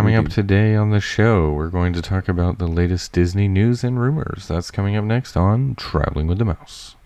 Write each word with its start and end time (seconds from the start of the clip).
Coming 0.00 0.16
up 0.16 0.28
today 0.28 0.74
on 0.74 0.88
the 0.88 0.98
show, 0.98 1.52
we're 1.52 1.68
going 1.68 1.92
to 1.92 2.00
talk 2.00 2.26
about 2.26 2.56
the 2.56 2.66
latest 2.66 3.12
Disney 3.12 3.48
news 3.48 3.84
and 3.84 4.00
rumors. 4.00 4.48
That's 4.48 4.70
coming 4.70 4.96
up 4.96 5.04
next 5.04 5.36
on 5.36 5.74
Traveling 5.74 6.26
with 6.26 6.38
the 6.38 6.46
Mouse. 6.46 6.96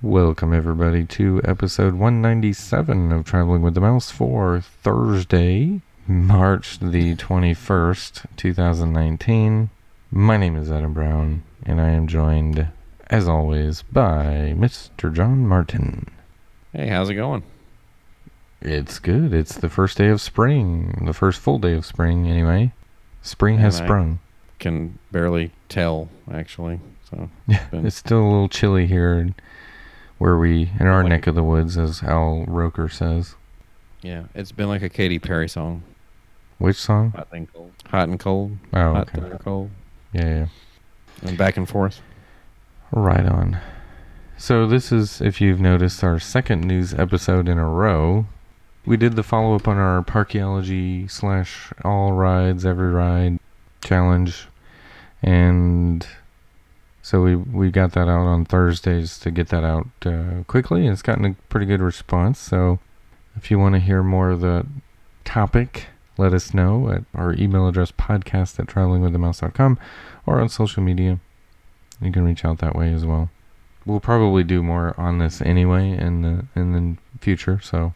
Welcome, 0.00 0.54
everybody, 0.54 1.04
to 1.04 1.42
episode 1.44 1.92
197 1.96 3.12
of 3.12 3.26
Traveling 3.26 3.60
with 3.60 3.74
the 3.74 3.82
Mouse 3.82 4.10
for 4.10 4.62
Thursday, 4.62 5.82
March 6.06 6.78
the 6.78 7.14
21st, 7.16 8.24
2019. 8.36 9.68
My 10.10 10.38
name 10.38 10.56
is 10.56 10.72
Adam 10.72 10.94
Brown, 10.94 11.42
and 11.66 11.82
I 11.82 11.90
am 11.90 12.06
joined, 12.06 12.68
as 13.08 13.28
always, 13.28 13.82
by 13.82 14.54
Mr. 14.56 15.12
John 15.12 15.46
Martin. 15.46 16.08
Hey, 16.72 16.88
how's 16.88 17.10
it 17.10 17.14
going? 17.14 17.42
It's 18.60 18.98
good. 18.98 19.34
It's 19.34 19.56
the 19.56 19.68
first 19.68 19.98
day 19.98 20.08
of 20.08 20.20
spring, 20.20 21.02
the 21.06 21.12
first 21.12 21.40
full 21.40 21.58
day 21.58 21.74
of 21.74 21.84
spring, 21.84 22.26
anyway. 22.28 22.72
Spring 23.22 23.58
has 23.58 23.76
And 23.76 23.84
I- 23.84 23.86
sprung. 23.86 24.18
Can 24.60 24.98
barely 25.12 25.50
tell 25.68 26.08
actually. 26.32 26.80
So 27.10 27.28
Yeah, 27.46 27.66
been- 27.70 27.86
it's 27.86 27.96
still 27.96 28.22
a 28.22 28.30
little 28.30 28.48
chilly 28.48 28.86
here 28.86 29.34
where 30.18 30.38
we, 30.38 30.70
in 30.80 30.86
our 30.86 31.02
Like- 31.02 31.10
neck 31.10 31.26
of 31.26 31.34
the 31.34 31.42
woods, 31.42 31.76
as 31.76 32.02
Al 32.02 32.44
Roker 32.46 32.88
says. 32.88 33.34
yeah, 34.00 34.24
it's 34.34 34.52
been 34.52 34.68
like 34.68 34.82
a 34.82 34.88
Katy 34.88 35.18
Perry 35.18 35.48
song. 35.48 35.82
Which 36.58 36.76
song? 36.76 37.10
Hot 37.10 37.28
and 37.32 37.52
cold. 37.52 37.72
Hot 37.90 38.08
and 38.08 38.18
cold. 38.18 38.56
Oh, 38.72 38.94
Hot 38.94 39.08
okay. 39.14 39.26
and 39.30 39.40
cold. 39.40 39.70
Yeah, 40.12 40.24
yeah. 40.28 40.46
And 41.28 41.36
back 41.36 41.56
and 41.56 41.68
forth. 41.68 42.00
Right 42.96 43.26
on. 43.26 43.58
So, 44.36 44.68
this 44.68 44.92
is, 44.92 45.20
if 45.20 45.40
you've 45.40 45.58
noticed, 45.58 46.04
our 46.04 46.20
second 46.20 46.60
news 46.60 46.94
episode 46.94 47.48
in 47.48 47.58
a 47.58 47.68
row. 47.68 48.26
We 48.86 48.96
did 48.96 49.16
the 49.16 49.24
follow 49.24 49.56
up 49.56 49.66
on 49.66 49.78
our 49.78 50.00
Parkeology 50.02 51.10
slash 51.10 51.72
all 51.82 52.12
rides, 52.12 52.64
every 52.64 52.92
ride 52.92 53.40
challenge. 53.82 54.46
And 55.22 56.06
so 57.02 57.22
we, 57.22 57.34
we 57.34 57.72
got 57.72 57.92
that 57.92 58.08
out 58.08 58.26
on 58.26 58.44
Thursdays 58.44 59.18
to 59.20 59.32
get 59.32 59.48
that 59.48 59.64
out 59.64 59.88
uh, 60.06 60.44
quickly. 60.46 60.82
And 60.82 60.92
it's 60.92 61.02
gotten 61.02 61.24
a 61.24 61.34
pretty 61.48 61.66
good 61.66 61.80
response. 61.80 62.38
So, 62.38 62.78
if 63.34 63.50
you 63.50 63.58
want 63.58 63.74
to 63.74 63.80
hear 63.80 64.04
more 64.04 64.30
of 64.30 64.40
the 64.40 64.66
topic, 65.24 65.86
let 66.16 66.32
us 66.32 66.54
know 66.54 66.90
at 66.90 67.02
our 67.12 67.32
email 67.34 67.66
address 67.66 67.90
podcast 67.90 68.60
at 68.60 68.66
travelingwiththemouse.com 68.66 69.80
or 70.26 70.40
on 70.40 70.48
social 70.48 70.82
media. 70.82 71.18
You 72.04 72.12
can 72.12 72.24
reach 72.24 72.44
out 72.44 72.58
that 72.58 72.76
way 72.76 72.92
as 72.92 73.04
well. 73.04 73.30
We'll 73.86 74.00
probably 74.00 74.44
do 74.44 74.62
more 74.62 74.94
on 74.98 75.18
this 75.18 75.40
anyway 75.42 75.90
in 75.90 76.22
the 76.22 76.44
in 76.54 76.72
the 76.72 76.96
future. 77.20 77.60
So 77.60 77.94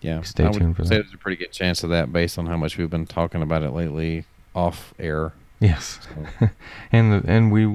Yeah. 0.00 0.22
Stay 0.22 0.44
I 0.44 0.48
would 0.50 0.58
tuned 0.58 0.76
for 0.76 0.84
say 0.84 0.96
that. 0.96 1.02
there's 1.02 1.14
a 1.14 1.18
pretty 1.18 1.36
good 1.36 1.52
chance 1.52 1.82
of 1.82 1.90
that 1.90 2.12
based 2.12 2.38
on 2.38 2.46
how 2.46 2.56
much 2.56 2.78
we've 2.78 2.90
been 2.90 3.06
talking 3.06 3.42
about 3.42 3.62
it 3.62 3.70
lately 3.70 4.24
off 4.54 4.94
air. 4.98 5.32
yes, 5.60 5.98
So, 6.38 6.48
and 6.92 7.12
the, 7.12 7.30
and 7.30 7.50
we 7.52 7.66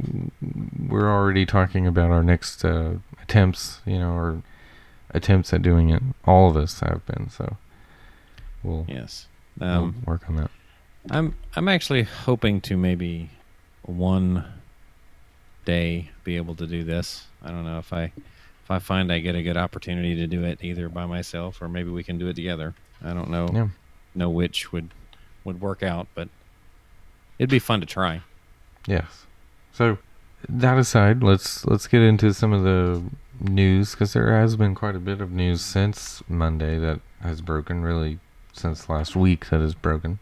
we're 0.87 1.09
already 1.09 1.45
talking 1.45 1.85
about 1.87 2.09
our 2.11 2.23
next 2.23 2.63
uh, 2.65 2.93
attempts. 3.21 3.81
You 3.85 3.99
know, 3.99 4.13
or 4.13 4.41
attempts 5.13 5.51
at 5.53 5.61
doing 5.61 5.89
it. 5.89 6.01
All 6.25 6.49
of 6.49 6.55
us 6.57 6.79
have 6.79 7.05
been. 7.05 7.29
So 7.29 7.57
we'll, 8.63 8.85
yes. 8.87 9.27
we'll 9.59 9.69
Um, 9.69 10.03
work 10.05 10.27
on 10.29 10.35
that. 10.37 10.51
I'm 11.09 11.35
I'm 11.55 11.67
actually 11.67 12.03
hoping 12.03 12.61
to 12.61 12.77
maybe 12.77 13.29
one 13.83 14.45
day 15.65 16.09
be 16.23 16.35
able 16.37 16.55
to 16.55 16.67
do 16.67 16.83
this. 16.83 17.25
I 17.43 17.49
don't 17.49 17.65
know 17.65 17.77
if 17.79 17.91
I 17.93 18.11
if 18.63 18.69
I 18.69 18.79
find 18.79 19.11
I 19.11 19.19
get 19.19 19.35
a 19.35 19.41
good 19.43 19.57
opportunity 19.57 20.15
to 20.15 20.27
do 20.27 20.43
it 20.43 20.63
either 20.63 20.87
by 20.89 21.05
myself 21.05 21.61
or 21.61 21.67
maybe 21.67 21.89
we 21.89 22.03
can 22.03 22.17
do 22.17 22.27
it 22.27 22.35
together. 22.35 22.73
I 23.03 23.13
don't 23.13 23.29
know 23.29 23.49
Yeah. 23.53 23.67
know 24.15 24.29
which 24.29 24.71
would 24.71 24.89
would 25.43 25.59
work 25.61 25.81
out, 25.83 26.07
but 26.13 26.29
it'd 27.39 27.49
be 27.49 27.59
fun 27.59 27.79
to 27.79 27.85
try. 27.85 28.21
Yes. 28.87 29.25
So 29.71 29.97
that 30.47 30.77
aside, 30.77 31.23
let's 31.23 31.65
let's 31.65 31.87
get 31.87 32.01
into 32.01 32.33
some 32.33 32.53
of 32.53 32.63
the 32.63 33.01
news 33.39 33.91
because 33.91 34.13
there 34.13 34.39
has 34.39 34.55
been 34.55 34.75
quite 34.75 34.95
a 34.95 34.99
bit 34.99 35.19
of 35.21 35.31
news 35.31 35.61
since 35.61 36.21
Monday 36.27 36.77
that 36.77 36.99
has 37.21 37.41
broken. 37.41 37.81
Really, 37.83 38.19
since 38.53 38.89
last 38.89 39.15
week 39.15 39.49
that 39.49 39.61
has 39.61 39.73
broken. 39.75 40.19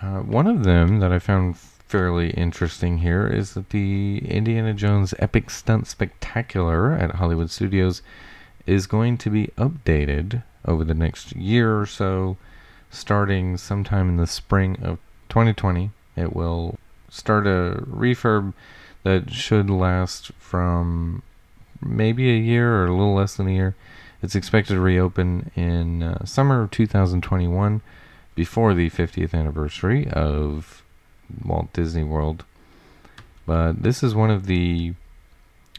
Uh, 0.00 0.20
one 0.20 0.46
of 0.46 0.64
them 0.64 1.00
that 1.00 1.10
I 1.12 1.18
found 1.18 1.56
fairly 1.86 2.30
interesting 2.30 2.98
here 2.98 3.26
is 3.26 3.54
that 3.54 3.70
the 3.70 4.18
Indiana 4.28 4.74
Jones 4.74 5.14
Epic 5.18 5.50
Stunt 5.50 5.86
Spectacular 5.86 6.92
at 6.92 7.16
Hollywood 7.16 7.50
Studios 7.50 8.02
is 8.66 8.86
going 8.86 9.16
to 9.18 9.30
be 9.30 9.52
updated 9.56 10.42
over 10.64 10.82
the 10.84 10.94
next 10.94 11.34
year 11.36 11.78
or 11.78 11.86
so, 11.86 12.36
starting 12.90 13.56
sometime 13.56 14.08
in 14.08 14.16
the 14.16 14.26
spring 14.26 14.76
of 14.82 14.98
2020. 15.28 15.90
It 16.16 16.34
will 16.34 16.78
start 17.08 17.46
a 17.46 17.84
refurb 17.88 18.52
that 19.04 19.32
should 19.32 19.70
last 19.70 20.32
from 20.38 21.22
maybe 21.80 22.30
a 22.30 22.38
year 22.38 22.74
or 22.74 22.86
a 22.86 22.92
little 22.92 23.14
less 23.14 23.36
than 23.36 23.46
a 23.46 23.52
year. 23.52 23.76
It's 24.22 24.34
expected 24.34 24.74
to 24.74 24.80
reopen 24.80 25.52
in 25.54 26.02
uh, 26.02 26.24
summer 26.24 26.62
of 26.62 26.72
2021 26.72 27.80
before 28.34 28.74
the 28.74 28.90
50th 28.90 29.34
anniversary 29.34 30.08
of 30.08 30.82
Walt 31.44 31.72
Disney 31.72 32.04
World. 32.04 32.44
But 33.46 33.82
this 33.82 34.02
is 34.02 34.14
one 34.14 34.30
of 34.30 34.46
the 34.46 34.94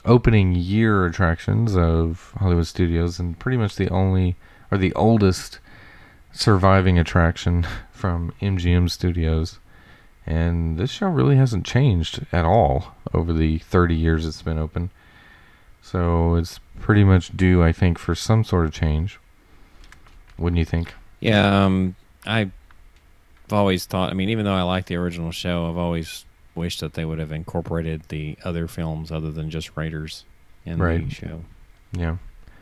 opening 0.05 0.55
year 0.55 1.05
attractions 1.05 1.75
of 1.75 2.33
Hollywood 2.37 2.67
Studios 2.67 3.19
and 3.19 3.37
pretty 3.37 3.57
much 3.57 3.75
the 3.75 3.89
only 3.89 4.35
or 4.71 4.77
the 4.77 4.93
oldest 4.93 5.59
surviving 6.31 6.97
attraction 6.97 7.65
from 7.91 8.33
MGM 8.41 8.89
Studios. 8.89 9.59
And 10.25 10.77
this 10.77 10.91
show 10.91 11.07
really 11.07 11.37
hasn't 11.37 11.65
changed 11.65 12.25
at 12.31 12.45
all 12.45 12.95
over 13.13 13.31
the 13.31 13.59
30 13.59 13.95
years 13.95 14.25
it's 14.25 14.41
been 14.41 14.57
open. 14.57 14.89
So 15.81 16.35
it's 16.35 16.59
pretty 16.81 17.05
much 17.05 17.35
due, 17.35 17.63
I 17.63 17.71
think, 17.71 17.97
for 17.97 18.13
some 18.13 18.43
sort 18.43 18.65
of 18.65 18.73
change. 18.73 19.19
Wouldn't 20.37 20.57
you 20.59 20.65
think? 20.65 20.93
Yeah, 21.21 21.65
um 21.65 21.95
I've 23.47 23.53
always 23.53 23.85
thought 23.85 24.11
I 24.11 24.13
mean, 24.13 24.29
even 24.29 24.45
though 24.45 24.53
I 24.53 24.61
like 24.63 24.85
the 24.87 24.95
original 24.95 25.31
show, 25.31 25.69
I've 25.69 25.77
always 25.77 26.25
wished 26.55 26.79
that 26.81 26.93
they 26.93 27.05
would 27.05 27.19
have 27.19 27.31
incorporated 27.31 28.03
the 28.09 28.37
other 28.43 28.67
films 28.67 29.11
other 29.11 29.31
than 29.31 29.49
just 29.49 29.75
Raiders 29.77 30.25
in 30.65 30.79
the 30.79 30.83
Right. 30.83 31.11
show. 31.11 31.41
Yeah. 31.93 32.17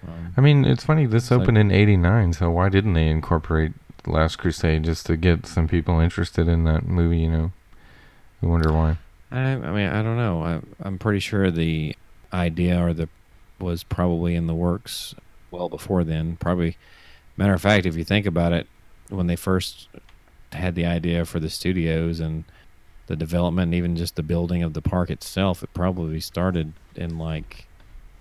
Um, 0.08 0.34
I 0.38 0.42
mean, 0.42 0.66
it's 0.66 0.84
funny. 0.84 1.06
This 1.06 1.24
It's 1.26 1.32
like- 1.32 1.42
opened 1.42 1.58
in 1.58 1.72
'89, 1.72 2.34
so 2.34 2.52
why 2.52 2.70
didn't 2.70 2.94
they 2.94 3.08
incorporate 3.08 3.74
The 4.04 4.12
Last 4.12 4.36
Crusade 4.36 4.84
just 4.84 5.06
to 5.08 5.18
get 5.18 5.48
some 5.48 5.68
people 5.68 6.00
interested 6.00 6.48
in 6.48 6.64
that 6.66 6.86
movie? 6.88 7.20
You 7.20 7.32
know, 7.32 7.52
I 8.44 8.46
wonder 8.46 8.72
why. 8.72 8.98
I, 9.32 9.40
I 9.42 9.56
mean, 9.72 9.88
I 9.90 10.04
don't 10.04 10.18
know. 10.18 10.44
I, 10.44 10.60
I'm 10.86 11.00
pretty 11.00 11.20
sure 11.20 11.50
the 11.50 11.96
idea 12.32 12.80
or 12.86 12.94
the 12.94 13.10
was 13.60 13.84
probably 13.84 14.36
in 14.36 14.46
the 14.48 14.54
works 14.54 15.16
well 15.50 15.70
before 15.70 16.04
then. 16.04 16.36
Probably, 16.36 16.78
matter 17.38 17.54
of 17.54 17.62
fact, 17.62 17.86
if 17.88 17.96
you 17.96 18.04
think 18.04 18.26
about 18.28 18.52
it, 18.54 18.68
when 19.10 19.26
they 19.28 19.36
first 19.38 19.88
had 20.56 20.76
the 20.76 20.86
idea 20.86 21.26
for 21.26 21.40
the 21.40 21.50
studios 21.50 22.20
and 22.20 22.44
the 23.08 23.16
development, 23.16 23.66
and 23.68 23.76
even 23.76 23.96
just 23.96 24.16
the 24.16 24.24
building 24.24 24.64
of 24.64 24.74
the 24.74 24.82
park 24.82 25.10
itself, 25.10 25.62
it 25.64 25.74
probably 25.74 26.20
started 26.20 26.74
in 26.96 27.18
like 27.18 27.68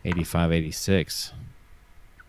85, 0.04 0.52
86. 0.52 1.32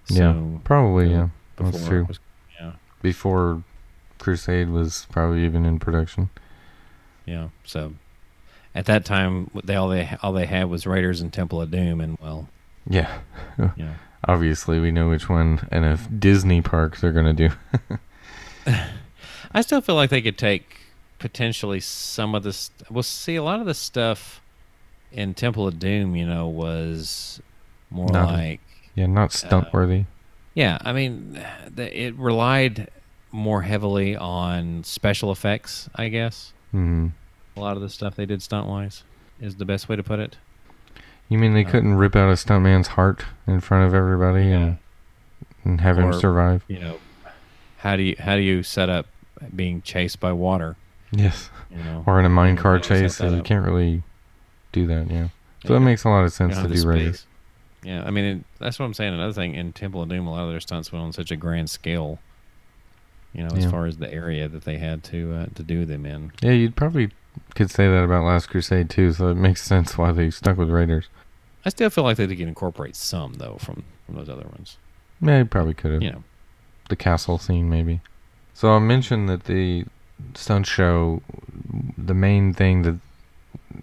yeah, 0.08 0.18
So, 0.18 0.62
probably. 0.64 1.08
uh, 1.08 1.10
yeah, 1.18 1.28
before 1.58 1.72
that's 1.72 1.86
true. 1.88 2.06
was- 2.06 2.20
yeah, 2.60 2.72
Before 3.02 3.64
Crusade 4.20 4.70
was 4.70 5.06
probably 5.12 5.44
even 5.46 5.66
in 5.66 5.80
production. 5.80 6.30
yeah. 7.26 7.50
So 7.66 7.94
at 8.74 8.86
that 8.86 9.04
time, 9.06 9.50
they 9.64 9.76
all 9.76 9.90
they 9.90 10.18
all 10.24 10.32
they 10.34 10.46
had 10.46 10.70
was 10.70 10.86
Raiders 10.88 11.20
and 11.22 11.32
Temple 11.34 11.62
of 11.62 11.72
Doom, 11.72 12.00
and 12.02 12.18
well, 12.22 12.48
Yeah. 12.90 13.20
yeah. 13.76 13.96
Obviously, 14.28 14.80
we 14.80 14.92
know 14.92 15.10
which 15.10 15.28
one 15.30 15.68
and 15.72 15.84
if 15.86 16.08
Disney 16.20 16.62
park 16.62 16.98
they're 16.98 17.12
gonna 17.12 17.34
do. 17.34 17.50
I 19.56 19.62
still 19.62 19.82
feel 19.82 19.96
like 19.96 20.10
they 20.12 20.22
could 20.22 20.38
take 20.38 20.78
potentially 21.18 21.80
some 21.80 22.36
of 22.36 22.44
this. 22.44 22.70
Well, 22.92 23.04
see, 23.04 23.36
a 23.38 23.44
lot 23.44 23.60
of 23.62 23.66
the 23.66 23.74
stuff 23.74 24.42
in 25.12 25.34
Temple 25.34 25.66
of 25.68 25.80
Doom, 25.80 26.16
you 26.16 26.26
know, 26.28 26.48
was 26.48 27.42
more 27.90 28.12
Not- 28.12 28.34
like, 28.34 28.60
yeah, 28.96 29.06
not 29.08 29.32
stunt 29.32 29.72
worthy. 29.74 30.06
yeah. 30.54 30.78
I 30.82 30.92
mean, 30.94 31.42
the, 31.74 32.00
it 32.00 32.16
relied 32.16 32.90
more 33.32 33.62
heavily 33.64 34.16
on 34.16 34.84
special 34.84 35.32
effects. 35.32 35.90
I 35.96 36.08
guess 36.10 36.54
hmm 36.72 37.08
a 37.58 37.60
lot 37.62 37.78
of 37.78 37.82
the 37.82 37.90
stuff 37.90 38.16
they 38.16 38.26
did 38.26 38.42
stunt 38.42 38.68
wise 38.68 39.04
is 39.40 39.56
the 39.56 39.64
best 39.66 39.88
way 39.88 39.96
to 39.96 40.04
put 40.04 40.20
it. 40.20 40.38
You 41.30 41.38
mean 41.38 41.54
they 41.54 41.64
Uh, 41.66 41.70
couldn't 41.72 41.96
rip 41.96 42.16
out 42.16 42.30
a 42.30 42.34
stuntman's 42.34 42.88
heart 42.90 43.24
in 43.48 43.60
front 43.62 43.88
of 43.88 43.94
everybody 43.94 44.52
and 44.52 44.78
and 45.64 45.80
have 45.82 45.98
him 45.98 46.12
survive? 46.14 46.64
You 46.68 46.80
know, 46.80 47.00
how 47.78 47.96
do 47.96 48.04
you 48.04 48.16
how 48.20 48.36
do 48.36 48.42
you 48.42 48.62
set 48.64 48.90
up 48.90 49.08
being 49.56 49.82
chased 49.82 50.20
by 50.20 50.32
water? 50.34 50.76
Yes. 51.12 51.50
You 51.72 51.84
know, 51.84 52.04
Or 52.06 52.20
in 52.20 52.26
a 52.26 52.30
Yeah, 52.30 52.36
minecart 52.36 52.84
chase, 52.84 53.16
so 53.18 53.30
you 53.30 53.38
up. 53.38 53.46
can't 53.46 53.66
really 53.66 54.04
do 54.72 54.88
that. 54.88 55.10
Yeah. 55.10 55.30
So 55.66 55.74
that 55.74 55.80
makes 55.80 56.04
a 56.04 56.10
lot 56.10 56.24
of 56.24 56.32
sense 56.34 56.58
You 56.58 56.64
to 56.68 56.74
do 56.76 56.88
Raiders. 56.88 57.26
Yeah, 57.84 58.04
I 58.04 58.12
mean 58.12 58.26
it, 58.26 58.44
that's 58.60 58.80
what 58.80 58.86
I'm 58.86 58.94
saying. 58.94 59.14
Another 59.14 59.34
thing 59.34 59.54
in 59.56 59.72
Temple 59.74 60.02
of 60.02 60.10
Doom, 60.10 60.26
a 60.28 60.32
lot 60.32 60.44
of 60.46 60.50
their 60.52 60.60
stunts 60.60 60.92
went 60.92 61.04
on 61.06 61.14
such 61.14 61.32
a 61.32 61.36
grand 61.36 61.70
scale. 61.70 62.20
You 63.34 63.44
know, 63.44 63.56
as 63.56 63.66
Yeah. 63.66 63.72
far 63.72 63.86
as 63.86 63.98
the 63.98 64.12
area 64.12 64.48
that 64.48 64.64
they 64.64 64.78
had 64.78 65.04
to 65.06 65.34
uh, 65.34 65.46
to 65.56 65.64
do 65.64 65.86
them 65.86 66.06
in. 66.06 66.32
Yeah, 66.42 66.52
you'd 66.52 66.76
probably 66.76 67.12
could 67.54 67.70
say 67.70 67.88
that 67.88 68.04
about 68.04 68.24
Last 68.24 68.48
Crusade 68.50 68.90
too. 68.90 69.12
So 69.14 69.28
it 69.30 69.36
makes 69.36 69.62
sense 69.62 69.98
why 69.98 70.12
they 70.12 70.30
stuck 70.32 70.58
with 70.58 70.70
Raiders. 70.70 71.10
I 71.66 71.70
still 71.70 71.90
feel 71.90 72.04
like 72.04 72.18
they 72.18 72.28
could 72.28 72.40
incorporate 72.42 72.96
some 72.96 73.34
though 73.34 73.58
from 73.60 73.84
from 74.06 74.16
those 74.16 74.30
other 74.30 74.48
ones. 74.52 74.78
Yeah, 75.22 75.40
you 75.40 75.46
probably 75.46 75.74
could 75.74 75.92
have. 75.94 76.02
You 76.04 76.12
know, 76.12 76.24
the 76.90 76.96
castle 76.96 77.38
scene 77.38 77.70
maybe. 77.70 78.02
So 78.56 78.72
I 78.72 78.80
mentioned 78.80 79.28
that 79.28 79.44
the 79.44 79.84
stunt 80.34 80.66
show, 80.66 81.22
the 81.98 82.14
main 82.14 82.54
thing 82.54 82.84
that 82.84 82.96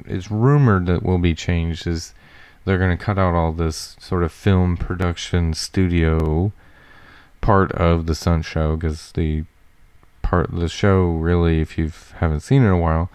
is 0.07 0.31
rumored 0.31 0.87
that 0.87 1.03
will 1.03 1.19
be 1.19 1.35
changed 1.35 1.87
is 1.87 2.15
they're 2.65 2.79
going 2.79 2.97
to 2.97 3.05
cut 3.05 3.19
out 3.19 3.35
all 3.35 3.53
this 3.53 3.97
sort 4.01 4.23
of 4.23 4.33
film 4.33 4.79
production 4.79 5.53
studio 5.53 6.53
part 7.43 7.71
of 7.73 8.07
the 8.07 8.15
stunt 8.15 8.47
show 8.47 8.77
because 8.77 9.13
the 9.13 9.45
part 10.23 10.51
the 10.51 10.71
show 10.71 11.11
really, 11.11 11.61
if 11.61 11.77
you 11.77 11.93
haven't 12.21 12.41
seen 12.41 12.63
it 12.63 12.67
in 12.67 12.73
a 12.73 12.79
while, 12.79 13.11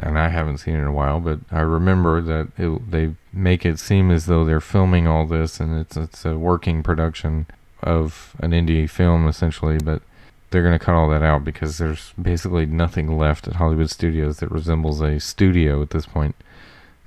and 0.00 0.16
I 0.16 0.28
haven't 0.28 0.58
seen 0.58 0.76
it 0.76 0.82
in 0.82 0.86
a 0.86 0.92
while, 0.92 1.18
but 1.18 1.40
I 1.50 1.60
remember 1.60 2.20
that 2.20 2.48
it, 2.56 2.88
they 2.92 3.16
make 3.32 3.66
it 3.66 3.80
seem 3.80 4.12
as 4.12 4.26
though 4.26 4.44
they're 4.44 4.60
filming 4.60 5.08
all 5.08 5.26
this 5.26 5.58
and 5.58 5.76
it's 5.76 5.96
it's 5.96 6.24
a 6.24 6.38
working 6.38 6.84
production 6.84 7.46
of 7.82 8.36
an 8.38 8.52
indie 8.52 8.88
film 8.88 9.26
essentially, 9.26 9.78
but 9.78 10.02
they're 10.50 10.62
going 10.62 10.78
to 10.78 10.84
cut 10.84 10.94
all 10.94 11.08
that 11.10 11.22
out 11.22 11.44
because 11.44 11.78
there's 11.78 12.12
basically 12.20 12.66
nothing 12.66 13.16
left 13.16 13.46
at 13.46 13.56
Hollywood 13.56 13.90
Studios 13.90 14.38
that 14.38 14.50
resembles 14.50 15.00
a 15.00 15.20
studio 15.20 15.80
at 15.82 15.90
this 15.90 16.06
point. 16.06 16.34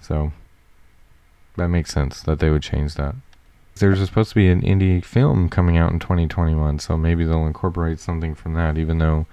So 0.02 0.32
that 1.58 1.68
makes 1.68 1.92
sense 1.94 2.22
that 2.22 2.40
they 2.40 2.50
would 2.50 2.64
change 2.64 2.96
that. 2.96 3.16
There's 3.76 4.04
supposed 4.06 4.30
to 4.30 4.36
be 4.36 4.48
an 4.50 4.62
Indy 4.62 5.02
film 5.02 5.50
coming 5.50 5.78
out 5.78 5.92
in 5.92 6.00
2021, 6.00 6.80
so 6.80 6.96
maybe 6.98 7.26
they'll 7.26 7.48
incorporate 7.48 8.00
something 8.00 8.36
from 8.36 8.54
that, 8.54 8.78
even 8.78 9.00
though 9.00 9.26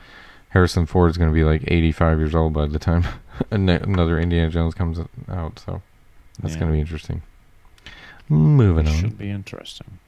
Harrison 0.50 0.86
Ford 0.86 1.10
is 1.10 1.16
going 1.18 1.30
to 1.30 1.34
be 1.34 1.44
like 1.44 1.62
85 1.66 2.18
years 2.18 2.34
old 2.34 2.52
by 2.52 2.66
the 2.66 2.78
time 2.78 3.04
another 3.50 4.18
Indiana 4.18 4.50
Jones 4.50 4.74
comes 4.74 4.98
out. 5.28 5.58
So 5.58 5.82
that's 6.40 6.54
Yeah. 6.54 6.60
going 6.60 6.72
to 6.72 6.74
be 6.76 6.80
interesting. 6.80 7.22
Moving 8.28 8.86
on. 8.88 8.94
should 8.94 9.18
be 9.18 9.30
interesting. 9.30 9.98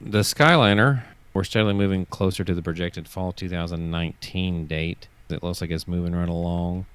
The 0.00 0.20
Skyliner, 0.20 1.02
we're 1.34 1.44
steadily 1.44 1.74
moving 1.74 2.06
closer 2.06 2.44
to 2.44 2.54
the 2.54 2.62
projected 2.62 3.08
fall 3.08 3.32
2019 3.32 4.66
date. 4.66 5.08
It 5.28 5.42
looks 5.42 5.60
like 5.60 5.70
it's 5.70 5.88
moving 5.88 6.14
right 6.14 6.28
along. 6.28 6.86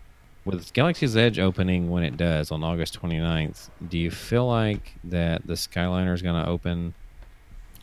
With 0.46 0.72
Galaxy's 0.74 1.18
Edge 1.18 1.40
opening 1.40 1.90
when 1.90 2.04
it 2.04 2.16
does 2.16 2.52
on 2.52 2.64
August 2.64 3.02
29th, 3.02 3.70
do 3.86 3.98
you 3.98 4.12
feel 4.12 4.48
like 4.48 4.94
that 5.04 5.46
the 5.46 5.56
Skyliner 5.56 6.14
is 6.14 6.22
going 6.22 6.42
to 6.42 6.50
open 6.50 6.94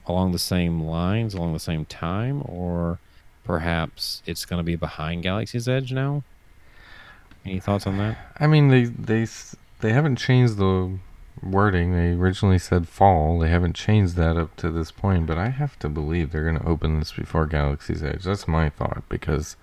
along 0.07 0.33
the 0.33 0.39
same 0.39 0.83
lines, 0.83 1.35
along 1.35 1.53
the 1.53 1.59
same 1.59 1.85
time, 1.85 2.43
or 2.47 2.99
perhaps 3.43 4.23
it's 4.25 4.45
going 4.45 4.59
to 4.59 4.65
be 4.65 4.77
behind 4.77 5.23
Galaxy's 5.23 5.69
Edge 5.69 5.93
now? 5.93 6.23
Any 7.45 7.61
thoughts 7.61 7.87
on 7.87 7.99
that? 7.99 8.17
I 8.39 8.47
mean, 8.47 8.69
they 8.69 8.85
they 8.85 9.27
they 9.81 9.93
haven't 9.93 10.17
changed 10.17 10.57
the 10.57 10.99
wording. 11.45 11.93
They 11.93 12.13
originally 12.13 12.59
said 12.59 12.89
fall. 12.89 13.39
They 13.39 13.49
haven't 13.49 13.77
changed 13.77 14.17
that 14.17 14.37
up 14.37 14.57
to 14.57 14.71
this 14.71 14.91
point. 14.91 15.27
But 15.27 15.39
I 15.39 15.51
have 15.51 15.79
to 15.81 15.89
believe 15.89 16.31
they're 16.31 16.45
going 16.45 16.59
to 16.59 16.69
open 16.69 16.99
this 16.99 17.13
before 17.13 17.47
Galaxy's 17.47 18.03
Edge. 18.03 18.25
That's 18.25 18.49
my 18.49 18.71
thought 18.71 19.03
because 19.09 19.57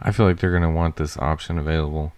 I 0.00 0.10
feel 0.10 0.26
like 0.26 0.38
they're 0.38 0.50
going 0.50 0.62
to 0.62 0.70
want 0.70 0.96
this 0.96 1.16
option 1.16 1.58
available. 1.58 2.12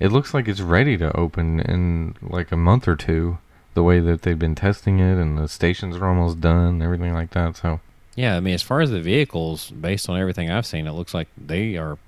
It 0.00 0.12
looks 0.12 0.32
like 0.32 0.48
it's 0.48 0.60
ready 0.60 0.96
to 0.98 1.16
open 1.16 1.60
in 1.60 2.14
like 2.22 2.52
a 2.52 2.56
month 2.56 2.86
or 2.88 2.96
two. 2.96 3.38
The 3.74 3.82
way 3.82 4.00
that 4.00 4.22
they've 4.22 4.38
been 4.38 4.54
testing 4.54 4.98
it 4.98 5.20
and 5.20 5.38
the 5.38 5.46
stations 5.46 5.96
are 5.96 6.06
almost 6.06 6.40
done, 6.40 6.82
everything 6.82 7.14
like 7.14 7.30
that. 7.30 7.56
So 7.56 7.80
Yeah, 8.16 8.36
I 8.36 8.40
mean, 8.40 8.54
as 8.54 8.62
far 8.62 8.80
as 8.80 8.90
the 8.90 9.00
vehicles, 9.00 9.70
based 9.70 10.08
on 10.08 10.18
everything 10.18 10.50
I've 10.50 10.66
seen, 10.66 10.88
it 10.88 10.92
looks 10.92 11.14
like 11.14 11.28
they 11.36 11.76
are 11.76 11.98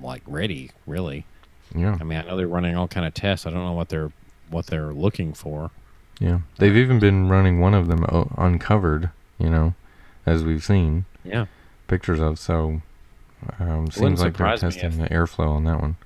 like 0.00 0.22
ready. 0.26 0.70
Really, 0.86 1.26
yeah, 1.74 1.98
I 2.00 2.04
mean, 2.04 2.18
I 2.18 2.22
know 2.22 2.36
they're 2.36 2.48
running 2.48 2.76
all 2.76 2.88
kind 2.88 3.06
of 3.06 3.12
tests. 3.12 3.46
I 3.46 3.50
don't 3.50 3.64
know 3.64 3.72
what 3.72 3.90
they're 3.90 4.12
what 4.52 4.66
they're 4.66 4.92
looking 4.92 5.32
for. 5.34 5.70
yeah. 6.20 6.40
They've 6.58 6.76
even 6.76 6.98
been 6.98 7.28
running 7.28 7.58
one 7.60 7.74
of 7.74 7.88
them 7.88 8.04
o- 8.08 8.30
uncovered. 8.38 9.10
You 9.38 9.50
know, 9.50 9.74
as 10.26 10.44
we've 10.44 10.62
seen. 10.64 11.04
Yeah, 11.24 11.46
pictures 11.88 12.20
of. 12.20 12.38
So 12.38 12.82
um, 13.58 13.90
seems 13.90 14.20
like 14.20 14.36
they're 14.36 14.56
testing 14.56 14.84
if- 14.84 14.98
the 14.98 15.08
airflow 15.08 15.48
on 15.48 15.64
that 15.64 15.80
one. 15.80 15.96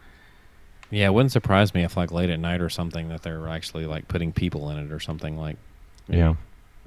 yeah. 0.90 1.06
It 1.08 1.14
wouldn't 1.14 1.32
surprise 1.32 1.74
me 1.74 1.82
if 1.84 1.96
like 1.96 2.10
late 2.12 2.30
at 2.30 2.40
night 2.40 2.60
or 2.60 2.70
something 2.70 3.08
that 3.10 3.22
they're 3.22 3.48
actually 3.48 3.84
like 3.86 4.08
putting 4.08 4.32
people 4.32 4.70
in 4.70 4.78
it 4.78 4.90
or 4.92 5.00
something 5.00 5.36
like 5.36 5.56
Yeah, 6.08 6.36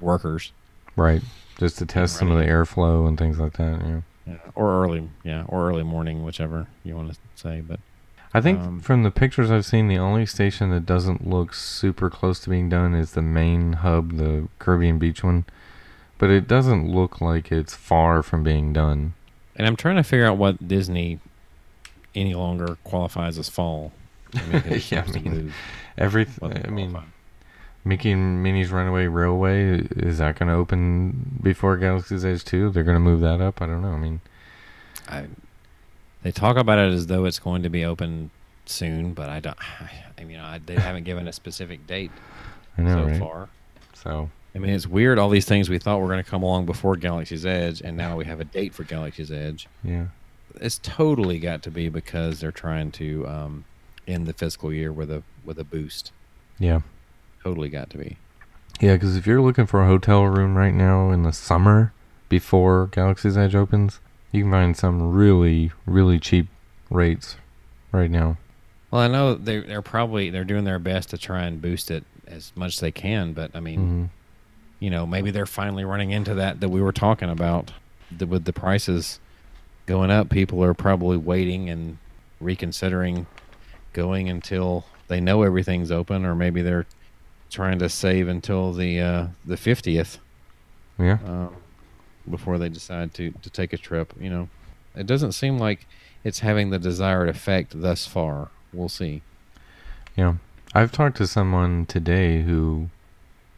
workers. 0.00 0.52
right. 0.96 1.22
Just 1.58 1.78
to 1.78 1.86
test 1.86 2.16
some 2.16 2.30
of 2.32 2.38
the 2.38 2.44
airflow 2.46 3.06
and 3.06 3.18
things 3.18 3.38
like 3.38 3.52
that. 3.58 3.80
Yeah. 3.86 4.00
Yeah, 4.26 4.36
or 4.54 4.82
early, 4.84 5.08
yeah, 5.24 5.44
or 5.48 5.68
early 5.68 5.82
morning, 5.82 6.24
whichever 6.24 6.66
you 6.84 6.94
want 6.96 7.12
to 7.12 7.18
say. 7.34 7.60
But 7.60 7.80
I 8.32 8.40
think 8.40 8.60
Um, 8.60 8.80
from 8.80 9.02
the 9.02 9.10
pictures 9.10 9.50
I've 9.50 9.64
seen, 9.66 9.88
the 9.88 9.98
only 9.98 10.24
station 10.26 10.70
that 10.70 10.86
doesn't 10.86 11.26
look 11.26 11.52
super 11.52 12.08
close 12.08 12.38
to 12.40 12.50
being 12.50 12.68
done 12.68 12.94
is 12.94 13.12
the 13.12 13.22
main 13.22 13.72
hub, 13.74 14.16
the 14.16 14.46
Caribbean 14.60 14.98
Beach 14.98 15.24
one. 15.24 15.44
But 16.18 16.30
it 16.30 16.46
doesn't 16.46 16.86
look 16.88 17.20
like 17.20 17.50
it's 17.50 17.74
far 17.74 18.22
from 18.22 18.42
being 18.44 18.72
done. 18.72 19.14
and 19.56 19.66
I'm 19.66 19.76
trying 19.76 19.96
to 19.96 20.02
figure 20.02 20.26
out 20.26 20.36
what 20.38 20.66
Disney 20.68 21.18
any 22.14 22.34
longer 22.34 22.76
qualifies 22.84 23.36
as 23.38 23.48
fall. 23.48 23.92
I 24.34 24.46
mean, 24.46 24.82
Yeah, 24.90 25.04
I 25.06 25.12
mean, 25.18 25.52
Everything. 25.98 26.62
I 26.64 26.70
mean. 26.70 26.96
Mickey 27.84 28.12
and 28.12 28.42
Minnie's 28.42 28.70
Runaway 28.70 29.06
Railway 29.06 29.80
is 29.96 30.18
that 30.18 30.38
going 30.38 30.48
to 30.48 30.54
open 30.54 31.38
before 31.42 31.76
Galaxy's 31.78 32.24
Edge 32.24 32.44
2? 32.44 32.70
They're 32.70 32.84
going 32.84 32.96
to 32.96 33.00
move 33.00 33.20
that 33.22 33.40
up. 33.40 33.62
I 33.62 33.66
don't 33.66 33.80
know. 33.80 33.92
I 33.92 33.96
mean, 33.96 34.20
I, 35.08 35.24
they 36.22 36.32
talk 36.32 36.56
about 36.56 36.78
it 36.78 36.92
as 36.92 37.06
though 37.06 37.24
it's 37.24 37.38
going 37.38 37.62
to 37.62 37.70
be 37.70 37.84
open 37.84 38.30
soon, 38.66 39.14
but 39.14 39.28
I 39.28 39.40
don't. 39.40 39.58
I 40.18 40.24
mean, 40.24 40.38
I, 40.38 40.58
they 40.58 40.74
haven't 40.74 41.04
given 41.04 41.26
a 41.26 41.32
specific 41.32 41.86
date 41.86 42.10
know, 42.76 42.94
so 42.94 43.08
right? 43.08 43.18
far. 43.18 43.48
So 43.94 44.30
I 44.54 44.58
mean, 44.58 44.72
it's 44.72 44.86
weird. 44.86 45.18
All 45.18 45.28
these 45.28 45.46
things 45.46 45.68
we 45.70 45.78
thought 45.78 46.00
were 46.00 46.08
going 46.08 46.22
to 46.22 46.28
come 46.28 46.42
along 46.42 46.66
before 46.66 46.96
Galaxy's 46.96 47.46
Edge, 47.46 47.80
and 47.80 47.96
now 47.96 48.16
we 48.16 48.24
have 48.24 48.40
a 48.40 48.44
date 48.44 48.74
for 48.74 48.84
Galaxy's 48.84 49.30
Edge. 49.30 49.68
yeah. 49.82 50.06
It's 50.56 50.80
totally 50.82 51.38
got 51.38 51.62
to 51.62 51.70
be 51.70 51.88
because 51.88 52.40
they're 52.40 52.50
trying 52.50 52.90
to 52.92 53.24
um, 53.28 53.64
end 54.08 54.26
the 54.26 54.32
fiscal 54.32 54.72
year 54.72 54.92
with 54.92 55.08
a 55.08 55.22
with 55.44 55.60
a 55.60 55.64
boost. 55.64 56.10
Yeah. 56.58 56.80
Totally 57.44 57.68
got 57.68 57.88
to 57.90 57.98
be. 57.98 58.16
Yeah, 58.80 58.94
because 58.94 59.14
if 59.14 59.28
you're 59.28 59.40
looking 59.40 59.66
for 59.66 59.80
a 59.80 59.86
hotel 59.86 60.24
room 60.24 60.56
right 60.56 60.74
now 60.74 61.12
in 61.12 61.22
the 61.22 61.32
summer 61.32 61.92
before 62.28 62.88
Galaxy's 62.88 63.36
Edge 63.36 63.54
opens, 63.54 64.00
you 64.32 64.42
can 64.42 64.50
find 64.50 64.76
some 64.76 65.12
really, 65.12 65.72
really 65.86 66.18
cheap 66.18 66.46
rates 66.90 67.36
right 67.92 68.10
now. 68.10 68.36
Well, 68.90 69.02
I 69.02 69.08
know 69.08 69.34
they 69.34 69.60
they're 69.60 69.82
probably 69.82 70.30
they're 70.30 70.44
doing 70.44 70.64
their 70.64 70.78
best 70.78 71.10
to 71.10 71.18
try 71.18 71.42
and 71.44 71.60
boost 71.62 71.90
it 71.90 72.04
as 72.26 72.52
much 72.54 72.74
as 72.74 72.80
they 72.80 72.90
can, 72.92 73.32
but 73.32 73.50
I 73.54 73.60
mean, 73.60 73.78
hmm 73.80 74.04
you 74.82 74.88
know, 74.88 75.06
maybe 75.06 75.30
they're 75.30 75.44
finally 75.44 75.84
running 75.84 76.10
into 76.10 76.32
that 76.36 76.60
that 76.60 76.70
we 76.70 76.80
were 76.80 76.90
talking 76.92 77.28
about 77.28 77.70
the, 78.10 78.26
with 78.26 78.46
the 78.46 78.52
prices 78.52 79.20
going 79.84 80.10
up. 80.10 80.30
People 80.30 80.64
are 80.64 80.72
probably 80.72 81.18
waiting 81.18 81.68
and 81.68 81.98
reconsidering 82.40 83.26
going 83.92 84.30
until 84.30 84.86
they 85.08 85.20
know 85.20 85.42
everything's 85.42 85.90
open, 85.90 86.24
or 86.24 86.34
maybe 86.34 86.62
they're 86.62 86.86
trying 87.50 87.78
to 87.78 87.90
save 87.90 88.26
until 88.26 88.72
the 88.72 88.98
uh, 89.00 89.26
the 89.44 89.58
fiftieth 89.58 90.18
Yeah. 90.98 91.18
um, 91.26 91.54
before 92.28 92.58
they 92.58 92.68
decide 92.68 93.14
to 93.14 93.32
to 93.42 93.50
take 93.50 93.72
a 93.72 93.78
trip. 93.78 94.12
You 94.18 94.30
know, 94.30 94.48
it 94.94 95.06
doesn't 95.06 95.32
seem 95.32 95.58
like 95.58 95.86
it's 96.24 96.40
having 96.40 96.70
the 96.70 96.78
desired 96.78 97.28
effect 97.28 97.80
thus 97.80 98.06
far. 98.06 98.48
We'll 98.72 98.88
see. 98.88 99.22
Yeah. 100.16 100.34
I've 100.74 100.92
talked 100.92 101.16
to 101.16 101.26
someone 101.26 101.86
today 101.86 102.42
who 102.42 102.90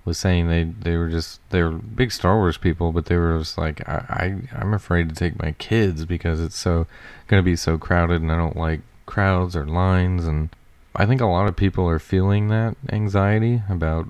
was 0.04 0.18
saying 0.18 0.48
they, 0.48 0.64
they 0.64 0.96
were 0.96 1.08
just 1.08 1.40
they 1.50 1.62
were 1.62 1.70
big 1.70 2.10
Star 2.10 2.36
Wars 2.36 2.56
people, 2.56 2.92
but 2.92 3.06
they 3.06 3.16
were 3.16 3.38
just 3.38 3.58
like 3.58 3.86
I, 3.88 4.04
I 4.52 4.58
I'm 4.58 4.74
afraid 4.74 5.08
to 5.08 5.14
take 5.14 5.40
my 5.40 5.52
kids 5.52 6.04
because 6.04 6.40
it's 6.40 6.58
so 6.58 6.86
gonna 7.28 7.42
be 7.42 7.56
so 7.56 7.78
crowded 7.78 8.22
and 8.22 8.32
I 8.32 8.36
don't 8.36 8.56
like 8.56 8.80
crowds 9.06 9.54
or 9.54 9.66
lines 9.66 10.26
and 10.26 10.48
I 10.94 11.06
think 11.06 11.20
a 11.20 11.26
lot 11.26 11.48
of 11.48 11.56
people 11.56 11.88
are 11.88 11.98
feeling 11.98 12.48
that 12.48 12.76
anxiety 12.90 13.62
about 13.68 14.08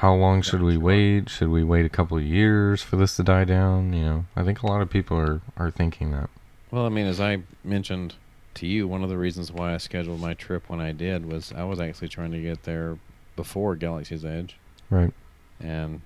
how 0.00 0.14
long 0.14 0.40
should 0.40 0.62
we 0.62 0.78
wait? 0.78 1.28
Should 1.28 1.50
we 1.50 1.62
wait 1.62 1.84
a 1.84 1.90
couple 1.90 2.16
of 2.16 2.22
years 2.22 2.82
for 2.82 2.96
this 2.96 3.16
to 3.16 3.22
die 3.22 3.44
down? 3.44 3.92
You 3.92 4.04
know, 4.04 4.24
I 4.34 4.42
think 4.44 4.62
a 4.62 4.66
lot 4.66 4.80
of 4.80 4.88
people 4.88 5.18
are, 5.18 5.42
are 5.58 5.70
thinking 5.70 6.10
that. 6.12 6.30
Well, 6.70 6.86
I 6.86 6.88
mean, 6.88 7.06
as 7.06 7.20
I 7.20 7.42
mentioned 7.62 8.14
to 8.54 8.66
you, 8.66 8.88
one 8.88 9.02
of 9.02 9.10
the 9.10 9.18
reasons 9.18 9.52
why 9.52 9.74
I 9.74 9.76
scheduled 9.76 10.18
my 10.18 10.32
trip 10.32 10.70
when 10.70 10.80
I 10.80 10.92
did 10.92 11.26
was 11.30 11.52
I 11.54 11.64
was 11.64 11.78
actually 11.80 12.08
trying 12.08 12.32
to 12.32 12.40
get 12.40 12.62
there 12.62 12.96
before 13.36 13.76
Galaxy's 13.76 14.24
Edge, 14.24 14.56
Right. 14.88 15.12
and 15.60 16.00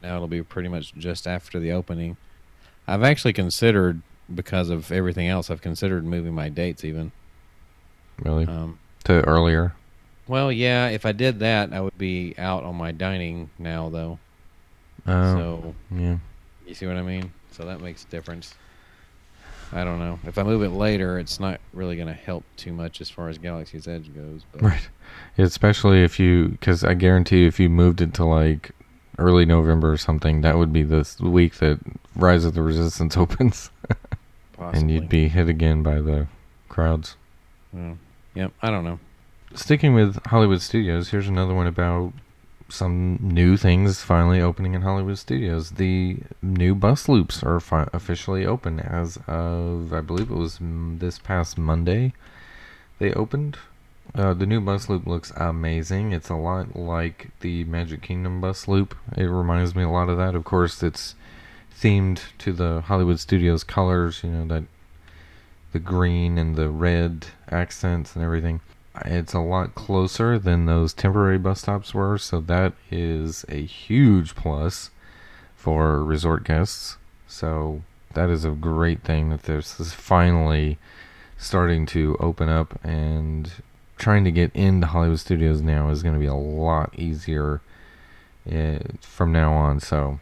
now 0.00 0.14
it'll 0.14 0.28
be 0.28 0.42
pretty 0.44 0.68
much 0.68 0.94
just 0.94 1.26
after 1.26 1.58
the 1.58 1.72
opening. 1.72 2.16
I've 2.86 3.02
actually 3.02 3.32
considered, 3.32 4.00
because 4.32 4.70
of 4.70 4.92
everything 4.92 5.26
else, 5.26 5.50
I've 5.50 5.60
considered 5.60 6.04
moving 6.04 6.34
my 6.34 6.48
dates 6.50 6.84
even. 6.84 7.10
Really. 8.22 8.46
Um, 8.46 8.78
to 9.04 9.22
earlier. 9.26 9.74
Well, 10.30 10.52
yeah, 10.52 10.90
if 10.90 11.04
I 11.06 11.10
did 11.10 11.40
that, 11.40 11.72
I 11.72 11.80
would 11.80 11.98
be 11.98 12.36
out 12.38 12.62
on 12.62 12.76
my 12.76 12.92
dining 12.92 13.50
now, 13.58 13.88
though. 13.88 14.20
Oh, 15.04 15.34
So 15.36 15.74
yeah. 15.90 16.18
you 16.64 16.74
see 16.74 16.86
what 16.86 16.96
I 16.96 17.02
mean? 17.02 17.32
So 17.50 17.64
that 17.64 17.80
makes 17.80 18.04
a 18.04 18.06
difference. 18.06 18.54
I 19.72 19.82
don't 19.82 19.98
know. 19.98 20.20
If 20.24 20.38
I 20.38 20.44
move 20.44 20.62
it 20.62 20.68
later, 20.68 21.18
it's 21.18 21.40
not 21.40 21.60
really 21.72 21.96
going 21.96 22.06
to 22.06 22.14
help 22.14 22.44
too 22.56 22.72
much 22.72 23.00
as 23.00 23.10
far 23.10 23.28
as 23.28 23.38
Galaxy's 23.38 23.88
Edge 23.88 24.14
goes. 24.14 24.42
But 24.52 24.62
Right. 24.62 24.88
Especially 25.36 26.04
if 26.04 26.20
you, 26.20 26.50
because 26.50 26.84
I 26.84 26.94
guarantee 26.94 27.40
you, 27.40 27.48
if 27.48 27.58
you 27.58 27.68
moved 27.68 28.00
it 28.00 28.14
to 28.14 28.24
like 28.24 28.70
early 29.18 29.44
November 29.44 29.90
or 29.92 29.96
something, 29.96 30.42
that 30.42 30.58
would 30.58 30.72
be 30.72 30.84
the 30.84 31.04
week 31.20 31.56
that 31.56 31.80
Rise 32.14 32.44
of 32.44 32.54
the 32.54 32.62
Resistance 32.62 33.16
opens, 33.24 33.70
possibly. 34.52 34.78
and 34.80 34.90
you'd 34.92 35.08
be 35.08 35.26
hit 35.26 35.48
again 35.48 35.82
by 35.82 36.00
the 36.00 36.28
crowds. 36.68 37.16
Well, 37.72 37.98
yep. 38.36 38.52
I 38.62 38.70
don't 38.70 38.84
know. 38.84 39.00
Sticking 39.54 39.94
with 39.94 40.24
Hollywood 40.26 40.62
Studios, 40.62 41.10
here's 41.10 41.26
another 41.26 41.54
one 41.54 41.66
about 41.66 42.12
some 42.68 43.18
new 43.20 43.56
things 43.56 44.00
finally 44.00 44.40
opening 44.40 44.74
in 44.74 44.82
Hollywood 44.82 45.18
Studios. 45.18 45.72
The 45.72 46.18
new 46.40 46.76
bus 46.76 47.08
loops 47.08 47.42
are 47.42 47.58
fi- 47.58 47.88
officially 47.92 48.46
open 48.46 48.78
as 48.78 49.18
of, 49.26 49.92
I 49.92 50.02
believe 50.02 50.30
it 50.30 50.36
was 50.36 50.60
mm, 50.60 51.00
this 51.00 51.18
past 51.18 51.58
Monday. 51.58 52.12
They 53.00 53.12
opened. 53.12 53.58
Uh, 54.14 54.34
the 54.34 54.46
new 54.46 54.60
bus 54.60 54.88
loop 54.88 55.04
looks 55.04 55.32
amazing. 55.36 56.12
It's 56.12 56.28
a 56.28 56.36
lot 56.36 56.76
like 56.76 57.30
the 57.40 57.64
Magic 57.64 58.02
Kingdom 58.02 58.40
bus 58.40 58.68
loop. 58.68 58.94
It 59.16 59.24
reminds 59.24 59.74
me 59.74 59.82
a 59.82 59.90
lot 59.90 60.08
of 60.08 60.16
that. 60.18 60.36
Of 60.36 60.44
course, 60.44 60.80
it's 60.80 61.16
themed 61.76 62.20
to 62.38 62.52
the 62.52 62.82
Hollywood 62.82 63.18
Studios 63.18 63.64
colors. 63.64 64.22
You 64.22 64.30
know 64.30 64.46
that 64.46 64.64
the 65.72 65.80
green 65.80 66.38
and 66.38 66.54
the 66.54 66.68
red 66.68 67.26
accents 67.48 68.14
and 68.14 68.24
everything. 68.24 68.60
It's 69.06 69.34
a 69.34 69.40
lot 69.40 69.74
closer 69.74 70.38
than 70.38 70.66
those 70.66 70.92
temporary 70.92 71.38
bus 71.38 71.60
stops 71.60 71.94
were, 71.94 72.18
so 72.18 72.40
that 72.40 72.72
is 72.90 73.44
a 73.48 73.64
huge 73.64 74.34
plus 74.34 74.90
for 75.56 76.02
resort 76.04 76.44
guests. 76.44 76.96
So 77.26 77.82
that 78.14 78.30
is 78.30 78.44
a 78.44 78.50
great 78.50 79.02
thing 79.02 79.30
that 79.30 79.44
this 79.44 79.78
is 79.78 79.92
finally 79.92 80.78
starting 81.36 81.86
to 81.86 82.16
open 82.20 82.48
up 82.48 82.78
and 82.84 83.50
trying 83.96 84.24
to 84.24 84.30
get 84.30 84.54
into 84.54 84.86
Hollywood 84.86 85.20
Studios 85.20 85.60
now 85.60 85.90
is 85.90 86.02
going 86.02 86.14
to 86.14 86.20
be 86.20 86.26
a 86.26 86.34
lot 86.34 86.92
easier 86.98 87.60
uh, 88.50 88.78
from 89.00 89.32
now 89.32 89.52
on. 89.52 89.80
So 89.80 90.20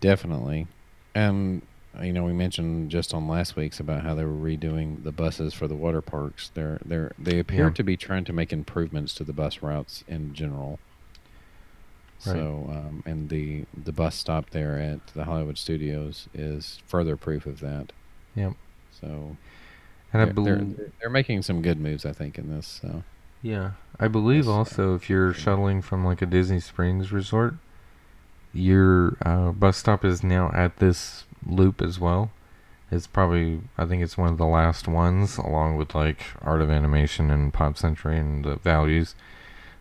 Definitely. 0.00 0.66
And 1.14 1.62
you 2.02 2.12
know, 2.12 2.22
we 2.24 2.32
mentioned 2.32 2.90
just 2.90 3.12
on 3.12 3.26
last 3.26 3.56
week's 3.56 3.80
about 3.80 4.02
how 4.02 4.14
they 4.14 4.24
were 4.24 4.30
redoing 4.32 5.02
the 5.02 5.12
buses 5.12 5.54
for 5.54 5.66
the 5.66 5.74
water 5.74 6.00
parks. 6.00 6.50
They're 6.54 6.78
they're 6.84 7.12
they 7.18 7.38
appear 7.38 7.66
Yeah. 7.68 7.74
to 7.74 7.82
be 7.82 7.96
trying 7.96 8.24
to 8.24 8.32
make 8.32 8.52
improvements 8.52 9.12
to 9.14 9.24
the 9.24 9.32
bus 9.32 9.60
routes 9.62 10.04
in 10.06 10.32
general. 10.34 10.78
Right. 12.26 12.34
So, 12.36 12.66
um, 12.70 13.02
and 13.06 13.28
the 13.28 13.64
the 13.76 13.92
bus 13.92 14.14
stop 14.14 14.50
there 14.50 14.78
at 14.78 15.04
the 15.14 15.24
Hollywood 15.24 15.58
Studios 15.58 16.28
is 16.34 16.80
further 16.86 17.16
proof 17.16 17.46
of 17.46 17.60
that. 17.60 17.92
Yep. 18.36 18.52
So, 19.00 19.36
and 20.12 20.22
I 20.22 20.26
believe 20.26 20.76
they're- 20.76 20.92
they're 21.00 21.10
making 21.10 21.42
some 21.42 21.62
good 21.62 21.80
moves, 21.80 22.04
I 22.04 22.12
think, 22.12 22.38
in 22.38 22.50
this. 22.50 22.66
So, 22.82 23.02
Yeah, 23.42 23.72
I 23.98 24.06
believe 24.08 24.46
uh, 24.46 24.52
also 24.52 24.94
if 24.94 25.08
you're 25.08 25.32
shuttling 25.32 25.80
from 25.82 26.04
like 26.04 26.20
a 26.20 26.26
Disney 26.26 26.60
Springs 26.60 27.10
resort, 27.10 27.54
your 28.52 29.16
uh, 29.22 29.52
bus 29.52 29.78
stop 29.78 30.04
is 30.04 30.22
now 30.22 30.50
at 30.52 30.76
this 30.76 31.24
loop 31.46 31.80
as 31.82 31.98
well. 31.98 32.30
It's 32.90 33.06
probably 33.06 33.60
I 33.78 33.86
think 33.86 34.02
it's 34.02 34.18
one 34.18 34.30
of 34.30 34.38
the 34.38 34.46
last 34.46 34.88
ones, 34.88 35.38
along 35.38 35.76
with 35.76 35.94
like 35.94 36.22
Art 36.42 36.60
of 36.60 36.70
Animation 36.70 37.30
and 37.30 37.52
Pop 37.52 37.76
Century 37.78 38.18
and 38.18 38.44
the 38.44 38.56
Values. 38.56 39.14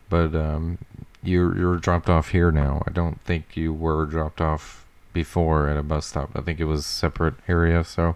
But 0.10 0.36
um, 0.36 0.78
you're 1.24 1.58
you're 1.58 1.78
dropped 1.78 2.10
off 2.10 2.30
here 2.30 2.52
now. 2.52 2.84
I 2.88 2.92
don't 2.92 3.20
think 3.22 3.58
you 3.58 3.74
were 3.74 4.06
dropped 4.06 4.42
off 4.42 4.86
before 5.14 5.68
at 5.70 5.78
a 5.78 5.84
bus 5.84 6.06
stop. 6.06 6.32
I 6.36 6.42
think 6.42 6.60
it 6.60 6.66
was 6.66 6.82
a 6.82 6.84
separate 6.84 7.36
area, 7.48 7.84
so 7.84 8.16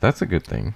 that's 0.00 0.22
a 0.22 0.26
good 0.26 0.44
thing. 0.44 0.74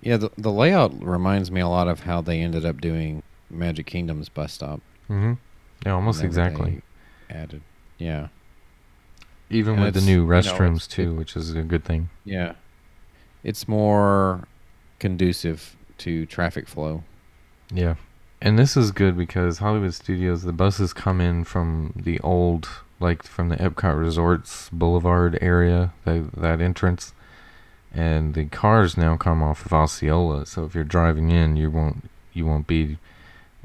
yeah, 0.00 0.16
the 0.16 0.30
the 0.38 0.50
layout 0.52 1.02
reminds 1.04 1.50
me 1.50 1.60
a 1.60 1.68
lot 1.68 1.88
of 1.88 2.00
how 2.00 2.20
they 2.22 2.40
ended 2.40 2.64
up 2.64 2.80
doing 2.80 3.22
Magic 3.50 3.86
Kingdom's 3.86 4.28
bus 4.28 4.52
stop. 4.54 4.80
Mm-hmm. 5.10 5.34
Yeah, 5.84 5.92
almost 5.92 6.22
exactly. 6.22 6.82
Added, 7.28 7.62
yeah. 7.98 8.28
Even 9.50 9.74
And 9.74 9.82
with 9.84 9.94
the 9.94 10.00
new 10.00 10.22
you 10.22 10.26
know, 10.26 10.40
restrooms 10.40 10.76
it's- 10.76 10.86
too, 10.88 11.14
which 11.14 11.36
is 11.36 11.54
a 11.54 11.62
good 11.62 11.84
thing. 11.84 12.08
Yeah. 12.24 12.54
It's 13.44 13.68
more 13.68 14.46
conducive 14.98 15.76
to 15.98 16.26
traffic 16.26 16.66
flow. 16.66 17.04
Yeah. 17.70 17.94
And 18.42 18.58
this 18.58 18.76
is 18.76 18.90
good 18.92 19.16
because 19.16 19.58
Hollywood 19.58 19.94
Studios, 19.94 20.42
the 20.42 20.52
buses 20.52 20.92
come 20.92 21.20
in 21.20 21.44
from 21.44 21.92
the 21.96 22.18
old, 22.20 22.68
like 23.00 23.22
from 23.22 23.48
the 23.48 23.56
Epcot 23.56 23.98
Resorts 23.98 24.68
Boulevard 24.72 25.38
area, 25.40 25.92
that 26.04 26.32
that 26.32 26.60
entrance, 26.60 27.14
and 27.94 28.34
the 28.34 28.44
cars 28.46 28.96
now 28.96 29.16
come 29.16 29.42
off 29.42 29.64
of 29.64 29.72
Osceola. 29.72 30.44
So 30.44 30.64
if 30.64 30.74
you're 30.74 30.84
driving 30.84 31.30
in, 31.30 31.56
you 31.56 31.70
won't 31.70 32.10
you 32.34 32.44
won't 32.44 32.66
be 32.66 32.98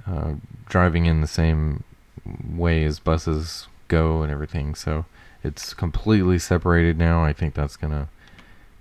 uh, 0.07 0.35
driving 0.69 1.05
in 1.05 1.19
the 1.21 1.27
same 1.27 1.83
way 2.47 2.83
as 2.85 3.00
buses 3.00 3.67
go 3.89 4.21
and 4.21 4.31
everything. 4.31 4.73
So 4.73 5.05
it's 5.43 5.74
completely 5.74 6.39
separated 6.39 6.98
now. 6.98 7.24
I 7.24 7.33
think 7.33 7.53
that's 7.53 7.77
gonna 7.77 8.10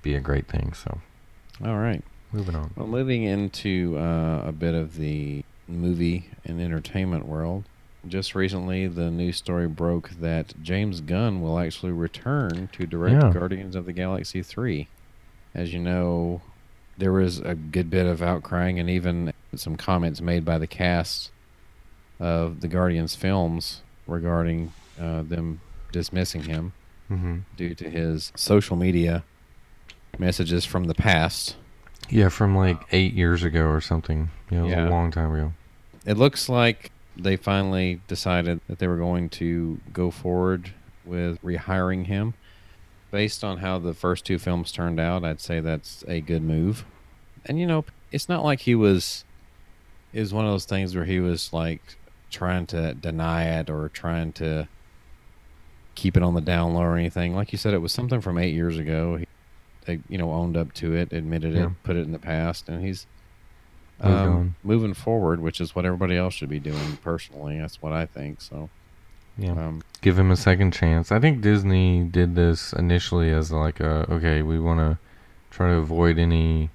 be 0.03 0.15
a 0.15 0.21
great 0.21 0.47
thing. 0.47 0.73
So 0.75 1.01
All 1.65 1.79
right. 1.79 2.03
moving 2.33 2.55
on. 2.57 2.73
Well, 2.77 2.87
moving 2.87 3.23
into 3.25 3.97
uh, 3.99 4.43
a 4.47 4.53
bit 4.53 4.75
of 4.75 4.97
the 4.97 5.45
movie 5.69 6.29
and 6.45 6.61
entertainment 6.61 7.27
world. 7.27 7.65
Just 8.09 8.35
recently, 8.35 8.87
the 8.87 9.11
news 9.11 9.37
story 9.37 9.69
broke 9.69 10.11
that 10.21 10.55
James 10.63 11.01
Gunn 11.03 11.43
will 11.43 11.59
actually 11.59 11.93
return 11.93 12.69
to 12.73 12.87
direct 12.87 13.23
Yeah. 13.23 13.31
Guardians 13.33 13.77
of 13.77 13.85
the 13.85 13.93
Galaxy 13.93 14.43
3. 14.43 14.89
As 15.55 15.75
you 15.75 15.81
know, 15.81 16.41
there 16.97 17.13
was 17.13 17.41
a 17.41 17.55
good 17.55 17.91
bit 17.91 18.07
of 18.07 18.21
outcrying 18.21 18.81
and 18.81 18.89
even 18.89 19.33
some 19.55 19.77
comments 19.77 20.21
made 20.23 20.45
by 20.47 20.57
the 20.57 20.67
cast 20.67 21.31
of 22.19 22.61
the 22.63 22.69
Guardians 22.69 23.15
films 23.15 23.83
regarding 24.07 24.73
uh, 24.99 25.23
them 25.23 25.61
dismissing 25.93 26.43
him 26.45 26.73
hmm 27.09 27.39
due 27.57 27.75
to 27.75 27.91
his 27.91 28.33
social 28.37 28.77
media 28.77 29.25
messages 30.19 30.65
from 30.65 30.85
the 30.85 30.95
past. 30.95 31.57
Yeah, 32.09 32.29
from 32.29 32.57
like 32.57 32.81
eight 32.93 33.15
years 33.15 33.43
ago 33.43 33.67
or 33.67 33.81
something. 33.81 34.31
Yeah, 34.51 34.59
it 34.61 34.63
was 34.63 34.71
Yeah. 34.73 34.89
a 34.89 34.91
long 34.91 35.11
time 35.11 35.33
ago. 35.35 35.53
It 36.07 36.17
looks 36.17 36.49
like 36.49 36.91
they 37.17 37.37
finally 37.37 38.01
decided 38.09 38.61
that 38.69 38.79
they 38.79 38.87
were 38.89 38.97
going 38.97 39.29
to 39.31 39.81
go 39.93 40.11
forward 40.11 40.73
with 41.05 41.41
rehiring 41.43 42.07
him. 42.07 42.35
Based 43.11 43.43
on 43.43 43.59
how 43.59 43.79
the 43.79 43.93
first 43.95 44.25
two 44.25 44.39
films 44.39 44.71
turned 44.71 45.01
out, 45.01 45.25
I'd 45.25 45.41
say 45.41 45.59
that's 45.61 46.05
a 46.07 46.21
good 46.21 46.43
move. 46.43 46.85
And 47.45 47.59
you 47.59 47.67
know, 47.67 47.85
it's 48.13 48.29
not 48.29 48.45
like 48.45 48.61
he 48.61 48.75
was 48.75 49.25
it 50.13 50.21
was 50.21 50.33
one 50.35 50.45
of 50.45 50.51
those 50.53 50.65
things 50.65 50.95
where 50.95 51.05
he 51.05 51.21
was 51.21 51.53
like 51.53 51.97
trying 52.31 52.67
to 52.67 52.95
deny 52.95 53.45
it 53.59 53.69
or 53.71 53.89
trying 53.89 54.33
to 54.35 54.69
keep 56.01 56.17
it 56.17 56.23
on 56.23 56.33
the 56.35 56.41
down 56.41 56.73
low 56.73 56.81
or 56.81 56.97
anything. 56.97 57.35
Like 57.35 57.53
you 57.53 57.59
said, 57.59 57.75
it 57.75 57.79
was 57.79 57.93
something 57.93 58.23
from 58.23 58.39
eight 58.39 58.55
years 58.55 58.79
ago. 58.79 59.17
He, 59.17 59.27
they, 59.85 60.01
you 60.09 60.17
know, 60.17 60.33
owned 60.33 60.57
up 60.57 60.73
to 60.75 60.95
it, 60.95 61.13
admitted 61.13 61.55
Yeah. 61.55 61.67
it, 61.67 61.83
put 61.83 61.97
it 61.97 62.01
in 62.07 62.13
the 62.13 62.19
past, 62.19 62.69
and 62.71 62.83
he's 62.83 63.07
um, 64.01 64.55
moving 64.65 64.95
forward, 64.95 65.41
which 65.41 65.61
is 65.61 65.75
what 65.75 65.85
everybody 65.85 66.17
else 66.17 66.33
should 66.33 66.49
be 66.49 66.59
doing. 66.59 66.97
Personally, 67.05 67.59
that's 67.59 67.83
what 67.83 67.93
I 67.93 68.07
think. 68.07 68.41
So, 68.41 68.71
Yeah. 69.37 69.51
um, 69.53 69.83
Give 70.01 70.19
him 70.19 70.31
a 70.31 70.37
second 70.37 70.73
chance. 70.73 71.13
I 71.13 71.19
think 71.21 71.43
Disney 71.43 72.05
did 72.05 72.35
this 72.35 72.73
initially 72.73 73.31
as 73.31 73.53
like 73.53 73.79
a 73.81 74.07
okay, 74.11 74.41
we 74.41 74.59
want 74.59 74.81
to 74.81 74.99
try 75.51 75.69
to 75.69 75.75
avoid 75.77 76.19
any 76.19 76.71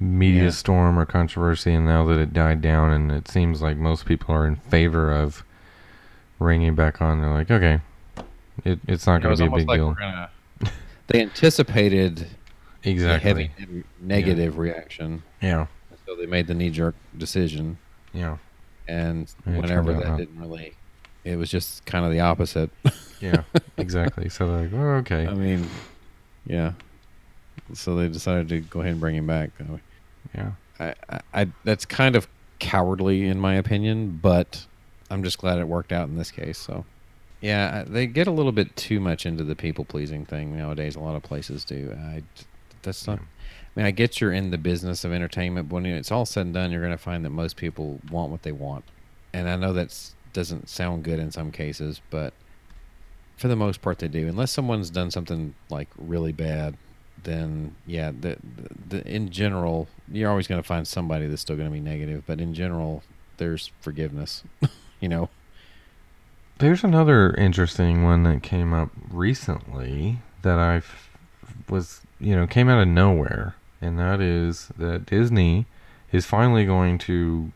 media 0.00 0.44
Yeah. 0.44 0.50
storm 0.50 0.98
or 0.98 1.04
controversy, 1.04 1.74
and 1.74 1.84
now 1.84 2.04
that 2.06 2.18
it 2.18 2.32
died 2.32 2.62
down, 2.62 2.92
and 2.92 3.12
it 3.12 3.28
seems 3.28 3.60
like 3.60 3.76
most 3.76 4.06
people 4.06 4.34
are 4.34 4.46
in 4.46 4.56
favor 4.56 5.12
of 5.12 5.44
bringing 6.38 6.68
it 6.68 6.76
back 6.76 7.02
on, 7.02 7.20
they're 7.20 7.30
like, 7.34 7.50
okay, 7.50 7.80
it, 8.64 8.78
it's 8.88 9.06
not 9.06 9.22
going 9.22 9.30
was 9.30 9.40
to 9.40 9.46
be 9.46 9.52
a 9.54 9.56
big 9.58 9.68
like 9.68 9.78
deal. 9.78 9.88
we're 9.88 9.94
gonna. 9.94 10.30
they 11.08 11.20
anticipated 11.22 12.26
Exactly. 12.84 13.16
a 13.16 13.18
heavy 13.18 13.50
neg- 13.58 13.84
negative 14.00 14.58
reaction, 14.58 15.22
Yeah. 15.42 15.66
so 16.06 16.14
they 16.14 16.26
made 16.26 16.46
the 16.46 16.54
knee-jerk 16.54 16.94
decision. 17.16 17.78
Yeah. 18.12 18.38
And 18.86 19.30
And 19.44 19.56
it 19.56 19.60
whenever 19.60 19.92
turned 19.92 20.04
out 20.04 20.16
that 20.18 20.26
didn't 20.26 20.40
really, 20.40 20.74
it 21.24 21.36
was 21.36 21.50
just 21.50 21.84
kind 21.86 22.04
of 22.04 22.12
the 22.12 22.20
opposite. 22.20 22.70
Yeah. 23.20 23.42
exactly. 23.76 24.28
So 24.28 24.46
they're 24.46 24.62
like, 24.68 24.72
oh, 24.72 24.90
okay. 24.98 25.26
I 25.26 25.34
mean, 25.34 25.68
yeah. 26.46 26.74
So 27.74 27.96
they 27.96 28.06
decided 28.06 28.48
to 28.50 28.60
go 28.60 28.78
ahead 28.78 28.92
and 28.92 29.00
bring 29.00 29.16
him 29.16 29.26
back. 29.26 29.50
Yeah. 30.36 30.52
I, 30.78 30.94
I, 31.10 31.20
I 31.34 31.46
that's 31.64 31.84
kind 31.84 32.14
of 32.14 32.28
cowardly 32.60 33.26
in 33.26 33.40
my 33.40 33.54
opinion, 33.56 34.20
but 34.22 34.64
I'm 35.10 35.24
just 35.24 35.38
glad 35.38 35.58
it 35.58 35.66
worked 35.66 35.90
out 35.90 36.08
in 36.08 36.16
this 36.16 36.30
case. 36.30 36.58
So, 36.58 36.84
yeah, 37.40 37.84
uh, 37.86 37.90
they 37.90 38.06
get 38.06 38.26
a 38.26 38.32
little 38.32 38.52
bit 38.52 38.74
too 38.76 39.00
much 39.00 39.24
into 39.24 39.44
the 39.44 39.54
people 39.54 39.84
pleasing 39.84 40.24
thing 40.24 40.56
nowadays. 40.56 40.96
A 40.96 41.00
lot 41.00 41.16
of 41.16 41.22
places 41.22 41.64
do. 41.64 41.96
I, 41.96 42.22
that's 42.82 43.06
not. 43.06 43.18
I 43.18 43.22
mean, 43.76 43.86
I 43.86 43.90
get 43.92 44.20
you're 44.20 44.32
in 44.32 44.50
the 44.50 44.58
business 44.58 45.04
of 45.04 45.12
entertainment, 45.12 45.68
but 45.68 45.74
when 45.76 45.86
it's 45.86 46.10
all 46.10 46.26
said 46.26 46.46
and 46.46 46.54
done, 46.54 46.72
you're 46.72 46.80
going 46.80 46.90
to 46.90 46.98
find 46.98 47.24
that 47.24 47.30
most 47.30 47.56
people 47.56 48.00
want 48.10 48.32
what 48.32 48.42
they 48.42 48.52
want, 48.52 48.84
and 49.32 49.48
I 49.48 49.56
know 49.56 49.72
that 49.74 49.96
doesn't 50.32 50.68
sound 50.68 51.04
good 51.04 51.18
in 51.18 51.30
some 51.30 51.52
cases, 51.52 52.00
but 52.10 52.34
for 53.36 53.46
the 53.46 53.56
most 53.56 53.80
part, 53.82 54.00
they 54.00 54.08
do. 54.08 54.26
Unless 54.26 54.50
someone's 54.50 54.90
done 54.90 55.12
something 55.12 55.54
like 55.70 55.88
really 55.96 56.32
bad, 56.32 56.76
then 57.22 57.76
yeah, 57.86 58.10
the, 58.10 58.36
the, 58.56 58.96
the 58.96 59.08
in 59.08 59.30
general, 59.30 59.88
you're 60.10 60.28
always 60.28 60.48
going 60.48 60.60
to 60.60 60.66
find 60.66 60.86
somebody 60.88 61.28
that's 61.28 61.42
still 61.42 61.56
going 61.56 61.68
to 61.68 61.72
be 61.72 61.80
negative. 61.80 62.24
But 62.26 62.40
in 62.40 62.52
general, 62.52 63.04
there's 63.36 63.70
forgiveness. 63.80 64.42
you 65.00 65.08
know. 65.08 65.28
There's 66.58 66.82
another 66.82 67.32
interesting 67.34 68.02
one 68.02 68.24
that 68.24 68.42
came 68.42 68.74
up 68.74 68.90
recently 69.10 70.18
that 70.42 70.58
I 70.58 70.82
was, 71.68 72.00
you 72.18 72.34
know, 72.34 72.48
came 72.48 72.68
out 72.68 72.82
of 72.82 72.88
nowhere, 72.88 73.54
and 73.80 73.96
that 73.98 74.20
is 74.20 74.72
that 74.76 75.06
Disney 75.06 75.66
is 76.10 76.26
finally 76.26 76.64
going 76.64 76.98
to 76.98 77.52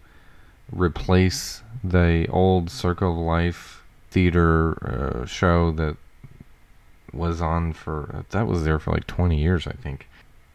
replace 0.71 1.62
the 1.82 2.28
old 2.28 2.71
Circle 2.71 3.12
of 3.12 3.18
Life 3.18 3.82
theater 4.11 4.76
uh, 4.87 5.26
show 5.26 5.73
that 5.73 5.97
was 7.12 7.42
on 7.42 7.73
for 7.73 8.25
that 8.30 8.47
was 8.47 8.64
there 8.64 8.78
for 8.78 8.92
like 8.92 9.06
20 9.06 9.37
years, 9.37 9.66
I 9.66 9.73
think. 9.73 10.09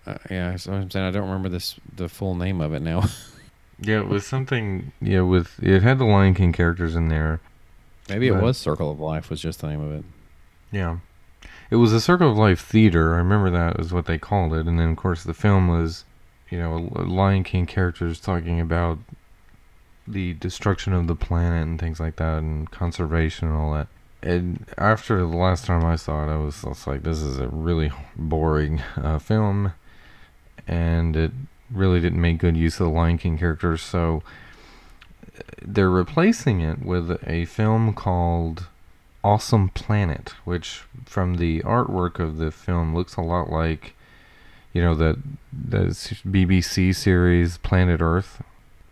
Uh, 0.06 0.18
yeah, 0.30 0.56
so 0.56 0.72
I'm 0.72 0.90
saying 0.90 1.06
I 1.06 1.12
don't 1.12 1.28
remember 1.28 1.50
this 1.50 1.76
the 1.94 2.08
full 2.08 2.34
name 2.34 2.62
of 2.62 2.74
it 2.74 2.82
now. 2.82 3.04
yeah, 3.82 4.00
it 4.00 4.08
was 4.08 4.26
something. 4.26 4.94
Yeah, 5.02 5.22
with 5.22 5.62
it 5.62 5.84
had 5.84 6.00
the 6.00 6.06
Lion 6.06 6.34
King 6.34 6.54
characters 6.54 6.96
in 6.96 7.10
there. 7.10 7.42
Maybe 8.10 8.30
but, 8.30 8.38
it 8.38 8.44
was 8.44 8.58
Circle 8.58 8.92
of 8.92 9.00
Life 9.00 9.30
was 9.30 9.42
just 9.42 9.62
the 9.62 9.68
name 9.68 9.82
of 9.82 9.92
it. 9.92 10.06
Yeah, 10.72 10.98
it 11.70 11.76
was 11.78 11.94
a 11.94 12.02
Circle 12.02 12.32
of 12.32 12.38
Life 12.38 12.62
theater. 12.62 13.16
I 13.16 13.18
remember 13.18 13.50
that 13.52 13.78
was 13.78 13.94
what 13.94 14.06
they 14.06 14.18
called 14.18 14.54
it, 14.54 14.68
and 14.68 14.80
then 14.80 14.90
of 14.90 14.98
course 14.98 15.24
the 15.24 15.34
film 15.34 15.68
was, 15.68 16.06
you 16.50 16.60
know, 16.60 16.90
Lion 16.96 17.44
King 17.44 17.66
characters 17.66 18.20
talking 18.20 18.60
about 18.60 19.00
the 20.08 20.34
destruction 20.34 20.94
of 20.94 21.08
the 21.08 21.16
planet 21.16 21.68
and 21.68 21.80
things 21.80 22.00
like 22.00 22.16
that, 22.18 22.40
and 22.40 22.72
conservation 22.72 23.48
and 23.50 23.58
all 23.58 23.74
that. 23.74 23.88
And 24.24 24.66
after 24.78 25.20
the 25.20 25.28
last 25.28 25.66
time 25.66 25.86
I 25.86 25.96
saw 25.96 26.24
it, 26.28 26.34
I 26.34 26.38
was, 26.38 26.64
I 26.66 26.70
was 26.70 26.88
like, 26.88 27.04
this 27.04 27.22
is 27.22 27.38
a 27.38 27.50
really 27.50 27.92
boring 28.16 28.82
uh, 28.96 29.20
film, 29.20 29.74
and 30.68 31.16
it 31.16 31.32
really 31.70 32.00
didn't 32.00 32.22
make 32.22 32.38
good 32.38 32.58
use 32.58 32.80
of 32.80 32.88
the 32.88 32.94
Lion 32.94 33.18
King 33.18 33.38
characters. 33.38 33.82
So 33.82 34.24
they're 35.62 35.90
replacing 35.90 36.62
it 36.62 36.84
with 36.84 37.20
a 37.26 37.46
film 37.46 37.94
called 37.94 38.68
Awesome 39.24 39.70
Planet, 39.70 40.34
which 40.46 40.84
from 41.06 41.36
the 41.36 41.62
artwork 41.62 42.20
of 42.20 42.38
the 42.38 42.52
film 42.52 42.96
looks 42.96 43.16
a 43.16 43.22
lot 43.22 43.50
like, 43.50 43.96
you 44.74 44.82
know, 44.82 44.96
the 44.96 45.20
the 45.52 45.88
BBC 46.26 46.96
series 46.96 47.58
Planet 47.58 48.02
Earth, 48.02 48.42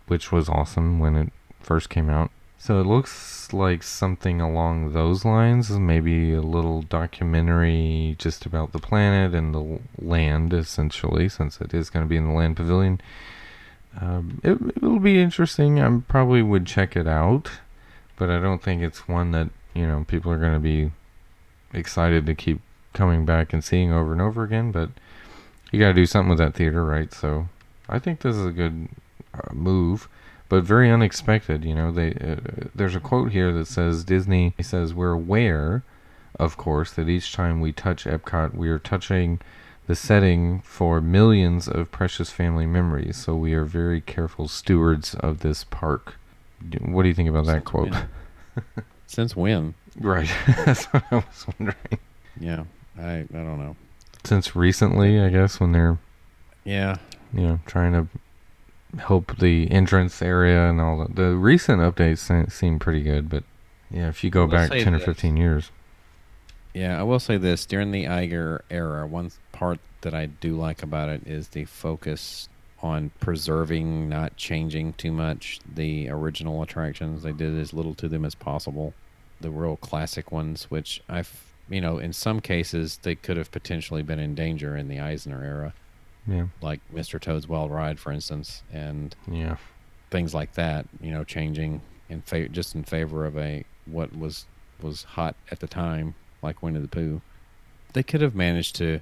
which 0.06 0.32
was 0.32 0.48
awesome 0.48 0.98
when 0.98 1.16
it 1.16 1.32
first 1.60 1.88
came 1.88 2.10
out. 2.10 2.30
So 2.58 2.80
it 2.80 2.86
looks 2.86 3.52
like 3.52 3.82
something 3.82 4.40
along 4.40 4.92
those 4.92 5.24
lines, 5.24 5.70
maybe 5.70 6.32
a 6.32 6.40
little 6.40 6.82
documentary 6.82 8.16
just 8.18 8.46
about 8.46 8.72
the 8.72 8.78
planet 8.78 9.34
and 9.34 9.54
the 9.54 9.78
land, 9.98 10.52
essentially, 10.52 11.28
since 11.28 11.60
it 11.60 11.72
is 11.72 11.90
going 11.90 12.04
to 12.04 12.08
be 12.08 12.16
in 12.16 12.26
the 12.26 12.34
land 12.34 12.56
pavilion. 12.56 13.00
Um, 14.00 14.40
it, 14.42 14.58
it'll 14.76 15.00
be 15.00 15.20
interesting. 15.20 15.80
I 15.80 16.00
probably 16.08 16.42
would 16.42 16.66
check 16.66 16.96
it 16.96 17.06
out, 17.06 17.50
but 18.16 18.30
I 18.30 18.40
don't 18.40 18.62
think 18.62 18.82
it's 18.82 19.08
one 19.08 19.30
that 19.32 19.48
you 19.74 19.86
know 19.86 20.04
people 20.06 20.30
are 20.32 20.38
going 20.38 20.54
to 20.54 20.60
be 20.60 20.92
excited 21.72 22.26
to 22.26 22.34
keep 22.34 22.60
coming 22.92 23.24
back 23.24 23.52
and 23.52 23.62
seeing 23.62 23.92
over 23.92 24.12
and 24.12 24.20
over 24.20 24.42
again. 24.42 24.72
But 24.72 24.90
you 25.70 25.80
got 25.80 25.88
to 25.88 25.94
do 25.94 26.06
something 26.06 26.30
with 26.30 26.38
that 26.38 26.54
theater, 26.54 26.84
right? 26.84 27.12
So 27.12 27.48
I 27.88 27.98
think 27.98 28.20
this 28.20 28.36
is 28.36 28.46
a 28.46 28.52
good 28.52 28.88
uh, 29.34 29.52
move, 29.52 30.08
but 30.48 30.64
very 30.64 30.90
unexpected. 30.90 31.64
You 31.64 31.74
know, 31.74 31.92
they 31.92 32.12
uh, 32.12 32.68
there's 32.74 32.96
a 32.96 33.00
quote 33.00 33.32
here 33.32 33.52
that 33.52 33.66
says 33.66 34.04
Disney 34.04 34.54
says 34.60 34.94
we're 34.94 35.12
aware, 35.12 35.84
of 36.38 36.56
course, 36.56 36.92
that 36.92 37.08
each 37.08 37.32
time 37.32 37.60
we 37.60 37.72
touch 37.72 38.04
Epcot, 38.04 38.54
we 38.54 38.68
are 38.68 38.78
touching 38.78 39.40
the 39.86 39.94
setting 39.94 40.60
for 40.60 41.00
millions 41.00 41.68
of 41.68 41.90
precious 41.90 42.30
family 42.30 42.66
memories. 42.66 43.16
So 43.16 43.34
we 43.34 43.54
are 43.54 43.64
very 43.64 44.00
careful 44.00 44.48
stewards 44.48 45.14
of 45.14 45.40
this 45.40 45.64
park. 45.64 46.14
What 46.80 47.02
do 47.02 47.08
you 47.08 47.14
think 47.14 47.28
about 47.28 47.46
that 47.46 47.52
Since 47.52 47.64
quote? 47.64 47.90
When? 47.90 48.08
Since 49.06 49.36
when? 49.36 49.74
Right. 49.98 50.28
That's 50.64 50.84
what 50.86 51.04
I 51.10 51.16
was 51.16 51.46
wondering. 51.58 51.98
Yeah, 52.40 52.64
I 52.98 53.18
I 53.18 53.24
don't 53.30 53.58
know. 53.58 53.76
Since 54.24 54.56
recently, 54.56 55.20
I 55.20 55.28
guess 55.28 55.60
when 55.60 55.72
they're 55.72 55.98
yeah, 56.64 56.96
you 57.32 57.42
know, 57.42 57.60
trying 57.66 57.92
to 57.92 58.08
help 58.98 59.38
the 59.38 59.70
entrance 59.70 60.20
area 60.22 60.68
and 60.68 60.80
all 60.80 60.98
that. 60.98 61.16
The 61.16 61.36
recent 61.36 61.80
updates 61.80 62.50
seem 62.50 62.78
pretty 62.78 63.02
good, 63.02 63.28
but 63.28 63.44
yeah, 63.90 64.08
if 64.08 64.24
you 64.24 64.30
go 64.30 64.46
back 64.46 64.70
10 64.70 64.94
or 64.94 64.98
15 64.98 65.36
years. 65.36 65.70
Yeah, 66.76 67.00
I 67.00 67.04
will 67.04 67.20
say 67.20 67.38
this 67.38 67.64
during 67.64 67.90
the 67.90 68.04
Iger 68.04 68.60
era, 68.70 69.06
one 69.06 69.30
part 69.50 69.80
that 70.02 70.14
I 70.14 70.26
do 70.26 70.54
like 70.54 70.82
about 70.82 71.08
it 71.08 71.26
is 71.26 71.48
the 71.48 71.64
focus 71.64 72.50
on 72.82 73.12
preserving, 73.18 74.10
not 74.10 74.36
changing 74.36 74.92
too 74.92 75.10
much 75.10 75.58
the 75.66 76.10
original 76.10 76.62
attractions. 76.62 77.22
They 77.22 77.32
did 77.32 77.58
as 77.58 77.72
little 77.72 77.94
to 77.94 78.08
them 78.08 78.26
as 78.26 78.34
possible. 78.34 78.92
The 79.40 79.50
real 79.50 79.78
classic 79.78 80.30
ones, 80.30 80.64
which 80.64 81.02
I've, 81.08 81.54
you 81.70 81.80
know, 81.80 81.96
in 81.96 82.12
some 82.12 82.40
cases 82.40 82.98
they 83.02 83.14
could 83.14 83.38
have 83.38 83.50
potentially 83.50 84.02
been 84.02 84.18
in 84.18 84.34
danger 84.34 84.76
in 84.76 84.88
the 84.88 85.00
Eisner 85.00 85.42
era. 85.42 85.72
Yeah. 86.26 86.48
Like 86.60 86.80
Mr. 86.92 87.18
Toad's 87.18 87.48
Wild 87.48 87.70
Ride, 87.70 87.98
for 87.98 88.12
instance, 88.12 88.62
and 88.70 89.16
yeah, 89.26 89.56
things 90.10 90.34
like 90.34 90.52
that. 90.56 90.86
You 91.00 91.12
know, 91.12 91.24
changing 91.24 91.80
in 92.10 92.20
fa- 92.20 92.50
just 92.50 92.74
in 92.74 92.84
favor 92.84 93.24
of 93.24 93.38
a 93.38 93.64
what 93.86 94.14
was 94.14 94.44
was 94.82 95.04
hot 95.04 95.36
at 95.50 95.60
the 95.60 95.66
time, 95.66 96.14
like 96.42 96.62
Winnie 96.62 96.80
the 96.80 96.88
Pooh. 96.88 97.20
They 97.92 98.02
could 98.02 98.20
have 98.20 98.34
managed 98.34 98.76
to 98.76 99.00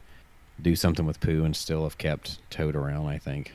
do 0.61 0.77
something 0.77 1.07
with 1.07 1.21
Pooh 1.21 1.45
and 1.45 1.57
still 1.57 1.83
have 1.85 1.99
kept 1.99 2.39
Toad 2.51 2.77
around. 2.77 3.07
I 3.07 3.19
think. 3.19 3.53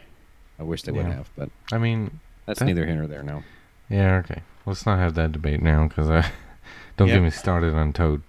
I 0.59 0.63
wish 0.63 0.81
they 0.83 0.91
yeah. 0.91 1.03
would 1.03 1.13
have, 1.13 1.29
but 1.37 1.49
I 1.71 1.77
mean, 1.77 2.19
that's 2.45 2.59
that, 2.59 2.65
neither 2.65 2.85
here 2.85 2.95
nor 2.95 3.07
there 3.07 3.23
now. 3.23 3.43
Yeah. 3.89 4.17
Okay. 4.17 4.41
Let's 4.65 4.85
not 4.85 4.99
have 4.99 5.15
that 5.15 5.31
debate 5.31 5.61
now, 5.61 5.87
because 5.87 6.09
I 6.09 6.29
don't 6.97 7.07
yep. 7.07 7.17
get 7.17 7.23
me 7.23 7.29
started 7.29 7.73
on 7.73 7.93
Toad. 7.93 8.21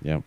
Yep. 0.00 0.22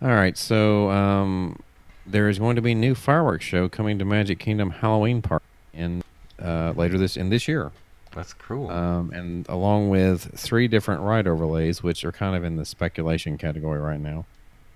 All 0.00 0.08
right. 0.08 0.36
So 0.38 0.90
um, 0.90 1.58
there 2.06 2.28
is 2.28 2.38
going 2.38 2.56
to 2.56 2.62
be 2.62 2.72
a 2.72 2.76
new 2.76 2.94
fireworks 2.94 3.44
show 3.44 3.68
coming 3.68 3.98
to 3.98 4.04
Magic 4.04 4.38
Kingdom 4.38 4.70
Halloween 4.70 5.22
Park 5.22 5.42
in 5.72 6.02
uh, 6.40 6.72
later 6.76 6.98
this 6.98 7.16
in 7.16 7.30
this 7.30 7.48
year. 7.48 7.72
That's 8.16 8.32
cool. 8.32 8.70
Um, 8.70 9.12
and 9.12 9.46
along 9.46 9.90
with 9.90 10.38
three 10.38 10.68
different 10.68 11.02
ride 11.02 11.26
overlays, 11.26 11.82
which 11.82 12.02
are 12.02 12.10
kind 12.10 12.34
of 12.34 12.44
in 12.44 12.56
the 12.56 12.64
speculation 12.64 13.36
category 13.36 13.78
right 13.78 14.00
now. 14.00 14.24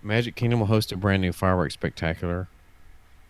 Magic 0.02 0.36
Kingdom 0.36 0.60
will 0.60 0.66
host 0.66 0.92
a 0.92 0.96
brand 0.96 1.22
new 1.22 1.32
fireworks 1.32 1.72
spectacular, 1.72 2.48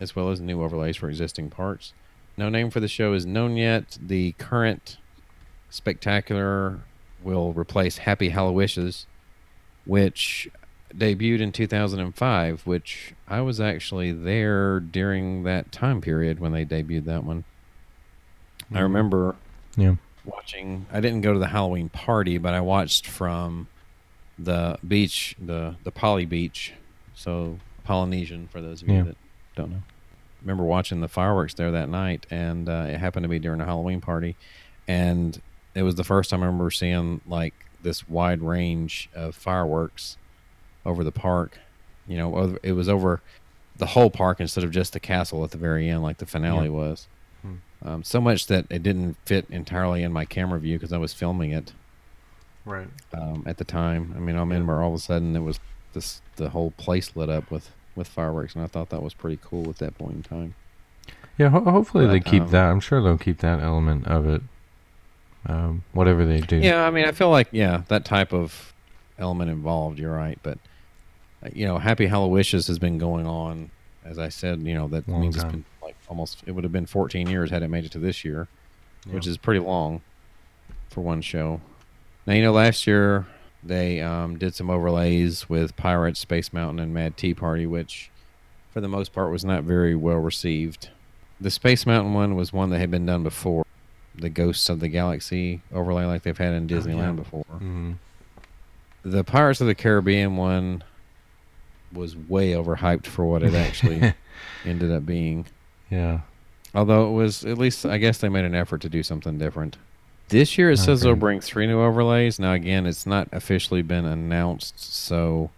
as 0.01 0.13
well 0.13 0.29
as 0.29 0.41
new 0.41 0.61
overlays 0.61 0.97
for 0.97 1.07
existing 1.07 1.49
parks. 1.49 1.93
No 2.35 2.49
name 2.49 2.69
for 2.69 2.81
the 2.81 2.89
show 2.89 3.13
is 3.13 3.25
known 3.25 3.55
yet. 3.55 3.97
The 4.05 4.33
current 4.33 4.97
spectacular 5.69 6.81
will 7.23 7.53
replace 7.53 7.99
Happy 7.99 8.31
Hallowishes, 8.31 9.05
which 9.85 10.49
debuted 10.93 11.39
in 11.39 11.53
2005, 11.53 12.67
which 12.67 13.13
I 13.29 13.39
was 13.39 13.61
actually 13.61 14.11
there 14.11 14.81
during 14.81 15.43
that 15.43 15.71
time 15.71 16.01
period 16.01 16.41
when 16.41 16.51
they 16.51 16.65
debuted 16.65 17.05
that 17.05 17.23
one. 17.23 17.45
Mm-hmm. 18.65 18.77
I 18.77 18.81
remember 18.81 19.35
yeah. 19.75 19.95
watching. 20.25 20.85
I 20.91 20.99
didn't 20.99 21.21
go 21.21 21.33
to 21.33 21.39
the 21.39 21.47
Halloween 21.47 21.89
party, 21.89 22.37
but 22.37 22.53
I 22.53 22.61
watched 22.61 23.07
from 23.07 23.67
the 24.37 24.77
beach, 24.87 25.35
the 25.39 25.75
the 25.83 25.91
Poly 25.91 26.25
Beach, 26.25 26.73
so 27.13 27.59
Polynesian 27.83 28.47
for 28.47 28.61
those 28.61 28.81
of 28.81 28.89
you 28.89 28.95
yeah. 28.95 29.03
that 29.03 29.17
don't 29.55 29.71
know. 29.71 29.83
remember 30.41 30.63
watching 30.63 31.01
the 31.01 31.07
fireworks 31.07 31.53
there 31.53 31.71
that 31.71 31.89
night, 31.89 32.25
and 32.31 32.69
uh, 32.69 32.85
it 32.87 32.97
happened 32.97 33.23
to 33.23 33.29
be 33.29 33.39
during 33.39 33.61
a 33.61 33.65
Halloween 33.65 34.01
party, 34.01 34.35
and 34.87 35.41
it 35.75 35.83
was 35.83 35.95
the 35.95 36.03
first 36.03 36.29
time 36.29 36.43
I 36.43 36.45
remember 36.45 36.71
seeing 36.71 37.21
like 37.27 37.53
this 37.81 38.07
wide 38.07 38.41
range 38.41 39.09
of 39.13 39.35
fireworks 39.35 40.17
over 40.85 41.03
the 41.03 41.11
park. 41.11 41.57
You 42.07 42.17
know, 42.17 42.57
it 42.63 42.73
was 42.73 42.89
over 42.89 43.21
the 43.77 43.87
whole 43.87 44.09
park 44.09 44.39
instead 44.39 44.63
of 44.63 44.71
just 44.71 44.93
the 44.93 44.99
castle 44.99 45.43
at 45.43 45.51
the 45.51 45.57
very 45.57 45.89
end, 45.89 46.03
like 46.03 46.17
the 46.17 46.25
finale 46.25 46.65
yeah. 46.65 46.71
was. 46.71 47.07
Um, 47.83 48.03
so 48.03 48.21
much 48.21 48.47
that 48.47 48.65
it 48.69 48.83
didn't 48.83 49.17
fit 49.25 49.45
entirely 49.49 50.03
in 50.03 50.11
my 50.11 50.25
camera 50.25 50.59
view 50.59 50.77
because 50.77 50.93
I 50.93 50.97
was 50.97 51.13
filming 51.13 51.51
it 51.51 51.73
right 52.65 52.87
um, 53.13 53.43
at 53.47 53.57
the 53.57 53.63
time. 53.63 54.13
I 54.15 54.19
mean, 54.19 54.35
I'm 54.35 54.51
in 54.51 54.67
where 54.67 54.81
all 54.81 54.89
of 54.89 54.95
a 54.95 54.99
sudden 54.99 55.35
it 55.35 55.39
was 55.39 55.59
this 55.93 56.21
the 56.35 56.49
whole 56.49 56.71
place 56.71 57.15
lit 57.15 57.29
up 57.29 57.49
with 57.49 57.71
with 57.95 58.07
fireworks, 58.07 58.55
and 58.55 58.63
I 58.63 58.67
thought 58.67 58.89
that 58.89 59.01
was 59.01 59.13
pretty 59.13 59.39
cool 59.43 59.69
at 59.69 59.77
that 59.77 59.97
point 59.97 60.15
in 60.15 60.23
time. 60.23 60.55
Yeah, 61.37 61.49
ho- 61.49 61.63
hopefully 61.63 62.05
but, 62.05 62.11
they 62.11 62.19
keep 62.19 62.43
um, 62.43 62.49
that. 62.51 62.69
I'm 62.69 62.79
sure 62.79 63.01
they'll 63.01 63.17
keep 63.17 63.39
that 63.39 63.59
element 63.59 64.07
of 64.07 64.27
it. 64.27 64.41
Um, 65.47 65.83
whatever 65.93 66.23
they 66.23 66.39
do. 66.41 66.57
Yeah, 66.57 66.85
I 66.85 66.91
mean, 66.91 67.05
I 67.05 67.11
feel 67.13 67.31
like 67.31 67.47
yeah, 67.51 67.81
that 67.87 68.05
type 68.05 68.31
of 68.31 68.73
element 69.17 69.49
involved. 69.49 69.97
You're 69.97 70.15
right, 70.15 70.37
but 70.43 70.59
uh, 71.43 71.49
you 71.51 71.65
know, 71.65 71.79
Happy 71.79 72.07
Hallowishes 72.07 72.67
has 72.67 72.77
been 72.77 72.99
going 72.99 73.25
on 73.25 73.71
as 74.05 74.19
I 74.19 74.29
said, 74.29 74.61
you 74.61 74.73
know 74.73 74.87
that 74.89 75.07
Long 75.07 75.21
means 75.21 75.35
it's 75.35 75.45
been 75.45 75.65
like 75.99 76.09
almost. 76.09 76.43
It 76.45 76.51
would 76.51 76.63
have 76.63 76.73
been 76.73 76.85
14 76.85 77.27
years 77.27 77.49
had 77.49 77.63
it 77.63 77.67
made 77.69 77.85
it 77.85 77.91
to 77.93 77.99
this 77.99 78.23
year, 78.25 78.47
which 79.09 79.27
is 79.27 79.37
pretty 79.37 79.59
long 79.59 80.01
for 80.89 81.01
one 81.01 81.21
show. 81.21 81.61
Now 82.25 82.33
you 82.33 82.41
know 82.43 82.51
last 82.51 82.85
year 82.87 83.25
they 83.63 84.01
um, 84.01 84.37
did 84.37 84.55
some 84.55 84.69
overlays 84.69 85.47
with 85.49 85.75
Pirates, 85.75 86.19
Space 86.19 86.51
Mountain, 86.53 86.79
and 86.79 86.93
Mad 86.93 87.17
Tea 87.17 87.33
Party, 87.33 87.65
which 87.65 88.09
for 88.71 88.81
the 88.81 88.87
most 88.87 89.13
part 89.13 89.31
was 89.31 89.43
not 89.45 89.63
very 89.63 89.95
well 89.95 90.17
received. 90.17 90.89
The 91.39 91.51
Space 91.51 91.85
Mountain 91.85 92.13
one 92.13 92.35
was 92.35 92.53
one 92.53 92.69
that 92.69 92.79
had 92.79 92.91
been 92.91 93.05
done 93.05 93.23
before, 93.23 93.65
the 94.15 94.29
Ghosts 94.29 94.69
of 94.69 94.79
the 94.79 94.87
Galaxy 94.87 95.61
overlay 95.73 96.05
like 96.05 96.23
they've 96.23 96.37
had 96.37 96.53
in 96.53 96.65
Oh, 96.65 96.67
Disneyland 96.75 96.97
yeah. 96.97 97.11
before. 97.23 97.45
Mhm. 97.51 97.95
The 99.03 99.23
Pirates 99.23 99.61
of 99.61 99.67
the 99.67 99.73
Caribbean 99.75 100.35
one 100.37 100.83
was 101.91 102.15
way 102.15 102.51
overhyped 102.51 103.07
for 103.07 103.25
what 103.25 103.41
it 103.43 103.53
actually 103.55 104.13
ended 104.65 104.91
up 104.91 105.05
being. 105.05 105.45
Yeah. 105.91 106.21
Although 106.73 107.09
it 107.09 107.13
was 107.13 107.43
at 107.43 107.57
least 107.57 107.85
I 107.85 107.97
guess 107.97 108.17
they 108.19 108.29
made 108.29 108.45
an 108.45 108.55
effort 108.55 108.81
to 108.81 108.89
do 108.89 109.03
something 109.03 109.37
different. 109.37 109.77
This 110.29 110.57
year 110.57 110.71
it 110.71 110.77
says 110.77 111.01
they'll 111.01 111.15
bring 111.15 111.41
three 111.41 111.67
new 111.67 111.81
overlays. 111.81 112.39
Now 112.39 112.53
again, 112.53 112.85
it's 112.85 113.05
not 113.05 113.27
officially 113.33 113.81
been 113.81 114.05
announced, 114.05 114.79
so 114.79 115.51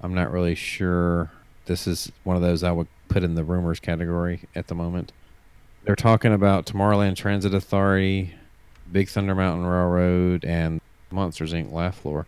I'm 0.00 0.14
not 0.14 0.30
really 0.30 0.54
sure. 0.54 1.30
This 1.66 1.88
is 1.88 2.12
one 2.22 2.36
of 2.36 2.42
those 2.42 2.62
I 2.62 2.70
would 2.70 2.86
put 3.08 3.24
in 3.24 3.34
the 3.34 3.42
rumors 3.42 3.80
category 3.80 4.42
at 4.54 4.68
the 4.68 4.74
moment. 4.76 5.12
They're 5.84 5.96
talking 5.96 6.32
about 6.32 6.66
Tomorrowland 6.66 7.16
Transit 7.16 7.52
Authority, 7.52 8.34
Big 8.92 9.08
Thunder 9.08 9.34
Mountain 9.34 9.66
Railroad, 9.66 10.44
and 10.44 10.80
Monsters 11.10 11.52
Inc. 11.52 11.72
Laugh 11.72 11.96
Floor. 11.96 12.26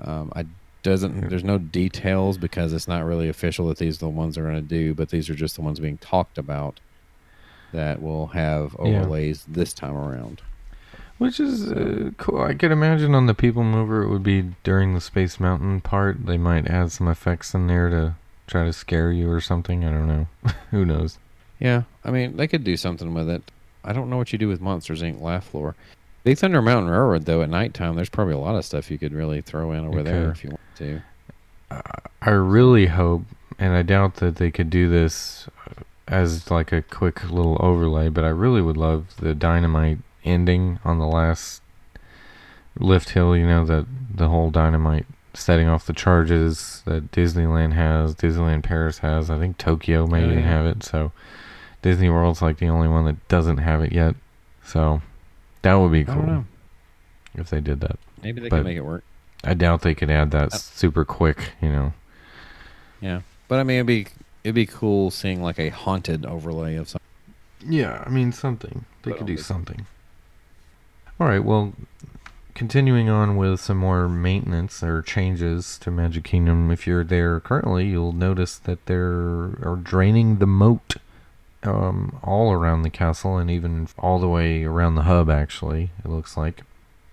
Um, 0.00 0.32
I 0.34 0.46
doesn't. 0.82 1.28
There's 1.30 1.44
no 1.44 1.58
details 1.58 2.38
because 2.38 2.72
it's 2.72 2.88
not 2.88 3.04
really 3.04 3.28
official 3.28 3.68
that 3.68 3.78
these 3.78 3.96
are 3.96 4.06
the 4.06 4.08
ones 4.08 4.34
they're 4.34 4.44
going 4.44 4.56
to 4.56 4.60
do, 4.62 4.94
but 4.94 5.10
these 5.10 5.28
are 5.30 5.34
just 5.34 5.56
the 5.56 5.62
ones 5.62 5.78
being 5.80 5.98
talked 5.98 6.38
about 6.38 6.80
that 7.72 8.02
will 8.02 8.28
have 8.28 8.76
Yeah. 8.78 9.00
overlays 9.00 9.44
this 9.48 9.72
time 9.72 9.94
around. 9.96 10.42
Which 11.18 11.38
is 11.38 11.70
uh, 11.70 12.10
cool. 12.16 12.42
I 12.42 12.54
could 12.54 12.72
imagine 12.72 13.14
on 13.14 13.26
the 13.26 13.34
People 13.34 13.62
Mover 13.62 14.02
it 14.02 14.08
would 14.08 14.24
be 14.24 14.54
during 14.64 14.94
the 14.94 15.00
Space 15.00 15.38
Mountain 15.38 15.80
part. 15.82 16.26
They 16.26 16.36
might 16.36 16.66
add 16.68 16.90
some 16.90 17.06
effects 17.06 17.54
in 17.54 17.68
there 17.68 17.88
to 17.90 18.16
try 18.48 18.64
to 18.64 18.72
scare 18.72 19.12
you 19.12 19.30
or 19.30 19.40
something. 19.40 19.84
I 19.84 19.90
don't 19.90 20.08
know. 20.08 20.26
Who 20.72 20.84
knows? 20.84 21.18
Yeah, 21.60 21.82
I 22.04 22.10
mean 22.10 22.36
they 22.36 22.48
could 22.48 22.64
do 22.64 22.76
something 22.76 23.14
with 23.14 23.28
it. 23.30 23.50
I 23.84 23.92
don't 23.92 24.10
know 24.10 24.16
what 24.16 24.32
you 24.32 24.38
do 24.38 24.48
with 24.48 24.60
Monsters 24.60 25.00
Inc. 25.02 25.20
Laugh 25.20 25.44
Floor. 25.44 25.76
Big 26.24 26.38
Thunder 26.38 26.62
Mountain 26.62 26.90
Railroad, 26.90 27.24
though, 27.24 27.42
at 27.42 27.50
nighttime, 27.50 27.96
there's 27.96 28.08
probably 28.08 28.34
a 28.34 28.38
lot 28.38 28.54
of 28.54 28.64
stuff 28.64 28.90
you 28.90 28.98
could 28.98 29.12
really 29.12 29.40
throw 29.40 29.72
in 29.72 29.84
over 29.84 30.02
there 30.02 30.30
if 30.30 30.44
you 30.44 30.50
want 30.50 30.60
to. 30.76 31.02
I 32.20 32.30
really 32.30 32.86
hope, 32.86 33.22
and 33.58 33.74
I 33.74 33.82
doubt 33.82 34.16
that 34.16 34.36
they 34.36 34.50
could 34.50 34.70
do 34.70 34.88
this 34.88 35.48
as 36.06 36.50
like 36.50 36.70
a 36.72 36.82
quick 36.82 37.30
little 37.30 37.56
overlay, 37.60 38.08
but 38.08 38.24
I 38.24 38.28
really 38.28 38.62
would 38.62 38.76
love 38.76 39.16
the 39.18 39.34
dynamite 39.34 39.98
ending 40.24 40.78
on 40.84 40.98
the 40.98 41.06
last 41.06 41.62
lift 42.78 43.10
hill. 43.10 43.36
You 43.36 43.46
know 43.46 43.64
that 43.64 43.86
the 44.14 44.28
whole 44.28 44.50
dynamite 44.50 45.06
setting 45.34 45.66
off 45.66 45.86
the 45.86 45.92
charges 45.92 46.82
that 46.84 47.10
Disneyland 47.10 47.72
has, 47.72 48.14
Disneyland 48.14 48.62
Paris 48.62 48.98
has. 48.98 49.30
I 49.30 49.38
think 49.38 49.56
Tokyo 49.58 50.06
may 50.06 50.22
Oh, 50.22 50.30
even 50.30 50.42
have 50.44 50.66
it. 50.66 50.82
So 50.82 51.10
Disney 51.80 52.10
World's 52.10 52.42
like 52.42 52.58
the 52.58 52.68
only 52.68 52.88
one 52.88 53.06
that 53.06 53.26
doesn't 53.28 53.58
have 53.58 53.80
it 53.82 53.92
yet. 53.92 54.14
So 54.62 55.00
that 55.62 55.74
would 55.74 55.92
be 55.92 56.00
I 56.00 56.02
don't 56.04 56.14
cool 56.16 56.26
know. 56.26 56.44
if 57.34 57.50
they 57.50 57.60
did 57.60 57.80
that. 57.80 57.98
Maybe 58.22 58.40
they 58.40 58.48
But- 58.48 58.56
can 58.58 58.64
make 58.64 58.76
it 58.76 58.84
work. 58.84 59.04
I 59.44 59.54
doubt 59.54 59.80
they 59.82 59.94
could 59.94 60.10
add 60.10 60.30
that 60.30 60.52
Uh, 60.54 60.56
super 60.56 61.04
quick. 61.04 61.52
You 61.60 61.68
know. 61.70 61.92
Yeah, 63.00 63.22
but 63.48 63.58
I 63.58 63.64
mean, 63.64 63.76
it'd 63.78 63.86
be 63.86 64.06
it'd 64.44 64.54
be 64.54 64.66
cool 64.66 65.10
seeing 65.10 65.42
like 65.42 65.58
a 65.58 65.70
haunted 65.70 66.24
overlay 66.26 66.76
of 66.76 66.88
something. 66.88 67.08
Yeah, 67.74 68.02
I 68.06 68.10
mean 68.10 68.32
something. 68.32 68.84
They 69.02 69.10
But 69.10 69.18
could 69.18 69.26
do 69.26 69.36
this- 69.36 69.46
something. 69.46 69.86
All 71.20 71.26
right, 71.28 71.42
well, 71.44 71.72
continuing 72.54 73.08
on 73.08 73.36
with 73.36 73.60
some 73.60 73.76
more 73.78 74.08
maintenance 74.08 74.82
or 74.82 75.02
changes 75.02 75.78
to 75.78 75.90
Magic 75.90 76.24
Kingdom. 76.24 76.70
If 76.70 76.86
you're 76.86 77.04
there 77.04 77.38
currently, 77.40 77.86
you'll 77.88 78.12
notice 78.12 78.58
that 78.58 78.86
they 78.86 78.94
are 78.94 79.78
draining 79.82 80.38
the 80.38 80.46
moat 80.46 80.96
um, 81.64 82.18
all 82.22 82.52
around 82.52 82.82
the 82.82 82.90
castle 82.90 83.36
and 83.36 83.50
even 83.50 83.88
all 83.98 84.18
the 84.18 84.28
way 84.28 84.64
around 84.64 84.94
the 84.94 85.02
hub. 85.02 85.30
Actually, 85.30 85.90
it 86.04 86.08
looks 86.08 86.36
like. 86.36 86.62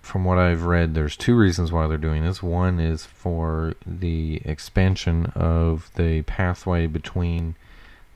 From 0.02 0.24
what 0.24 0.38
I've 0.38 0.62
read, 0.62 0.94
there's 0.94 1.14
two 1.14 1.36
reasons 1.36 1.70
why 1.70 1.86
they're 1.86 1.98
doing 1.98 2.24
this. 2.24 2.42
One 2.42 2.80
is 2.80 3.04
for 3.04 3.74
the 3.86 4.40
expansion 4.46 5.26
of 5.34 5.90
the 5.94 6.22
pathway 6.22 6.86
between 6.86 7.54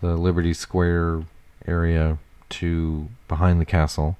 the 0.00 0.16
Liberty 0.16 0.54
Square 0.54 1.24
area 1.66 2.18
to 2.50 3.08
behind 3.28 3.60
the 3.60 3.66
castle. 3.66 4.16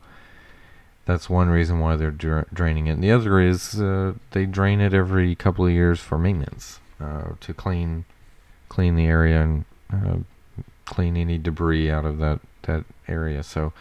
That's 1.07 1.29
one 1.29 1.48
reason 1.48 1.81
why 1.81 1.96
they're 1.96 2.11
dra- 2.11 2.46
draining 2.53 2.87
it. 2.87 2.92
And 2.92 3.05
the 3.05 3.12
other 3.12 3.40
is 3.40 3.81
uh, 3.81 4.14
they 4.33 4.46
drain 4.46 4.81
it 4.81 4.94
every 4.94 5.35
couple 5.35 5.66
of 5.66 5.72
years 5.72 6.00
for 6.00 6.18
maintenance 6.18 6.81
uh, 7.00 7.33
to 7.40 7.55
clean 7.55 8.05
clean 8.68 8.96
the 8.96 9.07
area 9.07 9.40
and 9.40 9.64
uh, 9.92 10.16
clean 10.85 11.16
any 11.16 11.38
debris 11.38 11.90
out 11.90 12.05
of 12.05 12.18
that 12.18 12.40
that 12.62 12.85
area. 13.09 13.42
So 13.42 13.73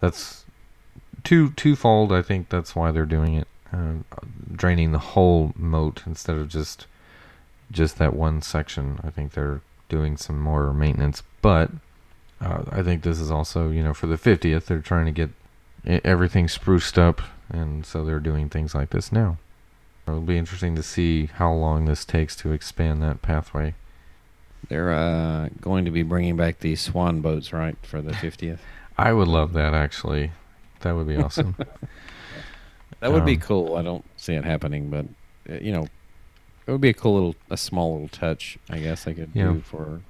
that's 0.00 0.44
two 1.24 1.50
twofold. 1.50 2.12
I 2.12 2.22
think 2.22 2.48
that's 2.48 2.74
why 2.76 2.92
they're 2.92 3.06
doing 3.06 3.34
it, 3.34 3.48
uh, 3.72 3.94
draining 4.52 4.92
the 4.92 4.98
whole 4.98 5.52
moat 5.56 6.02
instead 6.06 6.36
of 6.36 6.48
just 6.48 6.86
just 7.70 7.98
that 7.98 8.14
one 8.14 8.42
section. 8.42 9.00
I 9.02 9.10
think 9.10 9.32
they're 9.32 9.60
doing 9.88 10.16
some 10.16 10.40
more 10.40 10.72
maintenance, 10.72 11.22
but 11.42 11.70
uh, 12.40 12.64
I 12.70 12.82
think 12.82 13.02
this 13.02 13.18
is 13.18 13.30
also, 13.30 13.70
you 13.70 13.82
know, 13.82 13.94
for 13.94 14.06
the 14.06 14.16
50th, 14.16 14.66
they're 14.66 14.80
trying 14.80 15.06
to 15.06 15.12
get 15.12 15.30
everything 16.04 16.48
spruced 16.48 16.98
up, 16.98 17.22
and 17.48 17.86
so 17.86 18.04
they're 18.04 18.20
doing 18.20 18.48
things 18.48 18.74
like 18.74 18.90
this 18.90 19.10
now. 19.10 19.38
It'll 20.06 20.20
be 20.20 20.38
interesting 20.38 20.76
to 20.76 20.82
see 20.82 21.26
how 21.26 21.52
long 21.52 21.84
this 21.84 22.04
takes 22.04 22.36
to 22.36 22.52
expand 22.52 23.02
that 23.02 23.22
pathway. 23.22 23.74
They're 24.68 24.92
uh, 24.92 25.48
going 25.60 25.84
to 25.84 25.90
be 25.90 26.02
bringing 26.02 26.36
back 26.36 26.58
the 26.58 26.74
swan 26.76 27.20
boats, 27.20 27.52
right, 27.52 27.76
for 27.82 28.02
the 28.02 28.12
50th. 28.12 28.58
I 28.98 29.12
would 29.12 29.28
love 29.28 29.52
that, 29.52 29.74
actually. 29.74 30.32
That 30.80 30.94
would 30.96 31.06
be 31.08 31.16
awesome. 31.16 31.54
That 33.00 33.12
would 33.12 33.24
be 33.26 33.34
Um, 33.34 33.40
cool. 33.40 33.76
I 33.76 33.82
don't 33.82 34.04
see 34.16 34.34
it 34.34 34.44
happening, 34.44 34.88
but 34.90 35.06
uh, 35.52 35.58
you 35.60 35.72
know, 35.72 35.86
it 36.66 36.70
would 36.72 36.80
be 36.80 36.88
a 36.88 36.94
cool 36.94 37.14
little, 37.14 37.36
a 37.50 37.56
small 37.56 37.92
little 37.92 38.08
touch, 38.08 38.58
I 38.70 38.78
guess 38.78 39.06
I 39.06 39.12
could 39.12 39.30
Yeah. 39.34 39.52
do 39.52 39.60
for 39.60 40.00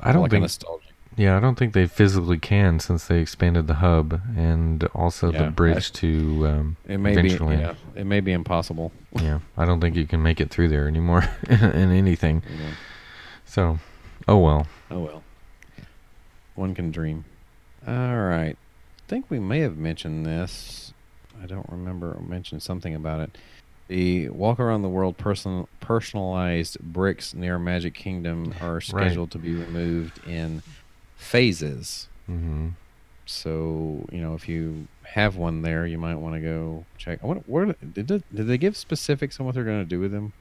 I 0.00 0.12
don't 0.12 0.22
like 0.22 0.30
think, 0.30 0.42
nostalgic. 0.42 0.92
yeah, 1.16 1.36
I 1.36 1.40
don't 1.40 1.58
think 1.58 1.74
they 1.74 1.86
physically 1.86 2.38
can 2.38 2.80
since 2.80 3.06
they 3.06 3.20
expanded 3.20 3.66
the 3.66 3.74
hub 3.74 4.20
and 4.36 4.84
also 4.94 5.30
Yeah, 5.30 5.44
the 5.44 5.50
bridge 5.50 5.92
to 5.94 6.46
um, 6.46 6.76
It 6.88 6.98
may 6.98 7.20
be, 7.20 7.28
yeah, 7.30 7.74
it 7.94 8.06
may 8.06 8.20
be 8.20 8.32
impossible. 8.32 8.90
yeah, 9.20 9.40
I 9.56 9.64
don't 9.64 9.80
think 9.80 9.96
you 9.96 10.06
can 10.06 10.22
make 10.22 10.40
it 10.40 10.50
through 10.50 10.68
there 10.68 10.88
anymore 10.88 11.24
in 11.50 11.90
anything. 11.92 12.42
know. 12.48 12.64
So, 13.48 13.78
oh 14.28 14.38
well. 14.38 14.66
Oh 14.90 15.00
well, 15.00 15.22
one 16.54 16.74
can 16.74 16.90
dream. 16.90 17.24
All 17.86 17.94
right, 18.18 18.56
I 18.58 19.02
think 19.08 19.30
we 19.30 19.38
may 19.38 19.60
have 19.60 19.76
mentioned 19.76 20.26
this. 20.26 20.92
I 21.42 21.46
don't 21.46 21.68
remember. 21.70 22.16
I 22.18 22.22
mentioned 22.22 22.62
something 22.62 22.94
about 22.94 23.20
it. 23.20 23.38
The 23.88 24.28
walk 24.28 24.60
around 24.60 24.82
the 24.82 24.88
world 24.90 25.16
person 25.16 25.66
personalized 25.80 26.78
bricks 26.80 27.32
near 27.32 27.58
Magic 27.58 27.94
Kingdom 27.94 28.54
are 28.60 28.80
scheduled 28.82 29.30
to 29.30 29.38
be 29.38 29.54
removed 29.54 30.20
in 30.26 30.62
phases. 31.16 32.08
hmm 32.26 32.68
So 33.24 34.04
you 34.12 34.20
know, 34.20 34.34
if 34.34 34.46
you 34.46 34.88
have 35.04 35.36
one 35.36 35.62
there, 35.62 35.86
you 35.86 35.96
might 35.96 36.16
want 36.16 36.34
to 36.34 36.40
go 36.40 36.84
check. 36.98 37.20
I 37.22 37.26
wonder, 37.26 37.42
where 37.46 37.74
did 37.94 38.06
did 38.08 38.22
they 38.30 38.58
give 38.58 38.76
specifics 38.76 39.40
on 39.40 39.46
what 39.46 39.54
they're 39.54 39.64
going 39.64 39.82
to 39.82 39.88
do 39.88 40.00
with 40.00 40.12
them? 40.12 40.34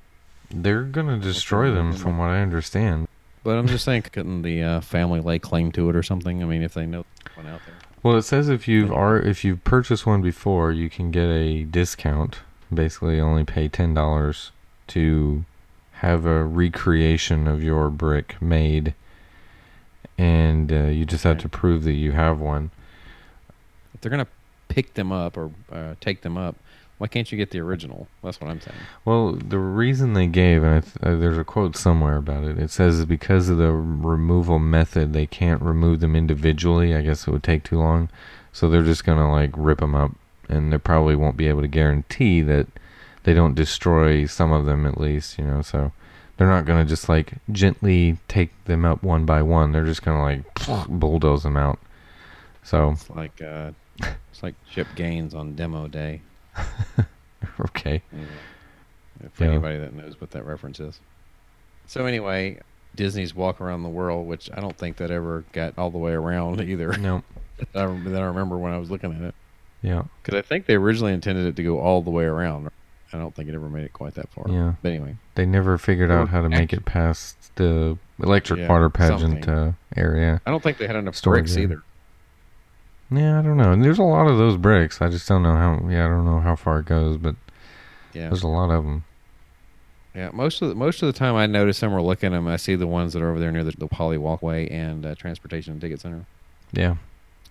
They're 0.49 0.83
gonna 0.83 1.17
destroy 1.17 1.71
them, 1.71 1.93
from 1.93 2.17
what 2.17 2.29
I 2.29 2.41
understand. 2.41 3.07
But 3.43 3.57
I'm 3.57 3.67
just 3.67 3.86
saying, 3.86 4.03
couldn't 4.03 4.41
the 4.41 4.63
uh, 4.63 4.81
family 4.81 5.19
lay 5.19 5.39
claim 5.39 5.71
to 5.73 5.89
it 5.89 5.95
or 5.95 6.03
something? 6.03 6.41
I 6.41 6.45
mean, 6.45 6.62
if 6.62 6.73
they 6.73 6.86
know 6.86 7.05
one 7.36 7.47
out 7.47 7.62
there. 7.65 7.75
Well, 8.03 8.15
it 8.17 8.23
says 8.23 8.49
if 8.49 8.67
you've 8.67 8.91
are 8.91 9.19
if 9.19 9.43
you've 9.43 9.63
purchased 9.63 10.05
one 10.05 10.21
before, 10.21 10.71
you 10.71 10.89
can 10.89 11.12
get 11.12 11.27
a 11.27 11.63
discount. 11.63 12.39
Basically, 12.73 13.19
only 13.19 13.43
pay 13.43 13.67
ten 13.67 13.93
dollars 13.93 14.51
to 14.88 15.45
have 15.93 16.25
a 16.25 16.43
recreation 16.43 17.47
of 17.47 17.63
your 17.63 17.89
brick 17.89 18.41
made, 18.41 18.93
and 20.17 20.71
uh, 20.71 20.86
you 20.86 21.05
just 21.05 21.23
have 21.23 21.39
to 21.39 21.49
prove 21.49 21.83
that 21.83 21.93
you 21.93 22.12
have 22.12 22.39
one. 22.39 22.71
If 23.93 24.01
they're 24.01 24.12
gonna 24.12 24.27
pick 24.67 24.93
them 24.93 25.12
up 25.12 25.38
or 25.38 25.51
uh, 25.71 25.95
take 25.99 26.21
them 26.21 26.38
up, 26.38 26.55
why 26.97 27.07
can't 27.07 27.31
you 27.31 27.38
get 27.38 27.51
the 27.51 27.60
original? 27.60 28.07
That's 28.23 28.41
what 28.41 28.49
I'm 28.49 28.60
saying. 28.60 28.77
Well, 29.05 29.33
the 29.33 29.60
reason 29.60 30.13
they 30.13 30.27
gave, 30.27 30.63
and 30.63 30.75
I 30.75 30.79
th- 30.81 30.95
uh, 31.03 31.15
there's 31.15 31.38
a 31.38 31.43
quote 31.43 31.75
somewhere 31.77 32.17
about 32.17 32.43
it. 32.43 32.57
It 32.57 32.71
says 32.71 33.05
because 33.05 33.49
of 33.49 33.57
the 33.57 33.71
removal 33.71 34.57
method, 34.60 35.13
they 35.13 35.27
can't 35.27 35.62
remove 35.62 35.99
them 35.99 36.15
individually. 36.15 36.95
I 36.95 37.01
guess 37.01 37.27
it 37.27 37.31
would 37.31 37.43
take 37.43 37.63
too 37.63 37.77
long, 37.77 38.10
so 38.51 38.67
they're 38.69 38.83
just 38.83 39.05
gonna 39.05 39.31
like 39.31 39.51
rip 39.55 39.79
them 39.79 39.93
up, 39.95 40.12
and 40.49 40.73
they 40.73 40.77
probably 40.77 41.15
won't 41.15 41.38
be 41.38 41.47
able 41.47 41.62
to 41.62 41.67
guarantee 41.67 42.41
that 42.41 42.67
they 43.23 43.33
don't 43.33 43.53
destroy 43.55 44.25
some 44.25 44.51
of 44.51 44.65
them 44.65 44.86
at 44.86 44.99
least. 44.99 45.38
You 45.38 45.45
know, 45.45 45.62
so 45.62 45.91
they're 46.38 46.47
not 46.47 46.65
gonna 46.65 46.86
just 46.86 47.07
like 47.10 47.33
gently 47.51 48.17
take 48.27 48.51
them 48.65 48.86
up 48.86 49.03
one 49.03 49.25
by 49.25 49.43
one. 49.43 49.71
They're 49.71 49.86
just 49.86 50.03
gonna 50.03 50.23
like 50.23 50.88
bulldoze 50.89 51.43
them 51.43 51.57
out. 51.57 51.77
So 52.63 52.91
It's 52.91 53.10
like 53.10 53.41
uh, 53.41 53.71
it's 54.31 54.41
like 54.41 54.55
Chip 54.69 54.88
Gaines 54.95 55.36
on 55.36 55.53
demo 55.55 55.88
day. 55.88 56.21
okay, 57.60 58.02
Anyway, 58.12 58.28
if 59.24 59.39
Yeah. 59.39 59.48
anybody 59.48 59.78
that 59.80 59.93
knows 59.93 60.20
what 60.20 60.32
that 60.32 60.46
reference 60.46 60.80
is. 60.80 61.00
So 61.86 62.06
anyway, 62.06 62.60
Disney's 62.96 63.34
Walk 63.34 63.62
Around 63.62 63.84
the 63.84 63.89
World, 63.89 64.28
which 64.28 64.50
I 64.54 64.60
don't 64.60 64.78
think 64.78 64.98
that 64.98 65.12
ever 65.12 65.46
got 65.54 65.78
all 65.78 65.89
the 65.91 65.98
way 65.98 66.13
around 66.13 66.62
either. 66.70 66.98
no, 66.98 67.24
that, 67.58 67.67
I, 67.76 68.10
that 68.10 68.22
I 68.22 68.26
remember 68.26 68.58
when 68.58 68.74
I 68.74 68.78
was 68.78 68.91
looking 68.91 69.13
at 69.13 69.22
it, 69.22 69.36
yeah, 69.82 70.04
because 70.24 70.38
I 70.38 70.41
think 70.41 70.65
they 70.65 70.76
originally 70.76 71.13
intended 71.13 71.46
it 71.46 71.56
to 71.56 71.63
go 71.63 71.80
all 71.80 72.02
the 72.02 72.12
way 72.12 72.26
around. 72.26 72.70
I 73.13 73.17
don't 73.17 73.34
think 73.34 73.48
it 73.48 73.56
ever 73.56 73.70
made 73.70 73.86
it 73.86 73.93
quite 73.93 74.15
that 74.15 74.30
far. 74.34 74.46
yeah. 74.50 74.74
But 74.82 74.89
anyway, 74.91 75.15
They 75.36 75.46
never 75.46 75.78
figured 75.78 76.12
out 76.12 76.28
how 76.28 76.41
to 76.41 76.50
make 76.50 76.74
it 76.74 76.84
past 76.84 77.56
the 77.56 77.98
electric 78.22 78.60
Yeah, 78.60 78.67
water 78.67 78.89
pageant 78.89 79.48
uh, 79.48 79.72
area. 79.96 80.41
I 80.46 80.52
don't 80.52 80.62
think 80.62 80.78
they 80.78 80.88
had 80.88 80.98
enough 80.98 81.22
bricks 81.24 81.56
either. 81.56 81.84
Yeah, 83.10 83.39
I 83.39 83.41
don't 83.41 83.58
know. 83.58 83.72
And 83.72 83.84
There's 83.84 84.00
a 84.00 84.04
lot 84.04 84.28
of 84.28 84.38
those 84.38 84.58
bricks. 84.58 85.02
I 85.02 85.10
just 85.10 85.28
don't 85.28 85.43
know 85.43 85.56
how. 85.56 85.80
Yeah, 85.89 86.06
I 86.06 86.10
don't 86.10 86.26
know 86.26 86.39
how 86.39 86.56
far 86.56 86.80
it 86.80 86.86
goes, 86.86 87.17
but 87.17 87.36
Yeah, 88.13 88.28
there's 88.30 88.43
a 88.43 88.48
lot 88.48 88.70
of 88.70 88.84
them. 88.84 89.06
yeah. 90.13 90.30
Most 90.34 90.62
of 90.62 90.70
the, 90.70 90.76
most 90.76 91.02
of 91.02 91.08
the 91.12 91.17
time, 91.17 91.36
I 91.36 91.46
notice 91.46 91.80
them 91.80 91.93
or 91.93 92.02
look 92.02 92.24
at 92.24 92.32
them. 92.32 92.48
I 92.48 92.58
see 92.58 92.76
the 92.76 92.88
ones 92.88 93.13
that 93.13 93.22
are 93.22 93.30
over 93.30 93.39
there 93.39 93.52
near 93.52 93.63
the, 93.63 93.72
the 93.72 93.88
Poly 93.88 94.17
Walkway 94.17 94.67
and 94.70 95.06
uh, 95.06 95.15
Transportation 95.15 95.74
and 95.74 95.82
Ticket 95.82 96.02
Center, 96.02 96.26
Yeah, 96.74 96.96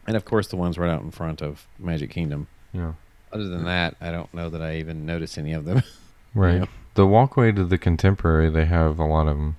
and 0.07 0.17
of 0.17 0.25
course 0.25 0.49
the 0.49 0.57
ones 0.57 0.77
right 0.79 0.91
out 0.91 1.03
in 1.03 1.11
front 1.11 1.41
of 1.43 1.67
Magic 1.79 2.11
Kingdom. 2.11 2.49
yeah. 2.73 2.93
Other 3.33 3.49
than 3.49 3.65
that, 3.65 3.97
I 4.01 4.13
don't 4.13 4.33
know 4.33 4.49
that 4.51 4.63
I 4.63 4.77
even 4.77 5.05
notice 5.05 5.37
any 5.39 5.53
of 5.53 5.65
them. 5.65 5.83
Right. 6.35 6.57
Yeah. 6.61 6.67
The 6.95 7.07
walkway 7.07 7.51
to 7.53 7.65
the 7.65 7.79
contemporary, 7.79 8.51
they 8.51 8.67
have 8.67 8.99
a 8.99 9.05
lot 9.07 9.27
of 9.27 9.39
them 9.39 9.57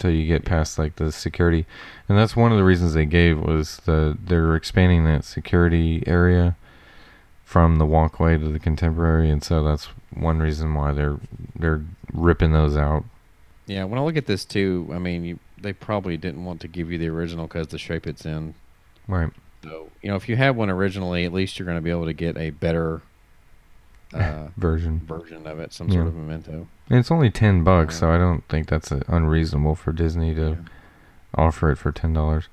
till 0.00 0.10
you 0.10 0.26
get 0.26 0.44
past 0.44 0.78
like 0.78 0.96
the 0.96 1.12
security, 1.12 1.66
and 2.08 2.18
that's 2.18 2.34
one 2.34 2.50
of 2.50 2.58
the 2.58 2.64
reasons 2.64 2.94
they 2.94 3.06
gave 3.06 3.38
was 3.38 3.76
the 3.84 4.16
they're 4.22 4.56
expanding 4.56 5.04
that 5.04 5.24
security 5.24 6.02
area 6.06 6.56
from 7.44 7.76
the 7.76 7.86
walkway 7.86 8.38
to 8.38 8.48
the 8.48 8.58
contemporary, 8.58 9.30
and 9.30 9.44
so 9.44 9.62
that's 9.62 9.86
one 10.14 10.40
reason 10.40 10.74
why 10.74 10.92
they're 10.92 11.18
they're 11.56 11.82
ripping 12.12 12.52
those 12.52 12.76
out. 12.76 13.04
Yeah, 13.66 13.84
when 13.84 13.98
I 13.98 14.02
look 14.02 14.16
at 14.16 14.26
this 14.26 14.44
too, 14.44 14.90
I 14.92 14.98
mean, 14.98 15.24
you, 15.24 15.38
they 15.60 15.72
probably 15.72 16.16
didn't 16.16 16.44
want 16.44 16.60
to 16.62 16.68
give 16.68 16.90
you 16.90 16.98
the 16.98 17.08
original 17.08 17.46
because 17.46 17.68
the 17.68 17.78
shape 17.78 18.06
it's 18.06 18.26
in. 18.26 18.54
Right. 19.06 19.30
So, 19.62 19.90
you 20.02 20.10
know, 20.10 20.16
if 20.16 20.28
you 20.28 20.36
have 20.36 20.56
one 20.56 20.70
originally, 20.70 21.24
at 21.24 21.32
least 21.32 21.58
you're 21.58 21.66
going 21.66 21.78
to 21.78 21.82
be 21.82 21.90
able 21.90 22.06
to 22.06 22.12
get 22.12 22.36
a 22.36 22.50
better 22.50 23.02
uh, 24.14 24.48
Version. 24.56 25.00
version 25.04 25.46
of 25.46 25.58
it, 25.58 25.72
some 25.72 25.88
Yeah. 25.88 25.96
sort 25.96 26.08
of 26.08 26.14
memento. 26.16 26.66
And 26.88 26.98
it's 26.98 27.10
only 27.10 27.30
ten 27.30 27.62
bucks, 27.64 27.98
so 27.98 28.10
I 28.10 28.18
don't 28.18 28.42
think 28.48 28.68
that's 28.68 28.90
uh, 28.92 29.00
unreasonable 29.08 29.74
for 29.76 29.92
Disney 29.92 30.34
to 30.34 30.50
Yeah. 30.50 30.56
offer 31.34 31.70
it 31.70 31.76
for 31.76 31.92
ten 31.92 32.12
dollars. 32.12 32.48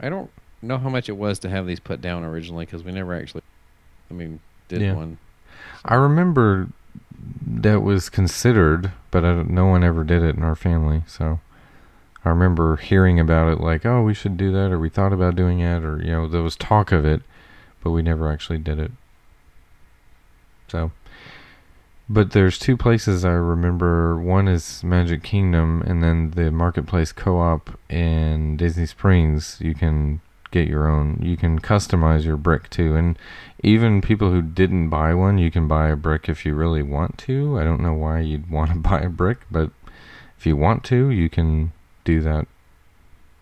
I 0.00 0.08
don't 0.08 0.30
know 0.62 0.78
how 0.78 0.88
much 0.88 1.08
it 1.08 1.16
was 1.16 1.38
to 1.40 1.48
have 1.50 1.66
these 1.66 1.80
put 1.80 2.00
down 2.00 2.24
originally 2.24 2.64
because 2.64 2.82
we 2.84 2.92
never 2.92 3.14
actually, 3.14 3.42
I 4.10 4.14
mean, 4.14 4.40
did 4.68 4.80
Yeah. 4.82 4.94
one. 4.94 5.18
I 5.84 5.94
remember 5.96 6.68
that 7.46 7.82
was 7.82 8.08
considered, 8.08 8.92
but 9.10 9.24
I 9.24 9.32
don't, 9.34 9.50
no 9.50 9.66
one 9.66 9.82
ever 9.84 10.04
did 10.04 10.22
it 10.22 10.36
in 10.36 10.42
our 10.42 10.54
family. 10.56 11.02
So 11.06 11.40
I 12.24 12.28
remember 12.30 12.76
hearing 12.76 13.20
about 13.20 13.52
it, 13.52 13.60
like, 13.60 13.84
oh, 13.86 14.02
we 14.02 14.14
should 14.14 14.36
do 14.36 14.50
that, 14.52 14.72
or 14.72 14.78
we 14.78 14.88
thought 14.88 15.12
about 15.12 15.36
doing 15.36 15.60
it, 15.60 15.84
or 15.84 15.98
you 16.02 16.10
know, 16.12 16.26
there 16.28 16.42
was 16.42 16.56
talk 16.56 16.90
of 16.92 17.04
it, 17.04 17.22
but 17.82 17.90
we 17.90 18.02
never 18.02 18.30
actually 18.30 18.58
did 18.58 18.78
it. 18.78 18.92
So, 20.68 20.90
but 22.08 22.32
there's 22.32 22.58
two 22.58 22.76
places 22.76 23.24
I 23.24 23.32
remember. 23.32 24.18
One 24.18 24.48
is 24.48 24.82
Magic 24.84 25.22
Kingdom, 25.22 25.82
and 25.86 26.02
then 26.02 26.32
the 26.32 26.50
Marketplace 26.50 27.12
Co-op 27.12 27.78
in 27.88 28.56
Disney 28.56 28.86
Springs. 28.86 29.58
You 29.60 29.74
can 29.74 30.20
get 30.50 30.68
your 30.68 30.88
own. 30.88 31.18
You 31.22 31.36
can 31.36 31.60
customize 31.60 32.24
your 32.24 32.36
brick 32.36 32.70
too, 32.70 32.94
and 32.94 33.18
even 33.62 34.00
people 34.00 34.30
who 34.30 34.42
didn't 34.42 34.88
buy 34.88 35.14
one, 35.14 35.38
you 35.38 35.50
can 35.50 35.66
buy 35.66 35.88
a 35.88 35.96
brick 35.96 36.28
if 36.28 36.44
you 36.44 36.54
really 36.54 36.82
want 36.82 37.18
to. 37.18 37.58
I 37.58 37.64
don't 37.64 37.80
know 37.80 37.94
why 37.94 38.20
you'd 38.20 38.50
want 38.50 38.70
to 38.70 38.76
buy 38.90 39.00
a 39.00 39.08
brick, 39.08 39.38
but 39.50 39.70
if 40.38 40.46
you 40.46 40.56
want 40.56 40.84
to, 40.84 41.10
you 41.10 41.28
can 41.30 41.72
do 42.04 42.20
that. 42.20 42.46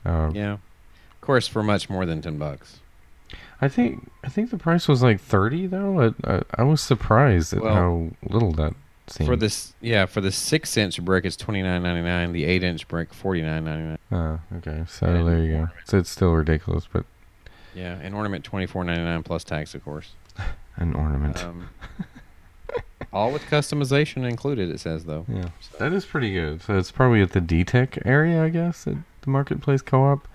Uh, 0.04 0.30
Yeah. 0.34 0.52
Of 0.52 1.20
course, 1.20 1.46
for 1.46 1.62
much 1.62 1.88
more 1.88 2.04
than 2.06 2.20
10 2.20 2.36
bucks. 2.38 2.80
I 3.62 3.68
think 3.68 4.10
I 4.24 4.28
think 4.28 4.50
the 4.50 4.58
price 4.58 4.88
was 4.88 5.02
like 5.02 5.20
thirty 5.20 5.66
though. 5.68 6.12
I, 6.26 6.34
I, 6.34 6.42
I 6.56 6.62
was 6.64 6.80
surprised 6.80 7.54
at 7.54 7.62
Well, 7.62 7.74
how 7.74 8.10
little 8.28 8.50
that 8.54 8.74
seemed. 9.06 9.28
For 9.28 9.36
this, 9.36 9.72
yeah, 9.80 10.06
for 10.06 10.20
the 10.20 10.32
six 10.32 10.76
inch 10.76 11.00
brick, 11.02 11.24
it's 11.24 11.36
twenty 11.36 11.62
nine 11.62 11.84
ninety 11.84 12.02
nine. 12.02 12.32
The 12.32 12.44
eight 12.44 12.64
inch 12.64 12.88
brick, 12.88 13.14
forty 13.14 13.40
nine 13.40 13.64
ninety 13.64 13.84
nine. 13.84 13.98
Oh, 14.10 14.56
okay. 14.58 14.84
So 14.88 15.06
And 15.06 15.28
there 15.28 15.38
you 15.38 15.52
go. 15.52 15.68
So 15.84 15.98
it's 15.98 16.10
still 16.10 16.32
ridiculous, 16.32 16.88
but 16.92 17.04
Yeah, 17.72 17.94
an 18.00 18.14
ornament 18.14 18.44
twenty 18.44 18.66
four 18.66 18.82
ninety 18.82 19.04
nine 19.04 19.22
plus 19.22 19.44
tax, 19.44 19.74
of 19.76 19.84
course. 19.84 20.10
an 20.76 20.94
ornament. 20.94 21.42
Um, 21.42 21.68
all 23.12 23.30
with 23.30 23.42
customization 23.42 24.28
included. 24.28 24.70
It 24.70 24.80
says 24.80 25.04
though. 25.04 25.24
yeah, 25.28 25.50
that 25.78 25.92
is 25.92 26.04
pretty 26.04 26.32
good. 26.32 26.62
So 26.62 26.76
it's 26.78 26.90
probably 26.90 27.22
at 27.22 27.30
the 27.30 27.40
D-Tech 27.40 27.98
area, 28.04 28.42
I 28.42 28.48
guess, 28.48 28.86
at 28.88 28.96
the 29.20 29.30
Marketplace 29.30 29.82
Co-op, 29.82 30.26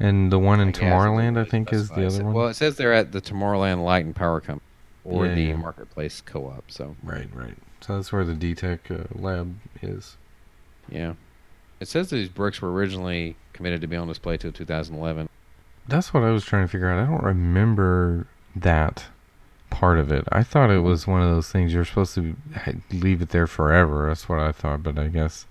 and 0.00 0.32
the 0.32 0.38
one 0.38 0.60
in 0.60 0.68
I 0.68 0.72
Tomorrowland, 0.72 1.38
I 1.38 1.44
think, 1.44 1.72
is 1.72 1.88
the 1.90 2.06
other 2.06 2.20
it. 2.20 2.24
one. 2.24 2.34
Well, 2.34 2.48
it 2.48 2.54
says 2.54 2.76
they're 2.76 2.92
at 2.92 3.12
the 3.12 3.20
Tomorrowland 3.20 3.84
Light 3.84 4.04
and 4.04 4.14
Power 4.16 4.40
Company 4.40 4.66
or 5.04 5.26
Yeah, 5.26 5.34
the 5.34 5.42
yeah. 5.42 5.56
Marketplace 5.56 6.20
Co-op. 6.20 6.70
So 6.70 6.96
Right, 7.02 7.28
right. 7.34 7.56
So 7.80 7.96
that's 7.96 8.12
where 8.12 8.24
the 8.24 8.34
D-Tech 8.34 8.90
uh, 8.90 9.04
lab 9.14 9.56
is. 9.82 10.16
yeah, 10.88 11.14
it 11.80 11.88
says 11.88 12.10
these 12.10 12.28
bricks 12.28 12.62
were 12.62 12.72
originally 12.72 13.36
committed 13.52 13.80
to 13.80 13.86
be 13.88 13.96
on 13.96 14.06
display 14.08 14.36
till 14.36 14.52
2011. 14.52 15.28
That's 15.88 16.14
what 16.14 16.22
I 16.22 16.30
was 16.30 16.44
trying 16.44 16.64
to 16.64 16.68
figure 16.70 16.88
out. 16.88 17.02
I 17.02 17.10
don't 17.10 17.24
remember 17.24 18.28
that 18.54 19.06
part 19.70 19.98
of 19.98 20.12
it. 20.12 20.24
I 20.30 20.44
thought 20.44 20.70
it 20.70 20.78
was 20.80 21.08
one 21.08 21.22
of 21.22 21.30
those 21.30 21.50
things 21.50 21.72
you're 21.74 21.84
supposed 21.84 22.14
to 22.14 22.36
leave 22.92 23.20
it 23.20 23.30
there 23.30 23.48
forever. 23.48 24.06
That's 24.06 24.28
what 24.28 24.38
I 24.38 24.52
thought, 24.52 24.82
but 24.84 24.96
I 24.98 25.08
guess 25.08 25.46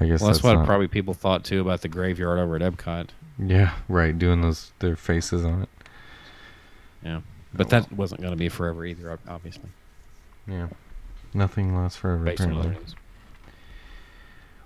I 0.00 0.06
guess 0.06 0.20
Well, 0.20 0.28
that's, 0.28 0.38
that's, 0.38 0.44
what 0.44 0.54
not- 0.54 0.66
probably 0.66 0.88
people 0.88 1.14
thought 1.14 1.44
too 1.44 1.60
about 1.60 1.82
the 1.82 1.88
graveyard 1.88 2.38
over 2.38 2.56
at 2.56 2.62
Epcot. 2.62 3.08
Yeah, 3.38 3.74
right, 3.88 4.16
doing 4.18 4.40
those 4.40 4.72
their 4.80 4.96
faces 4.96 5.44
on 5.44 5.62
it. 5.62 5.68
Yeah, 7.04 7.20
but 7.54 7.70
that 7.70 7.92
wasn't 7.92 8.20
going 8.20 8.32
to 8.32 8.36
be 8.36 8.48
forever 8.48 8.84
either, 8.84 9.18
obviously. 9.28 9.70
Yeah. 10.46 10.68
Nothing 11.34 11.76
lasts 11.76 11.98
forever 11.98 12.24
Based 12.24 12.40
apparently. 12.40 12.76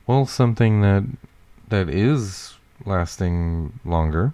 Well, 0.07 0.27
something 0.27 0.81
that 0.83 1.05
that 1.68 1.88
is 1.88 2.55
lasting 2.85 3.79
longer. 3.85 4.33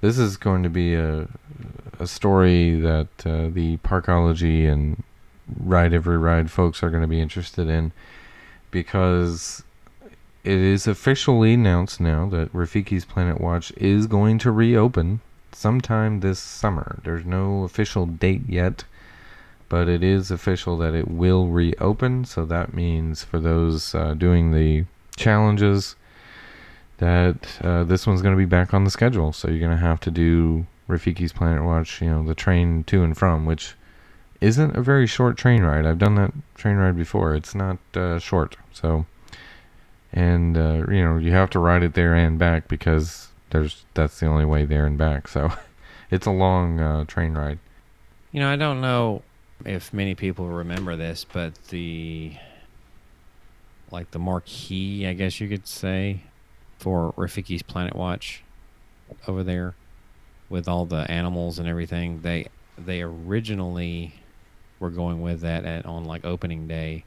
This 0.00 0.18
is 0.18 0.36
going 0.36 0.62
to 0.62 0.68
be 0.68 0.94
a 0.94 1.28
a 1.98 2.06
story 2.06 2.74
that 2.80 3.08
uh, 3.24 3.48
the 3.48 3.78
Parkeology 3.78 4.70
and 4.70 5.02
Ride 5.58 5.92
Every 5.94 6.18
Ride 6.18 6.50
folks 6.50 6.82
are 6.82 6.90
going 6.90 7.02
to 7.02 7.08
be 7.08 7.20
interested 7.20 7.68
in 7.68 7.92
because 8.70 9.62
it 10.46 10.60
is 10.60 10.86
officially 10.86 11.54
announced 11.54 12.00
now 12.00 12.28
that 12.28 12.52
Rafiki's 12.52 13.04
Planet 13.04 13.40
Watch 13.40 13.72
is 13.76 14.06
going 14.06 14.38
to 14.38 14.52
reopen 14.52 15.20
sometime 15.50 16.20
this 16.20 16.38
summer. 16.38 17.00
There's 17.02 17.24
no 17.24 17.64
official 17.64 18.06
date 18.06 18.42
yet, 18.48 18.84
but 19.68 19.88
it 19.88 20.04
is 20.04 20.30
official 20.30 20.76
that 20.78 20.94
it 20.94 21.10
will 21.10 21.48
reopen. 21.48 22.24
So 22.24 22.44
that 22.46 22.72
means 22.72 23.24
for 23.24 23.40
those 23.40 23.92
uh, 23.94 24.14
doing 24.14 24.52
the 24.52 24.84
challenges 25.16 25.96
that 26.98 27.58
uh, 27.62 27.82
this 27.82 28.06
one's 28.06 28.22
going 28.22 28.34
to 28.34 28.38
be 28.38 28.44
back 28.44 28.72
on 28.72 28.84
the 28.84 28.90
schedule. 28.90 29.32
So 29.32 29.48
you're 29.48 29.58
going 29.58 29.70
to 29.72 29.76
have 29.76 30.00
to 30.00 30.12
do 30.12 30.66
Rafiki's 30.88 31.32
Planet 31.32 31.64
Watch, 31.64 32.00
you 32.00 32.08
know, 32.08 32.22
the 32.22 32.36
train 32.36 32.84
to 32.84 33.02
and 33.02 33.16
from, 33.16 33.46
which 33.46 33.74
isn't 34.40 34.76
a 34.76 34.80
very 34.80 35.08
short 35.08 35.36
train 35.36 35.62
ride. 35.62 35.86
I've 35.86 35.98
done 35.98 36.14
that 36.14 36.32
train 36.54 36.76
ride 36.76 36.96
before. 36.96 37.34
It's 37.34 37.54
not 37.54 37.78
uh, 37.94 38.20
short. 38.20 38.56
So, 38.72 39.06
and 40.12 40.56
uh, 40.56 40.84
you 40.88 41.02
know, 41.02 41.18
you 41.18 41.32
have 41.32 41.50
to 41.50 41.58
ride 41.58 41.82
it 41.82 41.94
there 41.94 42.14
and 42.14 42.38
back 42.38 42.68
because 42.68 43.28
there's 43.50 43.84
that's 43.94 44.20
the 44.20 44.26
only 44.26 44.44
way 44.44 44.64
there 44.64 44.86
and 44.86 44.98
back. 44.98 45.28
So, 45.28 45.52
it's 46.10 46.26
a 46.26 46.30
long 46.30 46.80
uh, 46.80 47.04
train 47.04 47.34
ride. 47.34 47.58
You 48.32 48.40
know, 48.40 48.50
I 48.50 48.56
don't 48.56 48.80
know 48.80 49.22
if 49.64 49.92
many 49.92 50.14
people 50.14 50.48
remember 50.48 50.96
this, 50.96 51.24
but 51.24 51.54
the 51.68 52.34
like 53.90 54.10
the 54.10 54.18
marquee, 54.18 55.06
I 55.06 55.12
guess 55.12 55.40
you 55.40 55.48
could 55.48 55.66
say, 55.66 56.22
for 56.78 57.12
Rafiki's 57.16 57.62
Planet 57.62 57.94
Watch 57.94 58.42
over 59.26 59.42
there 59.42 59.74
with 60.48 60.68
all 60.68 60.86
the 60.86 61.10
animals 61.10 61.58
and 61.58 61.68
everything. 61.68 62.20
They 62.22 62.48
they 62.78 63.02
originally 63.02 64.14
were 64.78 64.90
going 64.90 65.22
with 65.22 65.40
that 65.40 65.64
at 65.64 65.86
on 65.86 66.04
like 66.04 66.24
opening 66.24 66.66
day 66.66 67.04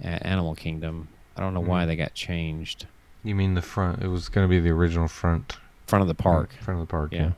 at 0.00 0.24
Animal 0.24 0.54
Kingdom. 0.54 1.08
I 1.38 1.42
don't 1.42 1.54
know 1.54 1.60
why 1.60 1.84
Mm. 1.84 1.86
they 1.86 1.96
got 1.96 2.14
changed. 2.14 2.86
You 3.24 3.34
mean 3.34 3.54
the 3.54 3.62
front? 3.62 4.02
It 4.02 4.08
was 4.08 4.28
going 4.28 4.44
to 4.46 4.50
be 4.50 4.60
the 4.60 4.70
original 4.70 5.08
front 5.08 5.58
Front 5.86 6.02
of 6.02 6.08
the 6.08 6.14
park. 6.14 6.52
Front 6.60 6.80
of 6.80 6.86
the 6.86 6.90
park. 6.90 7.12
Yeah. 7.12 7.18
Yeah. 7.22 7.32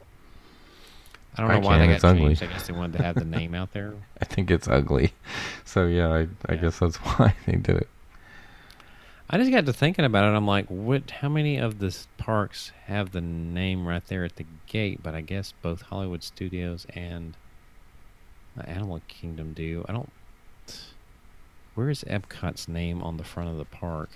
I 1.36 1.42
don't 1.42 1.50
I 1.52 1.54
know 1.60 1.66
why 1.66 1.78
they 1.78 1.84
can, 1.84 1.90
got 1.90 1.94
it's 1.96 2.04
ugly. 2.04 2.20
changed. 2.26 2.42
I 2.42 2.46
guess 2.46 2.66
they 2.66 2.72
wanted 2.72 2.98
to 2.98 3.04
have 3.04 3.14
the 3.14 3.24
name 3.24 3.54
out 3.54 3.72
there. 3.72 3.94
I 4.20 4.24
think 4.24 4.50
it's 4.50 4.66
ugly. 4.68 5.12
So 5.64 5.86
yeah, 5.86 6.08
I 6.08 6.20
I 6.48 6.54
Yeah. 6.54 6.56
guess 6.56 6.78
that's 6.80 6.96
why 6.98 7.34
they 7.46 7.52
did 7.56 7.76
it. 7.76 7.88
I 9.32 9.38
just 9.38 9.52
got 9.52 9.64
to 9.66 9.72
thinking 9.72 10.04
about 10.04 10.24
it. 10.24 10.36
I'm 10.36 10.46
like, 10.46 10.66
what? 10.66 11.08
How 11.12 11.28
many 11.28 11.56
of 11.56 11.78
the 11.78 11.96
parks 12.18 12.72
have 12.86 13.12
the 13.12 13.20
name 13.20 13.86
right 13.86 14.04
there 14.08 14.24
at 14.24 14.34
the 14.36 14.46
gate? 14.66 15.00
But 15.04 15.14
I 15.14 15.20
guess 15.20 15.52
both 15.62 15.82
Hollywood 15.82 16.24
Studios 16.24 16.84
and 16.96 17.36
uh, 18.58 18.62
Animal 18.62 19.00
Kingdom 19.06 19.52
do. 19.52 19.84
I 19.88 19.92
don't. 19.92 20.10
Where 21.80 21.88
is 21.88 22.04
Epcot's 22.04 22.68
name 22.68 23.02
on 23.02 23.16
the 23.16 23.24
front 23.24 23.48
of 23.48 23.56
the 23.56 23.64
park? 23.64 24.10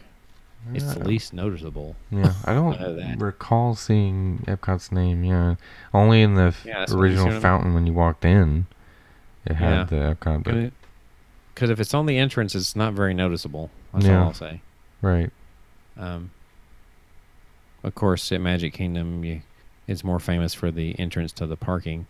It's 0.74 0.92
the 0.92 1.02
least 1.02 1.32
noticeable. 1.32 1.96
Yeah, 2.10 2.34
I 2.44 2.52
don't 2.52 2.78
that. 2.78 3.18
recall 3.18 3.74
seeing 3.74 4.44
Epcot's 4.46 4.92
name. 4.92 5.24
Yeah, 5.24 5.54
only 5.94 6.20
in 6.20 6.34
the 6.34 6.54
Yeah, 6.62 6.80
that's 6.80 6.92
what 6.92 7.04
you 7.06 7.16
see 7.16 7.20
original 7.22 7.40
fountain 7.40 7.72
when 7.72 7.86
you 7.86 7.94
walked 7.94 8.26
in, 8.26 8.66
it 9.46 9.54
had 9.54 9.72
Yeah. 9.76 9.84
the 9.84 9.96
Epcot. 10.14 10.72
Because 11.54 11.70
if 11.70 11.80
it's 11.80 11.94
on 11.94 12.04
the 12.04 12.18
entrance, 12.18 12.54
it's 12.54 12.76
not 12.76 12.92
very 12.92 13.14
noticeable. 13.14 13.70
That's 13.94 14.08
all 14.08 14.14
I'll 14.14 14.34
say. 14.34 14.60
right, 15.00 15.30
Um, 15.96 16.32
of 17.82 17.94
course, 17.94 18.30
at 18.30 18.42
Magic 18.42 18.74
Kingdom, 18.74 19.24
you, 19.24 19.40
it's 19.86 20.04
more 20.04 20.20
famous 20.20 20.52
for 20.52 20.70
the 20.70 20.98
entrance 21.00 21.32
to 21.32 21.46
the 21.46 21.56
parking, 21.56 22.08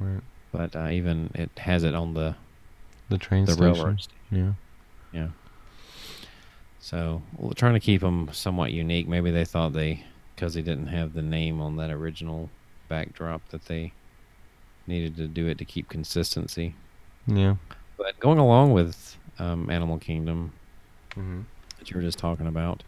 right, 0.00 0.22
but 0.52 0.74
uh, 0.74 0.88
even 0.88 1.32
it 1.34 1.50
has 1.58 1.84
it 1.84 1.94
on 1.94 2.14
the 2.14 2.34
the 3.10 3.18
train 3.18 3.44
the 3.44 3.52
station. 3.52 3.72
railroad. 3.74 4.00
station. 4.00 4.16
Yeah, 4.30 4.52
Yeah. 5.12 5.28
So 6.80 7.22
we're 7.36 7.52
trying 7.52 7.74
to 7.74 7.80
keep 7.80 8.00
them 8.00 8.28
somewhat 8.32 8.72
unique. 8.72 9.08
Maybe 9.08 9.30
they 9.30 9.44
thought 9.44 9.72
they, 9.72 10.04
because 10.34 10.54
they 10.54 10.62
didn't 10.62 10.86
have 10.88 11.14
the 11.14 11.22
name 11.22 11.60
on 11.60 11.76
that 11.76 11.90
original 11.90 12.48
backdrop, 12.88 13.46
that 13.48 13.64
they 13.66 13.92
needed 14.86 15.16
to 15.16 15.26
do 15.26 15.46
it 15.48 15.58
to 15.58 15.64
keep 15.64 15.88
consistency. 15.88 16.74
yeah. 17.26 17.56
But 17.98 18.20
going 18.20 18.38
along 18.38 18.72
with 18.72 19.16
um, 19.38 19.70
Animal 19.70 19.98
Kingdom 19.98 20.52
Mm-hmm. 21.16 21.40
that 21.78 21.90
you 21.90 21.96
were 21.96 22.02
just 22.02 22.18
talking 22.18 22.46
about, 22.46 22.82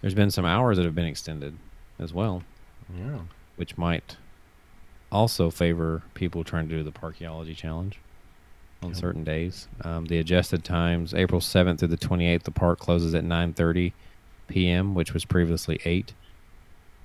there's 0.00 0.14
been 0.14 0.30
some 0.30 0.44
hours 0.44 0.76
that 0.76 0.84
have 0.84 0.94
been 0.94 1.04
extended 1.04 1.56
as 1.98 2.14
well, 2.14 2.44
Yeah. 2.96 3.18
which 3.56 3.76
might 3.76 4.16
also 5.10 5.50
favor 5.50 6.02
people 6.14 6.44
trying 6.44 6.68
to 6.68 6.76
do 6.76 6.84
the 6.84 6.92
Parkeology 6.92 7.56
Challenge 7.56 7.98
on 8.82 8.90
Yeah. 8.90 8.94
certain 8.96 9.24
days. 9.24 9.68
Um, 9.82 10.06
the 10.06 10.18
adjusted 10.18 10.64
times, 10.64 11.14
April 11.14 11.40
7th 11.40 11.78
through 11.78 11.88
the 11.88 11.96
28th, 11.96 12.42
the 12.44 12.50
park 12.50 12.78
closes 12.78 13.14
at 13.14 13.24
9.30 13.24 13.92
p.m., 14.48 14.94
which 14.94 15.12
was 15.14 15.24
previously 15.24 15.80
8. 15.84 16.12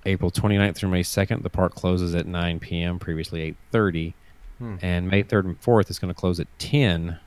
April 0.05 0.31
29th 0.31 0.75
through 0.75 0.89
May 0.89 1.03
2nd, 1.03 1.43
the 1.43 1.49
park 1.49 1.75
closes 1.75 2.13
at 2.15 2.25
9 2.27 2.59
p.m., 2.59 2.99
previously 2.99 3.55
8.30. 3.73 4.13
Hmm. 4.59 4.75
And 4.81 5.07
May 5.09 5.23
3rd 5.23 5.45
and 5.45 5.61
4th 5.61 5.89
is 5.89 5.97
going 5.99 6.13
to 6.13 6.19
close 6.19 6.39
at 6.39 6.47
10, 6.59 7.19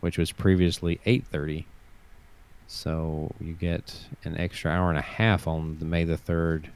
which 0.00 0.18
was 0.18 0.30
previously 0.32 1.00
8.30. 1.06 1.64
So 2.68 3.32
you 3.40 3.52
get 3.54 4.06
an 4.24 4.36
extra 4.38 4.70
hour 4.72 4.88
and 4.90 4.98
a 4.98 5.02
half 5.02 5.46
on 5.46 5.78
the 5.78 5.84
May 5.84 6.04
the 6.04 6.16
3rd 6.16 6.66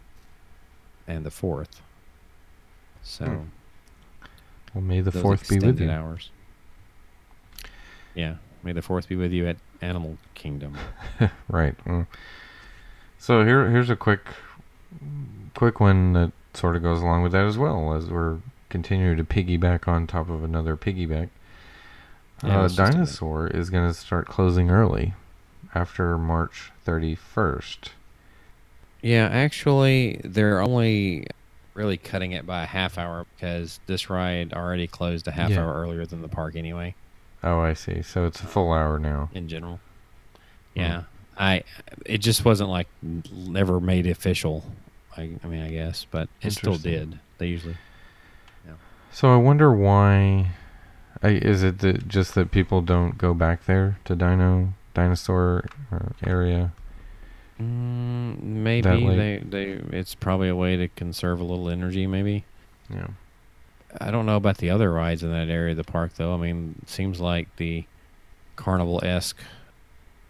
and 1.08 1.24
the 1.26 1.30
4th. 1.30 1.80
So 3.02 3.24
Hmm. 3.26 3.42
Well, 4.74 4.82
may 4.84 5.00
the 5.00 5.10
fourth 5.10 5.48
be 5.48 5.58
with 5.58 5.80
you. 5.80 5.90
hours. 5.90 6.30
Yeah, 8.20 8.34
may 8.62 8.72
the 8.72 8.82
4th 8.82 9.08
be 9.08 9.16
with 9.16 9.32
you 9.32 9.48
at 9.48 9.56
Animal 9.80 10.18
Kingdom. 10.34 10.76
Right. 11.48 11.74
mm. 11.86 12.06
So 13.18 13.44
here, 13.46 13.70
here's 13.70 13.88
a 13.90 13.96
quick, 13.96 14.20
quick 15.54 15.80
one 15.80 16.12
that 16.12 16.32
sort 16.54 16.76
of 16.76 16.82
goes 16.82 17.00
along 17.00 17.22
with 17.22 17.32
that 17.32 17.46
as 17.46 17.56
well, 17.56 17.94
as 17.94 18.06
we're 18.10 18.38
continuing 18.68 19.16
to 19.16 19.24
piggyback 19.24 19.88
on 19.88 20.06
top 20.06 20.28
of 20.28 20.44
another 20.44 20.76
piggyback. 20.76 21.28
Yeah, 22.44 22.58
uh, 22.58 22.62
let's 22.62 22.74
just 22.74 22.76
do 22.76 22.84
that. 22.84 22.92
Dinosaur 22.92 23.46
is 23.48 23.70
going 23.70 23.88
to 23.88 23.94
start 23.94 24.26
closing 24.26 24.70
early, 24.70 25.14
after 25.74 26.16
March 26.18 26.70
31st. 26.86 27.88
Yeah, 29.02 29.28
actually, 29.32 30.20
they're 30.24 30.60
only 30.60 31.26
really 31.74 31.96
cutting 31.96 32.32
it 32.32 32.46
by 32.46 32.62
a 32.64 32.66
half 32.66 32.98
hour 32.98 33.26
because 33.34 33.80
this 33.86 34.10
ride 34.10 34.52
already 34.52 34.86
closed 34.86 35.26
a 35.26 35.30
half 35.30 35.50
Yeah. 35.50 35.60
hour 35.62 35.74
earlier 35.74 36.04
than 36.04 36.20
the 36.22 36.28
park 36.28 36.54
anyway. 36.56 36.94
Oh, 37.42 37.60
I 37.60 37.72
see. 37.72 38.02
So 38.02 38.26
it's 38.26 38.40
a 38.40 38.46
full 38.46 38.72
hour 38.72 38.98
now. 38.98 39.30
in 39.32 39.48
general. 39.48 39.80
Hmm. 40.74 40.80
Yeah, 40.80 41.02
I 41.38 41.64
it 42.06 42.18
just 42.18 42.44
wasn't 42.44 42.70
like 42.70 42.88
never 43.02 43.80
made 43.80 44.06
official. 44.06 44.64
I, 45.16 45.32
I 45.42 45.46
mean, 45.48 45.62
I 45.62 45.70
guess, 45.70 46.06
but 46.10 46.28
it 46.40 46.52
still 46.52 46.76
did. 46.76 47.18
They 47.38 47.46
usually. 47.48 47.76
Yeah. 48.66 48.74
So 49.12 49.32
I 49.32 49.36
wonder 49.36 49.72
why. 49.72 50.52
I, 51.22 51.28
is 51.28 51.62
it 51.62 51.80
that 51.80 52.08
just 52.08 52.34
that 52.34 52.50
people 52.50 52.80
don't 52.80 53.18
go 53.18 53.34
back 53.34 53.66
there 53.66 53.98
to 54.06 54.14
Dino 54.14 54.72
dinosaur 54.94 55.66
uh, 55.92 56.10
area? 56.24 56.72
Mm, 57.60 58.40
maybe 58.42 59.06
they 59.16 59.42
they. 59.46 59.96
It's 59.96 60.14
probably 60.14 60.48
a 60.48 60.56
way 60.56 60.76
to 60.76 60.88
conserve 60.88 61.40
a 61.40 61.44
little 61.44 61.68
energy. 61.68 62.06
Maybe 62.06 62.44
Yeah. 62.88 63.08
I 64.00 64.10
don't 64.10 64.26
know 64.26 64.36
about 64.36 64.58
the 64.58 64.70
other 64.70 64.92
rides 64.92 65.22
in 65.22 65.32
that 65.32 65.48
area 65.48 65.72
of 65.72 65.76
the 65.76 65.84
park 65.84 66.12
though. 66.16 66.34
I 66.34 66.36
mean, 66.36 66.76
it 66.82 66.88
seems 66.88 67.20
like 67.20 67.54
the 67.56 67.84
carnival 68.56 69.00
esque 69.02 69.38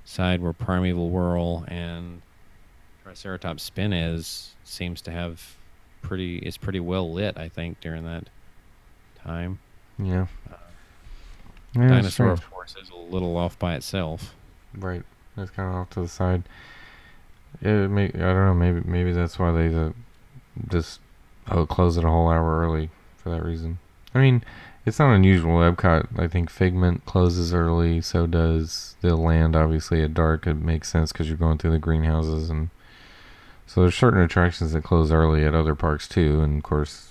side 0.05 0.40
where 0.40 0.53
Primeval 0.53 1.11
Whirl 1.11 1.64
and 1.68 2.23
Triceratops 3.03 3.62
Spin 3.62 3.92
is 3.92 4.55
seems 4.64 5.01
to 5.03 5.11
have 5.11 5.57
pretty. 6.03 6.38
It's 6.38 6.57
pretty 6.57 6.81
well 6.81 7.12
lit. 7.12 7.37
I 7.37 7.49
think 7.49 7.81
during 7.81 8.05
that 8.05 8.29
time. 9.23 9.59
Yeah. 9.99 10.27
Yeah, 11.75 11.88
Dinosaur, 11.88 12.31
of 12.31 12.51
course, 12.51 12.75
is 12.83 12.90
a 12.90 12.96
little 12.96 13.37
off 13.37 13.57
by 13.59 13.75
itself. 13.75 14.35
Right. 14.75 15.05
It's 15.37 15.53
kind 15.53 15.68
of 15.68 15.77
off 15.77 15.90
to 15.90 16.01
the 16.01 16.09
side. 16.09 16.42
Yeah, 17.62 17.85
it 17.85 17.88
may, 17.88 18.07
I 18.07 18.11
don't 18.11 18.46
know. 18.46 18.55
Maybe 18.55 18.81
maybe 18.85 19.12
that's 19.12 19.38
why 19.38 19.53
they 19.53 19.75
uh, 19.75 19.90
just 20.68 21.01
oh 21.49 21.66
close 21.66 21.96
it 21.96 22.05
a 22.05 22.09
whole 22.09 22.29
hour 22.29 22.61
early 22.61 22.90
for 23.20 23.30
that 23.30 23.44
reason. 23.44 23.78
I 24.14 24.20
mean, 24.20 24.42
it's 24.87 24.98
not 24.98 25.14
unusual. 25.14 25.59
Epcot, 25.59 26.09
I 26.18 26.26
think 26.26 26.50
Figment 26.50 27.04
closes 27.04 27.54
early. 27.54 28.00
So 28.00 28.26
does 28.26 28.96
the 29.00 29.14
land. 29.16 29.54
Obviously, 29.54 30.02
at 30.02 30.14
dark, 30.14 30.46
it 30.46 30.54
makes 30.54 30.90
sense 30.90 31.12
because 31.12 31.28
you're 31.28 31.37
going 31.37 31.59
through 31.59 31.72
the 31.72 31.78
greenhouses 31.78 32.50
and 32.50 32.70
so 33.66 33.83
there's 33.83 33.94
certain 33.94 34.20
attractions 34.20 34.72
that 34.72 34.83
close 34.83 35.12
early 35.12 35.44
at 35.44 35.54
other 35.54 35.76
parks 35.76 36.09
too. 36.09 36.40
And 36.40 36.59
of 36.59 36.62
course, 36.64 37.11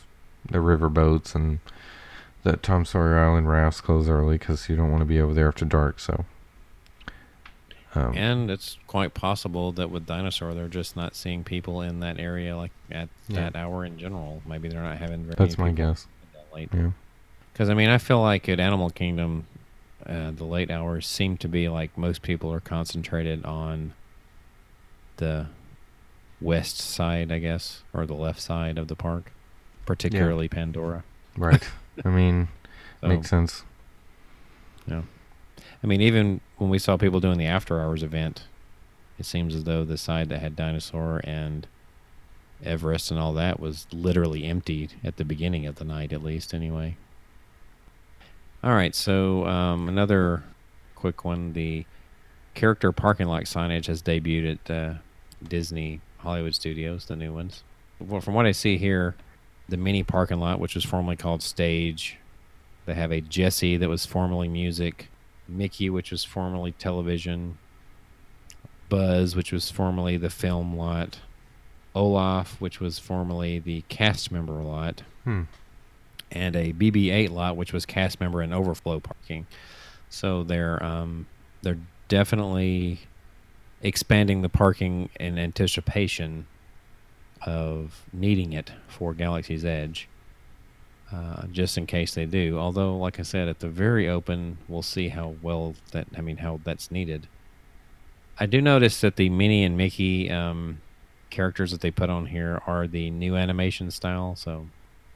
the 0.50 0.60
river 0.60 0.90
boats 0.90 1.34
and 1.34 1.60
that 2.44 2.64
Tom 2.64 2.84
Sawyer 2.84 3.18
Island 3.18 3.48
rafts 3.48 3.80
close 3.80 4.10
early 4.10 4.38
because 4.38 4.68
you 4.68 4.76
don't 4.76 4.92
want 4.92 5.00
to 5.00 5.06
be 5.06 5.22
over 5.22 5.34
there 5.34 5.48
after 5.48 5.64
dark. 5.64 6.02
So. 6.02 6.26
Um, 7.96 8.16
And 8.16 8.52
it's 8.52 8.78
quite 8.88 9.14
possible 9.16 9.72
that 9.74 9.90
with 9.90 10.06
Dinosaur, 10.06 10.54
they're 10.54 10.68
just 10.68 10.96
not 10.96 11.16
seeing 11.16 11.44
people 11.44 11.82
in 11.82 12.00
that 12.02 12.20
area 12.20 12.56
like 12.56 12.72
at 12.92 13.10
Yeah. 13.28 13.42
that 13.50 13.56
hour 13.56 13.84
in 13.86 13.98
general. 13.98 14.42
Maybe 14.46 14.70
they're 14.70 14.84
not 14.84 14.98
having 14.98 15.24
very 15.24 15.36
That's 15.36 15.58
my 15.58 15.72
guess. 15.72 16.06
that 16.34 16.54
late. 16.54 16.70
Yeah. 16.74 16.92
Because 17.52 17.70
I 17.70 17.74
mean, 17.74 17.90
I 17.90 17.98
feel 17.98 18.22
like 18.22 18.48
at 18.48 18.60
Animal 18.60 18.90
Kingdom, 18.92 19.48
uh, 20.06 20.32
the 20.32 20.46
late 20.46 20.70
hours 20.72 21.06
seem 21.08 21.36
to 21.38 21.48
be 21.48 21.68
like 21.68 21.98
most 21.98 22.22
people 22.22 22.54
are 22.54 22.60
concentrated 22.60 23.44
on 23.44 23.94
the 25.18 25.48
west 26.40 26.78
side, 26.78 27.32
I 27.32 27.40
guess, 27.40 27.84
or 27.92 28.06
the 28.06 28.14
left 28.14 28.40
side 28.40 28.78
of 28.78 28.88
the 28.88 28.96
park, 28.96 29.32
particularly 29.86 30.48
Pandora. 30.48 31.04
Right. 31.36 31.64
I 32.06 32.10
mean, 32.10 32.48
So, 33.02 33.08
makes 33.08 33.30
sense. 33.30 33.64
I 35.84 35.88
mean, 35.88 36.02
even 36.02 36.42
when 36.58 36.70
we 36.70 36.80
saw 36.80 36.98
people 36.98 37.20
doing 37.20 37.38
the 37.38 37.46
after 37.46 37.80
hours 37.80 38.04
event, 38.04 38.48
it 39.18 39.26
seems 39.26 39.56
as 39.56 39.64
though 39.64 39.84
the 39.84 39.98
side 39.98 40.30
that 40.30 40.42
had 40.42 40.56
dinosaur 40.56 41.22
and 41.24 41.68
Everest 42.64 43.12
and 43.12 43.20
all 43.20 43.34
that 43.34 43.60
was 43.60 43.88
literally 43.92 44.46
emptied 44.46 44.94
at 45.04 45.18
the 45.18 45.24
beginning 45.24 45.66
of 45.66 45.76
the 45.76 45.86
night, 45.86 46.12
at 46.12 46.24
least, 46.24 46.54
anyway. 46.54 46.98
All 48.64 48.74
right, 48.74 48.94
so 48.94 49.46
um, 49.46 49.88
another 49.88 50.44
quick 50.96 51.24
one: 51.24 51.54
the 51.54 51.86
character 52.56 52.92
parking 52.92 53.28
lot 53.28 53.44
signage 53.44 53.86
has 53.88 54.02
debuted 54.02 54.60
at 54.66 54.72
uh, 54.72 54.94
Disney 55.42 56.02
Hollywood 56.18 56.56
Studios, 56.56 57.06
the 57.06 57.16
new 57.16 57.34
ones. 57.34 57.64
Well, 58.00 58.20
from 58.20 58.34
what 58.34 58.46
I 58.46 58.52
see 58.52 58.78
here, 58.78 59.16
the 59.70 59.78
mini 59.78 60.04
parking 60.04 60.40
lot, 60.40 60.60
which 60.60 60.76
was 60.76 60.84
formerly 60.84 61.16
called 61.16 61.42
Stage, 61.42 62.18
they 62.86 62.94
have 62.96 63.12
a 63.12 63.22
Jesse 63.22 63.78
that 63.78 63.88
was 63.88 64.06
formerly 64.06 64.50
music. 64.50 65.10
Mickey, 65.50 65.90
which 65.90 66.12
was 66.12 66.24
formerly 66.24 66.72
television, 66.74 67.58
Buzz, 68.90 69.36
which 69.36 69.52
was 69.52 69.70
formerly 69.70 70.18
the 70.18 70.30
film 70.30 70.76
lot, 70.76 71.20
Olaf, 71.94 72.60
which 72.62 72.80
was 72.80 73.00
formerly 73.00 73.60
the 73.60 73.82
cast 73.90 74.32
member 74.32 74.54
lot, 74.54 75.04
Hmm. 75.24 75.44
and 76.32 76.56
a 76.56 76.74
BB-8 76.74 77.30
lot, 77.30 77.56
which 77.58 77.74
was 77.74 77.86
cast 77.86 78.20
member 78.20 78.42
and 78.42 78.54
overflow 78.54 79.00
parking. 79.00 79.46
So 80.10 80.44
they're 80.44 80.82
um, 80.84 81.28
they're 81.62 81.78
definitely 82.08 83.02
expanding 83.82 84.42
the 84.42 84.50
parking 84.50 85.10
in 85.20 85.38
anticipation 85.38 86.48
of 87.44 88.04
needing 88.12 88.54
it 88.54 88.72
for 88.88 89.14
Galaxy's 89.14 89.64
Edge 89.64 90.08
uh, 91.14 91.48
just 91.52 91.78
in 91.78 91.86
case 91.86 92.14
they 92.14 92.26
do. 92.26 92.58
Although, 92.58 92.98
like 92.98 93.20
I 93.20 93.24
said, 93.24 93.48
at 93.48 93.60
the 93.60 93.68
very 93.70 94.08
open, 94.10 94.58
we'll 94.68 94.82
see 94.84 95.10
how 95.10 95.36
well 95.42 95.76
that. 95.92 96.08
I 96.18 96.22
mean, 96.22 96.38
how 96.38 96.60
that's 96.64 96.92
needed. 96.92 97.28
I 98.40 98.46
do 98.46 98.62
notice 98.62 99.02
that 99.02 99.16
the 99.18 99.30
Minnie 99.30 99.64
and 99.64 99.76
Mickey 99.76 100.30
um, 100.32 100.80
characters 101.30 101.72
that 101.72 101.82
they 101.82 101.92
put 101.92 102.10
on 102.10 102.28
here 102.28 102.62
are 102.68 102.88
the 102.88 103.10
new 103.12 103.36
animation 103.36 103.92
style. 103.92 104.36
So, 104.36 104.68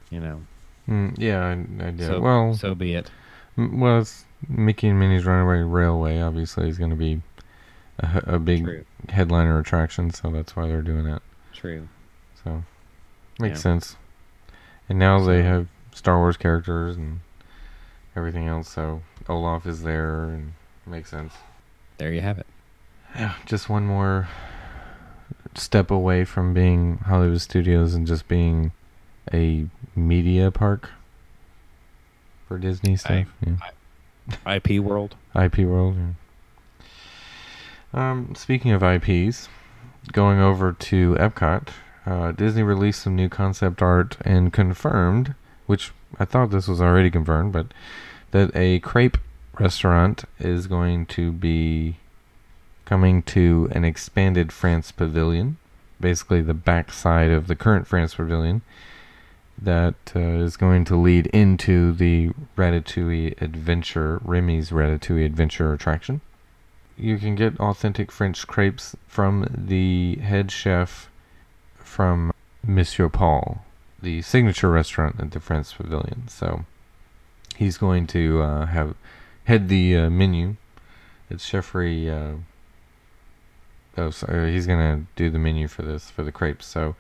you 0.10 0.20
know, 0.20 0.42
Mm, 0.90 1.16
yeah, 1.18 1.46
I, 1.46 1.52
I 1.88 1.92
did. 1.92 2.08
so, 2.08 2.20
well, 2.20 2.54
so 2.56 2.76
be 2.76 2.94
it. 2.94 3.10
m- 3.58 3.80
well, 3.80 4.00
it's 4.00 4.26
Mickey 4.50 4.90
and 4.90 5.00
Minnie's 5.00 5.24
Runaway 5.26 5.60
Railway. 5.60 6.20
Obviously, 6.20 6.68
is 6.68 6.78
going 6.78 6.90
to 6.90 6.96
be 6.98 7.22
a 8.00 8.38
big 8.38 8.66
True. 8.66 8.84
headliner 9.08 9.58
attraction, 9.60 10.12
so 10.12 10.30
that's 10.30 10.58
why 10.58 10.68
they're 10.68 10.82
doing 10.82 11.06
that. 11.06 11.22
True. 11.54 11.88
So 12.44 12.64
makes 13.40 13.60
Yeah. 13.60 13.62
sense. 13.62 13.96
And 14.90 15.00
now 15.00 15.24
they 15.24 15.44
have 15.44 15.68
Star 15.94 16.18
Wars 16.18 16.38
characters 16.38 16.98
and 16.98 17.20
everything 18.16 18.48
else. 18.48 18.70
So 18.70 19.02
Olaf 19.30 19.66
is 19.66 19.84
there, 19.84 20.26
and 20.26 20.54
makes 20.86 21.10
sense. 21.10 21.34
There 21.98 22.12
you 22.12 22.22
have 22.22 22.40
it. 22.40 22.48
Yeah, 23.16 23.36
just 23.46 23.70
one 23.70 23.86
more 23.86 24.28
step 25.56 25.92
away 25.92 26.26
from 26.26 26.54
being 26.54 26.98
Hollywood 27.00 27.42
Studios 27.42 27.94
and 27.94 28.08
just 28.08 28.28
being 28.28 28.72
a 29.32 29.68
media 29.96 30.50
park 30.52 30.90
for 32.48 32.58
Disney 32.58 32.96
stuff. 32.96 33.28
yeah. 33.46 34.56
IP 34.56 34.80
World. 34.80 35.16
IP 35.36 35.60
World. 35.60 35.96
Yeah. 35.98 36.10
Um, 37.94 38.34
speaking 38.36 38.72
of 38.72 38.82
IPs, 38.82 39.50
going 40.12 40.40
over 40.40 40.74
to 40.74 41.16
Epcot, 41.16 41.68
uh, 42.06 42.32
Disney 42.32 42.64
released 42.64 43.02
some 43.04 43.16
new 43.16 43.30
concept 43.30 43.82
art 43.82 44.18
and 44.22 44.52
confirmed, 44.52 45.36
which 45.66 45.92
I 46.20 46.26
thought 46.26 46.52
this 46.52 46.68
was 46.68 46.82
already 46.82 47.10
confirmed, 47.10 47.54
but 47.54 47.68
that 48.32 48.56
a 48.56 48.80
crepe 48.80 49.18
restaurant 49.60 50.26
is 50.40 50.68
going 50.68 51.06
to 51.08 51.32
be 51.32 51.98
coming 52.86 53.24
to 53.24 53.70
an 53.72 53.86
expanded 53.86 54.52
France 54.52 54.92
pavilion, 54.92 55.58
basically 56.00 56.42
the 56.42 56.54
backside 56.54 57.32
of 57.32 57.48
the 57.48 57.56
current 57.56 57.88
France 57.88 58.16
pavilion, 58.16 58.62
that 59.62 59.96
uh, 60.16 60.20
is 60.20 60.58
going 60.58 60.84
to 60.86 60.96
lead 60.96 61.28
into 61.28 61.94
the 61.94 62.32
Ratatouille 62.58 63.40
Adventure, 63.42 64.20
Remy's 64.24 64.72
Ratatouille 64.72 65.26
Adventure 65.26 65.72
attraction. 65.74 66.22
You 66.98 67.18
can 67.18 67.36
get 67.36 67.60
authentic 67.60 68.12
French 68.12 68.46
crepes 68.48 68.96
from 69.08 69.48
the 69.56 70.18
head 70.18 70.52
chef 70.52 71.10
from 71.76 72.34
Monsieur 72.66 73.10
Paul, 73.10 73.64
the 74.04 74.22
signature 74.22 74.70
restaurant 74.70 75.16
at 75.20 75.32
the 75.32 75.40
France 75.40 75.74
Pavilion. 75.74 76.28
So 76.28 76.66
he's 77.56 77.78
going 77.78 78.06
to 78.08 78.42
uh, 78.42 78.66
have 78.68 78.96
head 79.46 79.70
the 79.70 79.98
uh, 79.98 80.10
menu. 80.10 80.56
It's 81.30 81.50
Chefry. 81.50 82.10
Uh, 82.10 82.38
oh, 83.98 84.10
sorry, 84.12 84.52
he's 84.52 84.68
gonna 84.68 85.06
do 85.16 85.30
the 85.30 85.40
menu 85.40 85.68
for 85.68 85.82
this 85.82 86.10
for 86.10 86.24
the 86.24 86.32
crepes. 86.32 86.66
So 86.66 86.96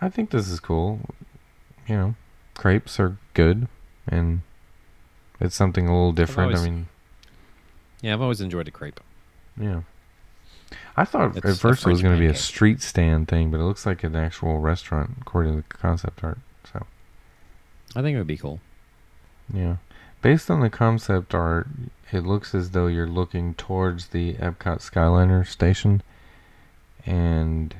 I 0.00 0.08
think 0.08 0.30
this 0.30 0.48
is 0.48 0.60
cool. 0.60 1.00
You 1.86 1.96
know, 1.96 2.14
crepes 2.54 2.98
are 3.00 3.16
good, 3.34 3.68
and 4.06 4.42
it's 5.40 5.54
something 5.56 5.86
a 5.86 5.92
little 5.92 6.12
different. 6.12 6.48
always- 6.54 6.66
I 6.66 6.70
mean, 6.70 6.88
Yeah, 8.02 8.14
I've 8.14 8.20
always 8.22 8.40
enjoyed 8.40 8.68
a 8.68 8.70
crepe. 8.72 9.00
yeah. 9.56 9.82
I 10.98 11.04
thought 11.04 11.36
It's 11.36 11.46
at 11.46 11.58
first 11.58 11.86
it 11.86 11.90
was 11.90 12.02
going 12.02 12.16
to 12.16 12.20
be 12.20 12.26
a 12.26 12.34
street 12.34 12.82
stand 12.82 13.28
thing, 13.28 13.52
but 13.52 13.60
it 13.60 13.62
looks 13.62 13.86
like 13.86 14.02
an 14.02 14.16
actual 14.16 14.58
restaurant 14.58 15.12
according 15.20 15.62
to 15.62 15.68
the 15.68 15.74
concept 15.76 16.24
art. 16.24 16.38
So, 16.72 16.86
I 17.94 18.02
think 18.02 18.16
it 18.16 18.18
would 18.18 18.26
be 18.26 18.36
cool. 18.36 18.58
yeah. 19.54 19.76
Based 20.22 20.50
on 20.50 20.58
the 20.58 20.68
concept 20.68 21.36
art, 21.36 21.68
it 22.10 22.26
looks 22.26 22.52
as 22.52 22.72
though 22.72 22.88
you're 22.88 23.06
looking 23.06 23.54
towards 23.54 24.08
the 24.08 24.34
Epcot 24.34 24.78
Skyliner 24.80 25.46
station 25.46 26.02
and 27.06 27.76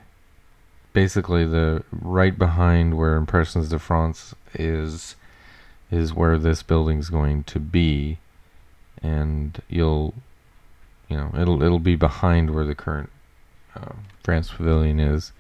basically 0.93 1.45
the 1.45 1.83
right 1.91 2.39
behind 2.39 2.97
where 2.97 3.17
Impressions 3.17 3.69
de 3.69 3.81
France 3.81 4.37
is 4.55 5.17
is 5.91 6.15
where 6.15 6.39
this 6.39 6.63
building's 6.63 7.11
going 7.11 7.43
to 7.43 7.59
be 7.59 8.19
and 9.03 9.61
you'll 9.69 10.15
you 11.09 11.17
know 11.17 11.31
it'll 11.39 11.63
it'll 11.63 11.79
be 11.79 11.97
behind 11.97 12.55
where 12.55 12.65
the 12.65 12.75
current 12.75 13.11
uh, 13.75 13.93
France 14.23 14.51
Pavilion 14.51 15.01
is. 15.01 15.33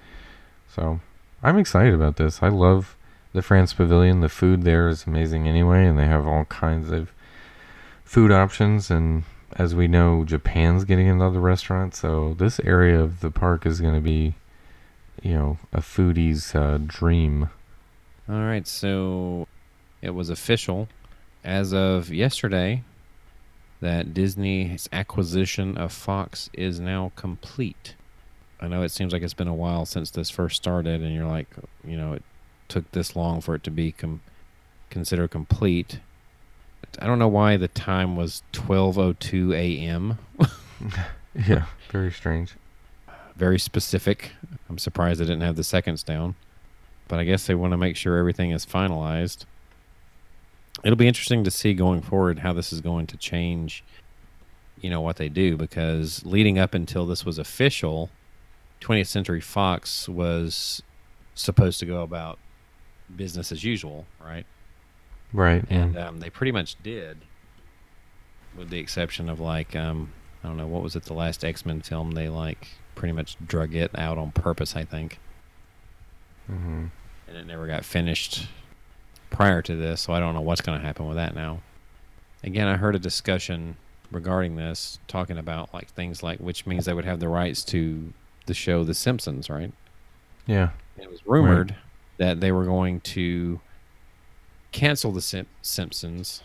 So 0.74 1.00
I'm 1.42 1.58
excited 1.58 1.94
about 1.94 2.16
this. 2.16 2.42
I 2.42 2.48
love 2.48 2.96
the 3.32 3.42
France 3.42 3.72
Pavilion. 3.72 4.20
The 4.20 4.28
food 4.28 4.62
there 4.62 4.88
is 4.88 5.06
amazing 5.06 5.46
anyway, 5.46 5.86
and 5.86 5.98
they 5.98 6.06
have 6.06 6.26
all 6.26 6.44
kinds 6.46 6.90
of 6.90 7.12
food 8.04 8.32
options. 8.32 8.90
And 8.90 9.24
as 9.56 9.74
we 9.74 9.88
know, 9.88 10.24
Japan's 10.24 10.84
getting 10.84 11.08
another 11.08 11.40
restaurant, 11.40 11.94
so 11.94 12.34
this 12.34 12.60
area 12.60 13.00
of 13.00 13.20
the 13.20 13.30
park 13.30 13.66
is 13.66 13.80
going 13.80 13.94
to 13.94 14.00
be, 14.00 14.34
you 15.22 15.34
know, 15.34 15.58
a 15.72 15.80
foodie's 15.80 16.54
uh, 16.54 16.78
dream. 16.84 17.50
All 18.28 18.42
right, 18.42 18.66
so 18.66 19.46
it 20.02 20.10
was 20.10 20.30
official 20.30 20.88
as 21.44 21.72
of 21.72 22.10
yesterday 22.10 22.82
that 23.80 24.12
Disney's 24.12 24.88
acquisition 24.92 25.78
of 25.78 25.92
Fox 25.92 26.50
is 26.52 26.80
now 26.80 27.12
complete. 27.16 27.94
I 28.60 28.66
know 28.66 28.82
it 28.82 28.90
seems 28.90 29.12
like 29.12 29.22
it's 29.22 29.34
been 29.34 29.48
a 29.48 29.54
while 29.54 29.86
since 29.86 30.10
this 30.10 30.30
first 30.30 30.56
started, 30.56 31.00
and 31.00 31.14
you're 31.14 31.26
like, 31.26 31.48
you 31.84 31.96
know, 31.96 32.12
it 32.14 32.22
took 32.66 32.90
this 32.92 33.14
long 33.14 33.40
for 33.40 33.54
it 33.54 33.62
to 33.64 33.70
be 33.70 33.92
com- 33.92 34.20
considered 34.90 35.30
complete. 35.30 36.00
I 36.98 37.06
don't 37.06 37.18
know 37.18 37.28
why 37.28 37.56
the 37.56 37.68
time 37.68 38.16
was 38.16 38.42
12:02 38.52 39.54
a.m. 39.54 40.18
yeah, 41.34 41.66
very 41.90 42.10
strange. 42.10 42.54
Very 43.36 43.58
specific. 43.58 44.32
I'm 44.68 44.78
surprised 44.78 45.20
they 45.20 45.24
didn't 45.24 45.42
have 45.42 45.56
the 45.56 45.64
seconds 45.64 46.02
down, 46.02 46.34
but 47.06 47.20
I 47.20 47.24
guess 47.24 47.46
they 47.46 47.54
want 47.54 47.72
to 47.72 47.76
make 47.76 47.96
sure 47.96 48.18
everything 48.18 48.50
is 48.50 48.66
finalized. 48.66 49.44
It'll 50.84 50.96
be 50.96 51.08
interesting 51.08 51.44
to 51.44 51.50
see 51.50 51.74
going 51.74 52.02
forward 52.02 52.40
how 52.40 52.52
this 52.52 52.72
is 52.72 52.80
going 52.80 53.06
to 53.08 53.16
change. 53.16 53.84
You 54.80 54.90
know 54.90 55.00
what 55.00 55.16
they 55.16 55.28
do 55.28 55.56
because 55.56 56.24
leading 56.24 56.58
up 56.58 56.72
until 56.72 57.04
this 57.04 57.24
was 57.24 57.38
official, 57.38 58.10
20th 58.80 59.08
Century 59.08 59.40
Fox 59.40 60.08
was 60.08 60.82
supposed 61.34 61.80
to 61.80 61.86
go 61.86 62.02
about 62.02 62.38
business 63.16 63.50
as 63.50 63.64
usual, 63.64 64.06
right? 64.24 64.46
Right. 65.32 65.64
Yeah. 65.68 65.76
and 65.78 65.98
um, 65.98 66.20
they 66.20 66.30
pretty 66.30 66.52
much 66.52 66.80
did, 66.82 67.18
with 68.56 68.70
the 68.70 68.78
exception 68.78 69.28
of 69.28 69.40
like 69.40 69.74
um, 69.74 70.12
I 70.44 70.48
don't 70.48 70.56
know 70.56 70.68
what 70.68 70.82
was 70.82 70.94
it 70.94 71.04
the 71.04 71.14
last 71.14 71.44
X 71.44 71.66
Men 71.66 71.80
film 71.80 72.12
they 72.12 72.28
like 72.28 72.68
pretty 72.94 73.12
much 73.12 73.36
drug 73.44 73.74
it 73.74 73.90
out 73.98 74.16
on 74.16 74.30
purpose 74.32 74.74
I 74.76 74.84
think, 74.84 75.18
hmm 76.46 76.86
and 77.26 77.36
it 77.36 77.46
never 77.46 77.66
got 77.66 77.84
finished 77.84 78.46
prior 79.30 79.62
to 79.62 79.76
this, 79.76 80.00
so 80.02 80.12
I 80.12 80.20
don't 80.20 80.34
know 80.34 80.40
what's 80.40 80.60
going 80.60 80.78
to 80.80 80.84
happen 80.86 81.06
with 81.06 81.16
that 81.16 81.34
now. 81.34 81.60
Again, 82.44 82.68
I 82.68 82.76
heard 82.76 82.94
a 82.94 82.98
discussion 82.98 83.76
regarding 84.10 84.56
this 84.56 84.98
talking 85.06 85.36
about 85.38 85.74
like 85.74 85.88
things 85.90 86.22
like 86.22 86.38
which 86.38 86.66
means 86.66 86.86
they 86.86 86.94
would 86.94 87.04
have 87.04 87.20
the 87.20 87.28
rights 87.28 87.62
to 87.62 88.12
the 88.46 88.54
show 88.54 88.82
The 88.84 88.94
Simpsons, 88.94 89.50
right? 89.50 89.72
Yeah. 90.46 90.70
It 90.96 91.10
was 91.10 91.20
rumored 91.26 91.74
that 92.16 92.40
they 92.40 92.50
were 92.50 92.64
going 92.64 93.00
to 93.00 93.60
cancel 94.72 95.12
the 95.12 95.20
Sim- 95.20 95.46
Simpsons. 95.62 96.42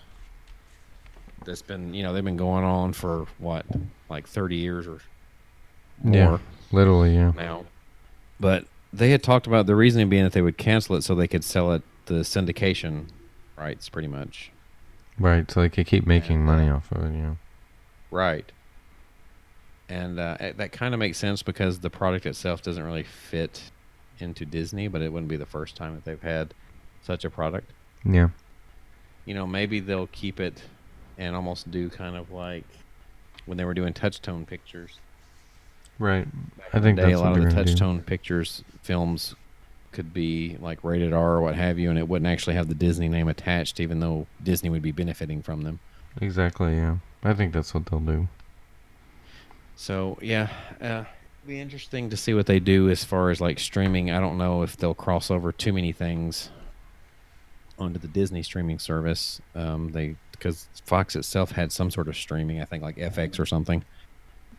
That's 1.45 1.61
been, 1.61 1.93
you 1.93 2.03
know, 2.03 2.13
they've 2.13 2.23
been 2.23 2.38
going 2.38 2.63
on 2.63 2.93
for 2.93 3.25
what, 3.38 3.65
like 4.09 4.27
30 4.27 4.55
years 4.57 4.88
or 4.88 4.99
more 6.03 6.15
Yeah. 6.15 6.38
Literally. 6.71 7.15
Yeah. 7.15 7.31
now. 7.36 7.65
But 8.39 8.65
they 8.91 9.11
had 9.11 9.23
talked 9.23 9.47
about 9.47 9.65
the 9.65 9.75
reasoning 9.75 10.09
being 10.09 10.23
that 10.23 10.34
they 10.34 10.41
would 10.41 10.57
cancel 10.57 10.95
it 10.95 11.03
so 11.03 11.15
they 11.15 11.27
could 11.27 11.43
sell 11.43 11.71
it 11.73 11.81
the 12.06 12.16
syndication 12.16 13.08
rights, 13.58 13.89
pretty 13.89 14.08
much. 14.08 14.51
Right. 15.20 15.49
So 15.49 15.62
they 15.62 15.70
could 15.70 15.86
keep 15.88 16.06
making 16.08 16.38
And, 16.38 16.45
money 16.45 16.70
off 16.70 16.91
of 16.91 17.04
it. 17.06 17.16
Yeah. 17.16 17.36
Right. 18.12 18.51
And 19.89 20.20
uh, 20.20 20.38
that 20.58 20.72
kind 20.72 20.93
of 20.93 20.99
makes 20.99 21.18
sense 21.18 21.43
because 21.43 21.80
the 21.80 21.89
product 21.89 22.26
itself 22.26 22.62
doesn't 22.64 22.84
really 22.84 23.04
fit 23.04 23.62
into 24.20 24.45
Disney, 24.45 24.88
but 24.88 25.01
it 25.01 25.12
wouldn't 25.12 25.30
be 25.30 25.38
the 25.38 25.45
first 25.45 25.76
time 25.76 25.93
that 25.95 26.06
they've 26.06 26.22
had 26.22 26.54
such 27.04 27.26
a 27.26 27.30
product. 27.30 27.72
Yeah. 28.06 28.30
you 29.26 29.34
know, 29.34 29.45
maybe 29.47 29.80
they'll 29.80 30.08
keep 30.08 30.39
it 30.39 30.62
and 31.18 31.36
almost 31.36 31.70
do 31.72 31.89
kind 31.89 32.16
of 32.16 32.32
like 32.32 32.66
when 33.45 33.58
they 33.58 33.66
were 33.66 33.74
doing 33.74 33.93
Touchstone 33.93 34.45
Pictures. 34.45 34.99
Right. 35.99 36.26
Back 36.58 36.70
I 36.74 36.80
think 36.80 36.97
day, 36.97 37.12
a 37.12 37.20
lot 37.20 37.30
of 37.30 37.36
the 37.36 37.41
they're 37.41 37.49
gonna 37.51 37.64
do. 37.66 37.72
Touchstone 37.72 38.01
Pictures 38.01 38.64
films 38.82 39.36
could 39.94 40.14
be 40.14 40.58
like 40.60 40.84
rated 40.84 41.14
R 41.14 41.34
or 41.34 41.41
what 41.41 41.56
have 41.56 41.80
you, 41.80 41.89
and 41.89 41.98
it 41.98 42.08
wouldn't 42.08 42.32
actually 42.32 42.56
have 42.56 42.68
the 42.68 42.76
Disney 42.76 43.08
name 43.08 43.28
attached, 43.28 43.80
even 43.80 44.00
though 44.00 44.28
Disney 44.44 44.70
would 44.70 44.82
be 44.82 44.91
benefiting 44.91 45.41
from 45.41 45.62
them. 45.62 45.80
Exactly. 46.22 46.76
Yeah. 46.76 46.98
I 47.24 47.34
think 47.34 47.54
that's 47.54 47.74
what 47.74 47.86
they'll 47.86 48.00
do. 48.00 48.28
So 49.76 50.18
yeah, 50.22 50.50
uh, 50.82 50.86
it'll 50.86 51.48
be 51.48 51.60
interesting 51.60 52.10
to 52.10 52.18
see 52.18 52.34
what 52.34 52.46
they 52.46 52.60
do 52.60 52.89
as 52.89 53.04
far 53.04 53.30
as 53.30 53.41
like 53.41 53.60
streaming. 53.60 54.12
I 54.12 54.20
don't 54.20 54.38
know 54.38 54.62
if 54.62 54.78
they'll 54.78 54.94
cross 54.94 55.32
over 55.32 55.52
too 55.52 55.74
many 55.74 55.91
things 55.91 56.50
onto 57.80 58.00
the 58.00 58.08
Disney 58.08 58.44
streaming 58.44 58.80
service. 58.80 59.41
Um, 59.56 59.91
they 59.91 60.16
because 60.32 60.68
Fox 60.86 61.16
itself 61.16 61.52
had 61.52 61.72
some 61.72 61.89
sort 61.89 62.08
of 62.08 62.18
streaming, 62.18 62.62
I 62.62 62.66
think 62.66 62.84
like 62.84 62.98
FX 62.98 63.39
or 63.39 63.46
something. 63.46 63.84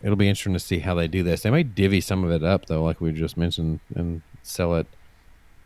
it'll 0.02 0.16
be 0.16 0.28
interesting 0.28 0.54
to 0.54 0.58
see 0.58 0.78
how 0.78 0.94
they 0.94 1.08
do 1.08 1.22
this. 1.22 1.42
They 1.42 1.50
may 1.50 1.62
divvy 1.62 2.00
some 2.00 2.24
of 2.24 2.30
it 2.30 2.42
up 2.42 2.66
though, 2.66 2.82
like 2.82 3.00
we 3.00 3.12
just 3.12 3.36
mentioned, 3.36 3.80
and 3.94 4.22
sell 4.42 4.74
it. 4.76 4.86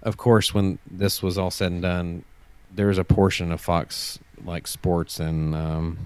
Of 0.02 0.16
course, 0.16 0.54
when 0.54 0.78
this 0.88 1.22
was 1.22 1.36
all 1.38 1.50
said 1.50 1.72
and 1.72 1.82
done, 1.82 2.24
there 2.72 2.86
was 2.86 2.98
a 2.98 3.04
portion 3.04 3.50
of 3.52 3.60
Fox 3.60 4.18
like 4.44 4.66
sports 4.66 5.18
and 5.18 5.54
um, 5.54 5.98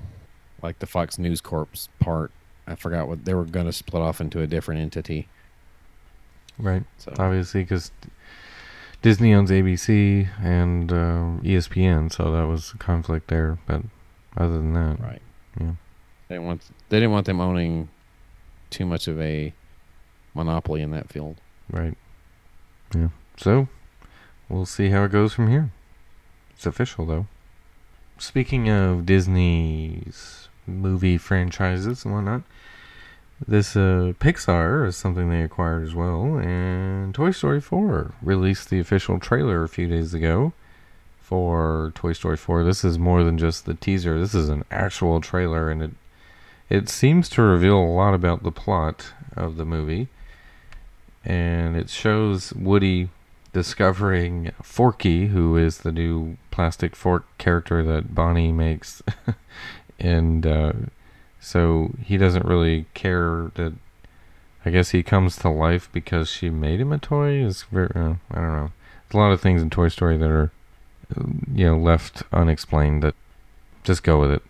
like 0.63 0.79
the 0.79 0.87
Fox 0.87 1.19
News 1.19 1.41
Corp 1.41 1.69
part. 2.01 2.31
I 2.67 2.75
forgot 2.75 3.09
what 3.09 3.25
they 3.25 3.35
were 3.35 3.45
going 3.45 3.67
to 3.67 3.73
split 3.73 4.03
off 4.03 4.21
into 4.21 4.41
a 4.41 4.47
different 4.47 4.81
entity. 4.81 5.29
Right. 6.59 6.85
So 6.99 7.13
Obviously, 7.19 7.63
because 7.63 7.91
Disney 9.03 9.35
owns 9.35 9.51
ABC 9.51 10.29
and 10.41 10.93
uh, 10.93 11.41
ESPN, 11.43 12.13
so 12.13 12.31
that 12.33 12.45
was 12.47 12.73
a 12.75 12.79
conflict 12.79 13.29
there. 13.29 13.59
But 13.67 13.83
other 14.37 14.53
than 14.59 14.73
that, 14.75 15.01
right, 15.01 15.23
Yeah. 15.61 15.73
They 16.29 16.37
didn't 16.37 16.47
want 16.47 16.63
they 16.89 16.99
didn't 16.99 17.13
want 17.13 17.27
them 17.27 17.41
owning 17.41 17.89
too 18.71 18.87
much 18.87 19.07
of 19.09 19.21
a 19.21 19.53
monopoly 20.35 20.81
in 20.81 20.93
that 20.93 21.11
field. 21.11 21.41
right. 21.71 21.97
Yeah. 22.95 23.09
So 23.37 23.69
we'll 24.53 24.67
see 24.67 24.91
how 24.91 25.05
it 25.05 25.13
goes 25.13 25.33
from 25.33 25.51
here. 25.51 25.71
It's 26.55 26.67
official, 26.67 27.07
though. 27.07 27.27
Speaking 28.19 28.69
of 28.69 29.07
Disney's 29.07 30.49
movie 30.67 31.19
franchises 31.19 32.05
and 32.05 32.15
whatnot, 32.15 32.43
this 33.49 33.75
uh, 33.75 34.13
Pixar 34.21 34.87
is 34.87 34.97
something 34.97 35.29
they 35.31 35.43
acquired 35.43 35.83
as 35.83 35.95
well, 35.95 36.39
and 36.39 37.13
Toy 37.15 37.33
Story 37.33 37.61
4 37.61 38.13
released 38.23 38.71
the 38.71 38.79
official 38.79 39.19
trailer 39.19 39.65
a 39.65 39.69
few 39.69 39.89
days 39.89 40.15
ago 40.15 40.53
for 41.19 41.91
Toy 41.95 42.13
Story 42.13 42.37
4. 42.37 42.63
This 42.63 42.85
is 42.85 42.99
more 42.99 43.25
than 43.25 43.39
just 43.39 43.65
the 43.65 43.75
teaser. 43.75 44.21
This 44.21 44.35
is 44.35 44.49
an 44.49 44.65
actual 44.71 45.21
trailer, 45.21 45.71
and 45.71 45.83
it 45.83 45.91
it 46.71 46.89
seems 46.89 47.29
to 47.31 47.43
reveal 47.43 47.77
a 47.77 47.85
lot 47.85 48.15
about 48.15 48.45
the 48.45 48.53
plot 48.53 49.13
of 49.37 49.57
the 49.57 49.65
movie. 49.65 50.09
And 51.25 51.77
it 51.77 51.91
shows 51.91 52.53
Woody 52.55 53.11
discovering 53.53 54.53
Forky, 54.63 55.27
who 55.29 55.57
is 55.57 55.79
the 55.79 55.93
new 55.93 56.37
plastic 56.51 56.97
fork 56.97 57.27
character 57.39 57.83
that 57.83 58.15
Bonnie 58.15 58.53
makes. 58.53 59.03
and 59.99 60.47
uh, 60.47 60.73
so 61.41 61.93
he 62.03 62.17
doesn't 62.17 62.47
really 62.47 62.87
care 62.95 63.51
that. 63.55 63.75
I 64.65 64.71
guess 64.71 64.91
he 64.91 65.03
comes 65.03 65.37
to 65.39 65.49
life 65.49 65.89
because 65.93 66.29
she 66.29 66.49
made 66.49 66.81
him 66.81 66.93
a 66.93 66.99
toy. 66.99 67.45
Is 67.45 67.65
very 67.65 67.91
uh, 67.95 68.15
I 68.31 68.35
don't 68.37 68.53
know. 68.53 68.73
There's 69.09 69.15
a 69.15 69.19
lot 69.19 69.33
of 69.33 69.41
things 69.41 69.61
in 69.61 69.71
Toy 69.71 69.89
Story 69.89 70.17
that 70.17 70.31
are 70.31 70.53
uh, 71.17 71.25
you 71.53 71.67
know 71.67 71.77
left 71.77 72.23
unexplained. 72.33 73.03
That 73.03 73.17
just 73.83 74.05
go 74.05 74.21
with 74.21 74.31
it. 74.31 74.43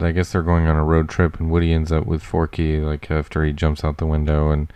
I 0.00 0.10
guess 0.10 0.32
they're 0.32 0.42
going 0.42 0.66
on 0.66 0.76
a 0.76 0.84
road 0.84 1.08
trip, 1.08 1.38
and 1.38 1.50
Woody 1.50 1.72
ends 1.72 1.92
up 1.92 2.04
with 2.04 2.22
Forky 2.22 2.80
like 2.80 3.10
after 3.10 3.44
he 3.44 3.52
jumps 3.52 3.84
out 3.84 3.98
the 3.98 4.06
window, 4.06 4.50
and 4.50 4.72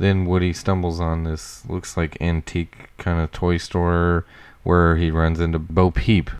then 0.00 0.24
Woody 0.24 0.54
stumbles 0.54 0.98
on 0.98 1.24
this 1.24 1.62
looks 1.68 1.94
like 1.94 2.16
antique 2.22 2.88
kind 2.96 3.20
of 3.20 3.30
toy 3.32 3.58
store 3.58 4.24
where 4.62 4.96
he 4.96 5.10
runs 5.10 5.40
into 5.40 5.58
Bo 5.58 5.90
Peep, 5.90 6.30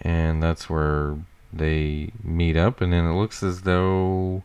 and 0.00 0.42
that's 0.42 0.70
where 0.70 1.18
they 1.52 2.10
meet 2.22 2.56
up, 2.56 2.80
and 2.80 2.94
then 2.94 3.04
it 3.04 3.12
looks 3.12 3.42
as 3.42 3.62
though 3.62 4.42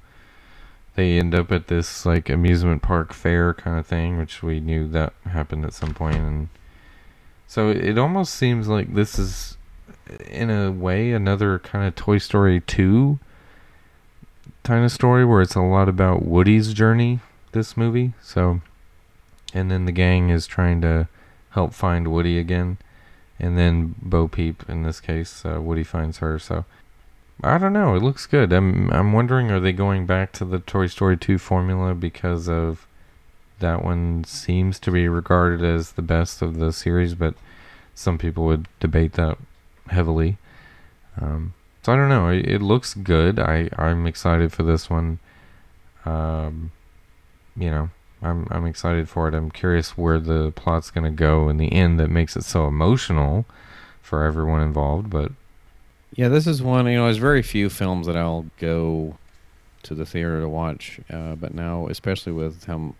they 0.95 1.18
end 1.18 1.34
up 1.34 1.53
at 1.53 1.68
this 1.68 2.05
like 2.05 2.30
amusement 2.30 2.82
park 2.82 3.14
fair 3.14 3.53
kind 3.53 3.80
of 3.80 3.88
thing, 3.88 4.18
which 4.18 4.43
we 4.43 4.60
knew 4.60 4.89
that 4.89 5.14
happened 5.24 5.64
at 5.64 5.74
some 5.74 5.93
point. 5.93 6.18
and 6.18 6.49
so 7.47 7.70
it 7.70 7.97
almost 7.97 8.36
seems 8.36 8.68
like 8.68 8.93
this 8.93 9.18
is 9.18 9.57
in 10.30 10.49
a 10.49 10.70
way 10.70 11.14
another 11.14 11.60
kind 11.60 11.88
of 11.88 11.95
Toy 11.95 12.18
Story 12.18 12.60
2 12.60 13.20
kind 14.64 14.84
of 14.84 14.91
story 14.91 15.24
where 15.24 15.41
it's 15.41 15.55
a 15.55 15.62
lot 15.62 15.88
about 15.88 16.26
Woody's 16.26 16.74
journey 16.74 17.22
this 17.52 17.76
movie. 17.78 18.14
So 18.22 18.62
and 19.54 19.72
then 19.72 19.86
the 19.86 19.91
gang 19.91 20.30
is 20.30 20.45
trying 20.45 20.82
to 20.82 21.08
help 21.52 21.74
find 21.74 22.12
Woody 22.12 22.38
again 22.38 22.78
and 23.39 23.58
then 23.58 23.95
Bo 24.02 24.28
Peep 24.28 24.64
in 24.70 24.84
this 24.84 25.00
case 25.00 25.43
uh, 25.45 25.62
Woody 25.62 25.84
finds 25.84 26.18
her. 26.20 26.38
So 26.38 26.66
I 27.43 27.58
don't 27.58 27.74
know, 27.74 27.95
it 27.95 28.04
looks 28.04 28.26
good. 28.26 28.52
I'm 28.52 28.91
I'm 28.91 29.14
wondering 29.14 29.50
are 29.52 29.60
they 29.60 29.72
going 29.72 30.06
back 30.06 30.32
to 30.34 30.45
the 30.45 30.60
Toy 30.60 30.88
Story 30.88 31.18
2 31.18 31.38
formula 31.38 31.95
because 31.95 32.50
of 32.50 32.86
that 33.60 33.84
one 33.84 34.24
seems 34.24 34.80
to 34.80 34.91
be 34.91 35.08
regarded 35.08 35.64
as 35.64 35.93
the 35.93 36.02
best 36.02 36.41
of 36.41 36.60
the 36.60 36.72
series, 36.72 37.14
but 37.16 37.36
some 37.93 38.18
people 38.18 38.45
would 38.45 38.68
debate 38.80 39.14
that 39.14 39.38
heavily. 39.88 40.38
Um, 41.20 41.54
so 41.84 41.93
I 41.93 41.95
don't 41.95 42.10
know. 42.10 42.30
It, 42.30 42.45
it 42.47 42.62
looks 42.62 42.93
good. 42.93 43.39
I 43.39 43.70
I'm 43.78 44.06
excited 44.08 44.52
for 44.52 44.64
this 44.64 44.89
one. 44.89 45.20
Um, 46.06 46.72
you 47.60 47.70
know, 47.70 47.89
I'm 48.22 48.47
I'm 48.49 48.66
excited 48.66 49.07
for 49.10 49.28
it. 49.28 49.34
I'm 49.34 49.51
curious 49.51 49.97
where 49.97 50.20
the 50.20 50.51
plot's 50.51 50.91
gonna 50.91 51.12
go 51.12 51.49
in 51.49 51.57
the 51.57 51.72
end 51.72 51.99
that 51.99 52.10
makes 52.10 52.36
it 52.36 52.43
so 52.43 52.68
emotional 52.68 53.45
for 54.01 54.24
everyone 54.24 54.62
involved. 54.62 55.10
But 55.10 55.32
Yeah, 56.16 56.28
this 56.30 56.47
is 56.47 56.62
one. 56.62 56.88
You 56.88 56.97
know, 56.97 57.03
there's 57.05 57.18
very 57.18 57.41
few 57.41 57.70
films 57.70 58.07
that 58.07 58.18
I'll 58.18 58.45
go 58.60 59.18
to 59.84 59.95
the 59.95 60.05
theater 60.05 60.41
to 60.41 60.49
watch, 60.49 60.99
uh, 61.10 61.36
but 61.36 61.53
now, 61.53 61.88
especially 61.88 62.34
with 62.34 62.66
how 62.66 62.95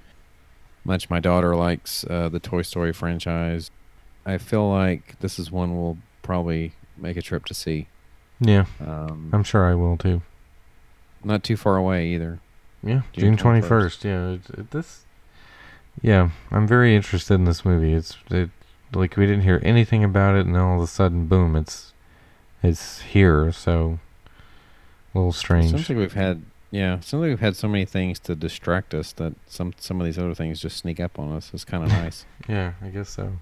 much 0.86 1.10
my 1.10 1.20
daughter 1.20 1.56
likes 1.56 2.06
uh, 2.10 2.30
the 2.30 2.40
Toy 2.40 2.62
Story 2.62 2.94
franchise, 2.94 3.70
I 4.26 4.38
feel 4.38 4.70
like 4.70 5.20
this 5.20 5.38
is 5.40 5.52
one 5.52 5.76
we'll 5.76 5.98
probably 6.22 6.72
make 6.98 7.18
a 7.18 7.22
trip 7.22 7.46
to 7.46 7.54
see. 7.54 7.88
yeah, 8.40 8.66
Um, 8.80 9.30
I'm 9.34 9.44
sure 9.44 9.70
I 9.70 9.76
will 9.76 9.98
too. 9.98 10.22
not 11.24 11.44
too 11.44 11.58
far 11.58 11.76
away 11.76 12.08
either. 12.08 12.40
Yeah, 12.84 13.02
June 13.14 13.22
June 13.22 13.38
twenty 13.38 13.62
first. 13.62 14.06
Yeah, 14.06 14.32
it, 14.32 14.42
it, 14.52 14.72
this. 14.72 15.06
Yeah, 16.02 16.30
I'm 16.52 16.68
very 16.68 16.96
interested 16.96 17.34
in 17.36 17.46
this 17.46 17.66
movie. 17.66 17.94
It's 17.94 18.18
it 18.30 18.50
like 18.94 19.18
we 19.18 19.26
didn't 19.26 19.44
hear 19.44 19.60
anything 19.64 20.04
about 20.04 20.36
it, 20.36 20.46
and 20.46 20.56
then 20.56 20.62
all 20.62 20.78
of 20.78 20.84
a 20.84 20.88
sudden, 20.88 21.26
boom! 21.28 21.56
It's 21.56 21.94
it's 22.64 23.02
here. 23.02 23.52
So 23.52 24.00
a 25.14 25.18
little 25.18 25.32
strange. 25.34 25.72
Seems 25.72 25.90
like 25.90 25.98
we've 25.98 26.14
had, 26.14 26.44
yeah, 26.72 27.00
seems 27.00 27.22
like 27.22 27.30
we've 27.30 27.40
had 27.40 27.56
so 27.56 27.68
many 27.68 27.86
things 27.86 28.20
to 28.22 28.36
distract 28.36 28.94
us 28.94 29.12
that 29.14 29.34
some 29.48 29.74
some 29.78 30.00
of 30.00 30.06
these 30.06 30.18
other 30.18 30.36
things 30.36 30.60
just 30.60 30.78
sneak 30.78 31.00
up 31.00 31.20
on 31.20 31.32
us. 31.32 31.52
It's 31.54 31.66
kind 31.66 31.84
of 31.84 31.90
nice. 32.04 32.26
Yeah, 32.48 32.74
I 32.82 32.88
guess 32.90 33.10
so. 33.10 33.34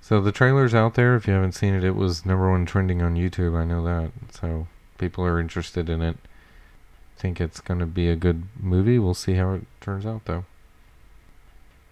So 0.00 0.20
the 0.20 0.32
trailer's 0.32 0.74
out 0.74 0.94
there. 0.94 1.16
If 1.16 1.26
you 1.26 1.32
haven't 1.32 1.52
seen 1.52 1.72
it, 1.72 1.82
it 1.82 1.96
was 1.96 2.26
number 2.26 2.50
one 2.50 2.66
trending 2.66 3.00
on 3.00 3.14
YouTube. 3.14 3.56
I 3.56 3.64
know 3.64 3.82
that. 3.84 4.10
So 4.32 4.66
people 4.98 5.24
are 5.24 5.40
interested 5.40 5.88
in 5.88 6.02
it. 6.02 6.16
Think 7.16 7.40
it's 7.40 7.60
going 7.60 7.80
to 7.80 7.86
be 7.86 8.08
a 8.08 8.16
good 8.16 8.44
movie. 8.60 8.98
We'll 8.98 9.14
see 9.14 9.34
how 9.34 9.54
it 9.54 9.62
turns 9.80 10.04
out, 10.04 10.24
though. 10.24 10.44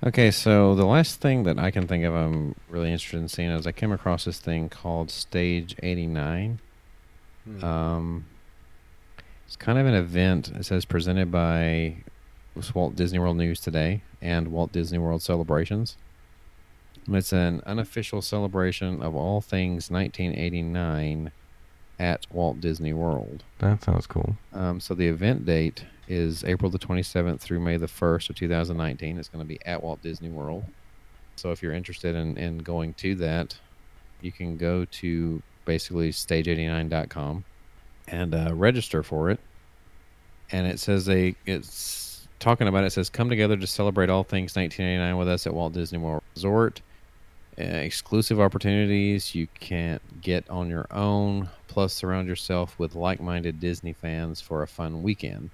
Okay, 0.05 0.31
so 0.33 0.75
the 0.75 0.85
last 0.85 1.21
thing 1.21 1.45
that 1.45 1.59
I 1.59 1.71
can 1.71 1.87
think 1.87 2.05
of 2.05 2.13
I'm 2.13 2.57
really 2.69 2.91
interested 2.91 3.19
in 3.19 3.29
seeing 3.29 3.51
is 3.51 3.67
I 3.67 3.73
came 3.73 3.93
across 3.93 4.25
this 4.25 4.41
thing 4.41 4.69
called 4.69 5.11
Stage 5.13 5.77
89. 5.81 6.59
Um, 7.63 8.27
it's 9.47 9.57
kind 9.57 9.79
of 9.79 9.87
an 9.87 9.95
event. 9.95 10.49
It 10.49 10.65
says 10.65 10.85
presented 10.85 11.31
by 11.31 11.99
Walt 12.75 12.97
Disney 12.97 13.19
World 13.21 13.37
News 13.37 13.61
Today 13.61 14.03
and 14.21 14.49
Walt 14.49 14.73
Disney 14.73 14.99
World 14.99 15.23
Celebrations. 15.23 15.97
And 17.07 17.17
It's 17.17 17.33
an 17.33 17.63
unofficial 17.65 18.23
celebration 18.23 19.03
of 19.03 19.15
all 19.15 19.41
things 19.41 19.91
1989 19.91 21.31
at 21.99 22.27
Walt 22.31 22.61
Disney 22.61 22.93
World. 22.93 23.45
That 23.59 23.83
sounds 23.83 24.07
cool. 24.07 24.37
Um, 24.53 24.81
so 24.81 24.95
the 24.95 25.09
event 25.09 25.47
date 25.47 25.85
is 26.09 26.45
April 26.45 26.71
the 26.71 26.79
27th 26.79 27.41
through 27.41 27.61
May 27.61 27.77
the 27.77 27.87
1st 27.87 28.31
of 28.31 28.37
2019. 28.37 29.19
It's 29.19 29.29
going 29.29 29.45
to 29.45 29.49
be 29.49 29.59
at 29.65 29.83
Walt 29.83 30.03
Disney 30.03 30.29
World. 30.29 30.65
So 31.37 31.51
if 31.53 31.63
you're 31.63 31.73
interested 31.73 32.15
in, 32.15 32.37
in 32.37 32.59
going 32.59 32.95
to 32.95 33.15
that, 33.17 33.57
you 34.21 34.33
can 34.33 34.57
go 34.57 34.85
to 34.85 35.43
basically 35.65 36.11
stage89.com 36.11 37.45
and 38.09 38.35
uh, 38.35 38.55
register 38.55 39.03
for 39.03 39.31
it. 39.31 39.41
And 40.51 40.67
it 40.67 40.79
says 40.81 41.07
they 41.07 41.35
it's 41.47 42.29
talking 42.39 42.69
about 42.69 42.85
it, 42.85 42.89
it 42.89 42.93
says 42.93 43.09
come 43.09 43.31
together 43.31 43.57
to 43.57 43.67
celebrate 43.67 44.11
all 44.11 44.23
things 44.23 44.55
1989 44.55 45.17
with 45.17 45.29
us 45.29 45.47
at 45.47 45.55
Walt 45.55 45.73
Disney 45.73 45.99
World 45.99 46.23
Resort. 46.35 46.83
Uh, 47.59 47.65
exclusive 47.65 48.41
opportunities 48.41 49.35
you 49.35 49.47
can't 49.61 50.23
get 50.23 50.49
on 50.49 50.71
your 50.71 50.87
own. 50.91 51.51
Plus, 51.69 51.93
surround 51.93 52.27
yourself 52.27 52.79
with 52.79 52.95
like-minded 52.95 53.61
Disney 53.61 53.93
fans 53.93 54.41
for 54.41 54.63
a 54.63 54.67
fun 54.67 55.03
weekend. 55.03 55.51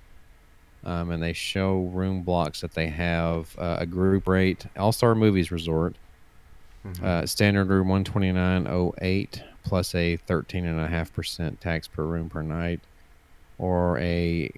Um, 0.85 1.11
and 1.11 1.21
they 1.21 1.33
show 1.33 1.81
room 1.81 2.23
blocks 2.23 2.61
that 2.61 2.75
they 2.75 2.87
have 2.87 3.55
uh, 3.59 3.79
a 3.81 3.87
group 3.87 4.29
rate 4.29 4.67
All 4.77 4.93
Star 4.93 5.17
Movies 5.17 5.51
Resort, 5.51 5.97
uh, 7.03 7.27
standard 7.27 7.69
room 7.69 7.89
129.08 7.89 9.43
plus 9.65 9.95
a 9.95 10.19
13.5% 10.29 11.59
tax 11.59 11.89
per 11.89 12.05
room 12.05 12.31
per 12.31 12.43
night, 12.43 12.81
or 13.59 13.99
a 13.99 14.51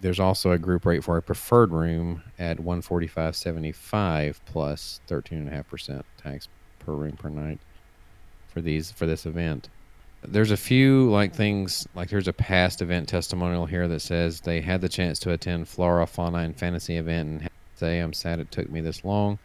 there's 0.00 0.20
also 0.20 0.50
a 0.50 0.58
group 0.58 0.84
rate 0.86 1.04
for 1.04 1.16
a 1.16 1.22
preferred 1.22 1.72
room 1.72 2.22
at 2.38 2.58
145.75 2.58 4.36
plus 4.46 5.00
13.5% 5.08 6.02
tax 6.22 6.48
per 6.86 6.92
room 6.92 7.16
per 7.16 7.28
night 7.28 7.58
for 8.48 8.60
these 8.62 8.92
for 8.92 9.04
this 9.06 9.26
event. 9.26 9.68
there's 10.22 10.52
a 10.52 10.56
few 10.56 11.10
like 11.10 11.34
things 11.34 11.86
like 11.94 12.08
there's 12.08 12.28
a 12.28 12.32
past 12.32 12.80
event 12.80 13.08
testimonial 13.08 13.66
here 13.66 13.86
that 13.88 14.00
says 14.00 14.40
they 14.40 14.60
had 14.60 14.80
the 14.80 14.88
chance 14.88 15.18
to 15.18 15.32
attend 15.32 15.68
Flora, 15.68 16.06
Fauna, 16.06 16.38
and 16.38 16.56
Fantasy 16.56 16.96
event 16.96 17.28
and 17.28 17.50
say 17.74 17.98
I'm 17.98 18.12
sad 18.12 18.40
it 18.40 18.50
took 18.50 18.70
me 18.70 18.80
this 18.80 19.04
long. 19.04 19.38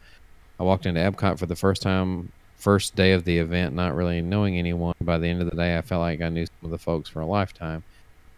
I 0.58 0.62
walked 0.62 0.86
into 0.86 1.00
Epcot 1.00 1.38
for 1.38 1.46
the 1.46 1.56
first 1.56 1.82
time, 1.82 2.30
first 2.56 2.94
day 2.94 3.12
of 3.12 3.24
the 3.24 3.38
event, 3.38 3.74
not 3.74 3.94
really 3.94 4.22
knowing 4.22 4.56
anyone. 4.56 4.94
By 5.00 5.18
the 5.18 5.26
end 5.26 5.42
of 5.42 5.50
the 5.50 5.56
day, 5.56 5.76
I 5.76 5.82
felt 5.82 6.00
like 6.00 6.20
I 6.20 6.28
knew 6.28 6.46
some 6.46 6.64
of 6.64 6.70
the 6.70 6.78
folks 6.78 7.10
for 7.10 7.20
a 7.20 7.26
lifetime. 7.26 7.82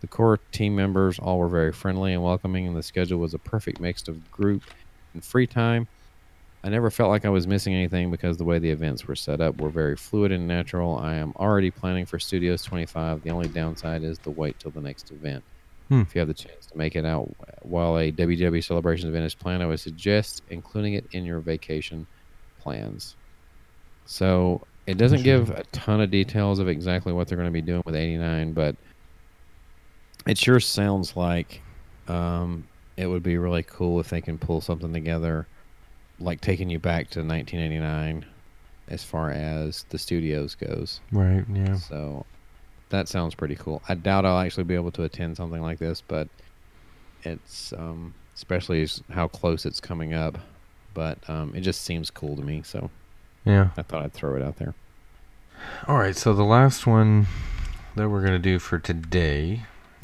The 0.00 0.06
core 0.06 0.38
team 0.50 0.74
members 0.74 1.18
all 1.18 1.38
were 1.38 1.48
very 1.48 1.72
friendly 1.72 2.14
and 2.14 2.22
welcoming, 2.22 2.66
and 2.66 2.76
the 2.76 2.82
schedule 2.82 3.18
was 3.18 3.34
a 3.34 3.38
perfect 3.38 3.80
mix 3.80 4.08
of 4.08 4.30
group 4.30 4.62
and 5.12 5.24
free 5.24 5.46
time. 5.46 5.86
I 6.64 6.70
never 6.70 6.90
felt 6.90 7.10
like 7.10 7.26
I 7.26 7.28
was 7.28 7.46
missing 7.46 7.74
anything 7.74 8.10
because 8.10 8.38
the 8.38 8.44
way 8.44 8.58
the 8.58 8.70
events 8.70 9.06
were 9.06 9.14
set 9.14 9.42
up 9.42 9.60
were 9.60 9.68
very 9.68 9.96
fluid 9.96 10.32
and 10.32 10.48
natural. 10.48 10.96
I 10.96 11.16
am 11.16 11.34
already 11.36 11.70
planning 11.70 12.06
for 12.06 12.18
Studios 12.18 12.62
25. 12.62 13.22
The 13.22 13.28
only 13.28 13.48
downside 13.48 14.02
is 14.02 14.18
the 14.20 14.30
wait 14.30 14.58
till 14.58 14.70
the 14.70 14.80
next 14.80 15.10
event. 15.10 15.44
Hmm. 15.90 16.00
If 16.00 16.14
you 16.14 16.20
have 16.20 16.28
the 16.28 16.32
chance 16.32 16.64
to 16.64 16.78
make 16.78 16.96
it 16.96 17.04
out 17.04 17.28
while 17.60 17.98
a 17.98 18.10
WW 18.10 18.64
Celebration 18.64 19.10
event 19.10 19.26
is 19.26 19.34
planned, 19.34 19.62
I 19.62 19.66
would 19.66 19.78
suggest 19.78 20.42
including 20.48 20.94
it 20.94 21.04
in 21.12 21.26
your 21.26 21.40
vacation 21.40 22.06
plans. 22.60 23.14
So 24.06 24.66
it 24.86 24.96
doesn't 24.96 25.22
give 25.22 25.50
a 25.50 25.64
ton 25.64 26.00
of 26.00 26.10
details 26.10 26.60
of 26.60 26.68
exactly 26.68 27.12
what 27.12 27.28
they're 27.28 27.36
going 27.36 27.48
to 27.48 27.52
be 27.52 27.60
doing 27.60 27.82
with 27.84 27.94
89, 27.94 28.54
but 28.54 28.74
it 30.26 30.38
sure 30.38 30.60
sounds 30.60 31.14
like 31.14 31.60
um, 32.08 32.66
it 32.96 33.06
would 33.06 33.22
be 33.22 33.36
really 33.36 33.64
cool 33.64 34.00
if 34.00 34.08
they 34.08 34.22
can 34.22 34.38
pull 34.38 34.62
something 34.62 34.94
together, 34.94 35.46
like 36.20 36.40
taking 36.40 36.70
you 36.70 36.78
back 36.78 37.10
to 37.10 37.20
1989, 37.20 38.24
as 38.88 39.02
far 39.04 39.30
as 39.30 39.84
the 39.90 39.98
studios 39.98 40.54
goes. 40.54 41.00
Right. 41.10 41.44
Yeah. 41.52 41.76
So 41.76 42.26
that 42.90 43.08
sounds 43.08 43.34
pretty 43.34 43.56
cool. 43.56 43.82
I 43.88 43.94
doubt 43.94 44.24
I'll 44.24 44.38
actually 44.38 44.64
be 44.64 44.74
able 44.74 44.92
to 44.92 45.02
attend 45.04 45.36
something 45.36 45.60
like 45.60 45.78
this, 45.78 46.00
but 46.00 46.28
it's 47.22 47.72
um, 47.72 48.14
especially 48.34 48.86
how 49.10 49.28
close 49.28 49.64
it's 49.66 49.80
coming 49.80 50.12
up. 50.14 50.38
But 50.92 51.18
um, 51.28 51.52
it 51.56 51.62
just 51.62 51.82
seems 51.82 52.10
cool 52.10 52.36
to 52.36 52.42
me, 52.42 52.62
so 52.64 52.90
Yeah. 53.44 53.70
I 53.76 53.82
thought 53.82 54.04
I'd 54.04 54.12
throw 54.12 54.36
it 54.36 54.42
out 54.42 54.56
there. 54.58 54.74
All 55.88 55.98
right, 55.98 56.16
so 56.16 56.32
the 56.34 56.44
last 56.44 56.86
one 56.86 57.26
that 57.96 58.08
we're 58.08 58.20
going 58.20 58.32
to 58.32 58.38
do 58.38 58.58
for 58.58 58.78
today 58.78 59.62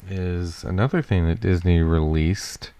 is 0.09 0.63
another 0.63 1.01
thing 1.01 1.27
that 1.27 1.39
Disney 1.39 1.79
released, 1.81 2.71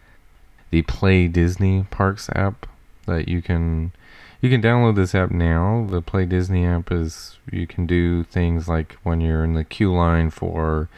the 0.71 0.81
Play 0.81 1.27
Disney 1.27 1.85
Parks 1.89 2.29
app 2.35 2.65
that 3.05 3.27
you 3.27 3.41
can 3.41 3.91
you 4.41 4.49
can 4.49 4.61
download 4.61 4.95
this 4.95 5.13
app 5.13 5.31
now. 5.31 5.85
The 5.89 6.01
Play 6.01 6.25
Disney 6.25 6.65
app 6.65 6.91
is 6.91 7.37
you 7.51 7.67
can 7.67 7.85
do 7.85 8.23
things 8.23 8.67
like 8.67 8.97
when 9.03 9.21
you're 9.21 9.43
in 9.43 9.53
the 9.53 9.63
queue 9.63 9.93
line 9.93 10.31
for 10.31 10.89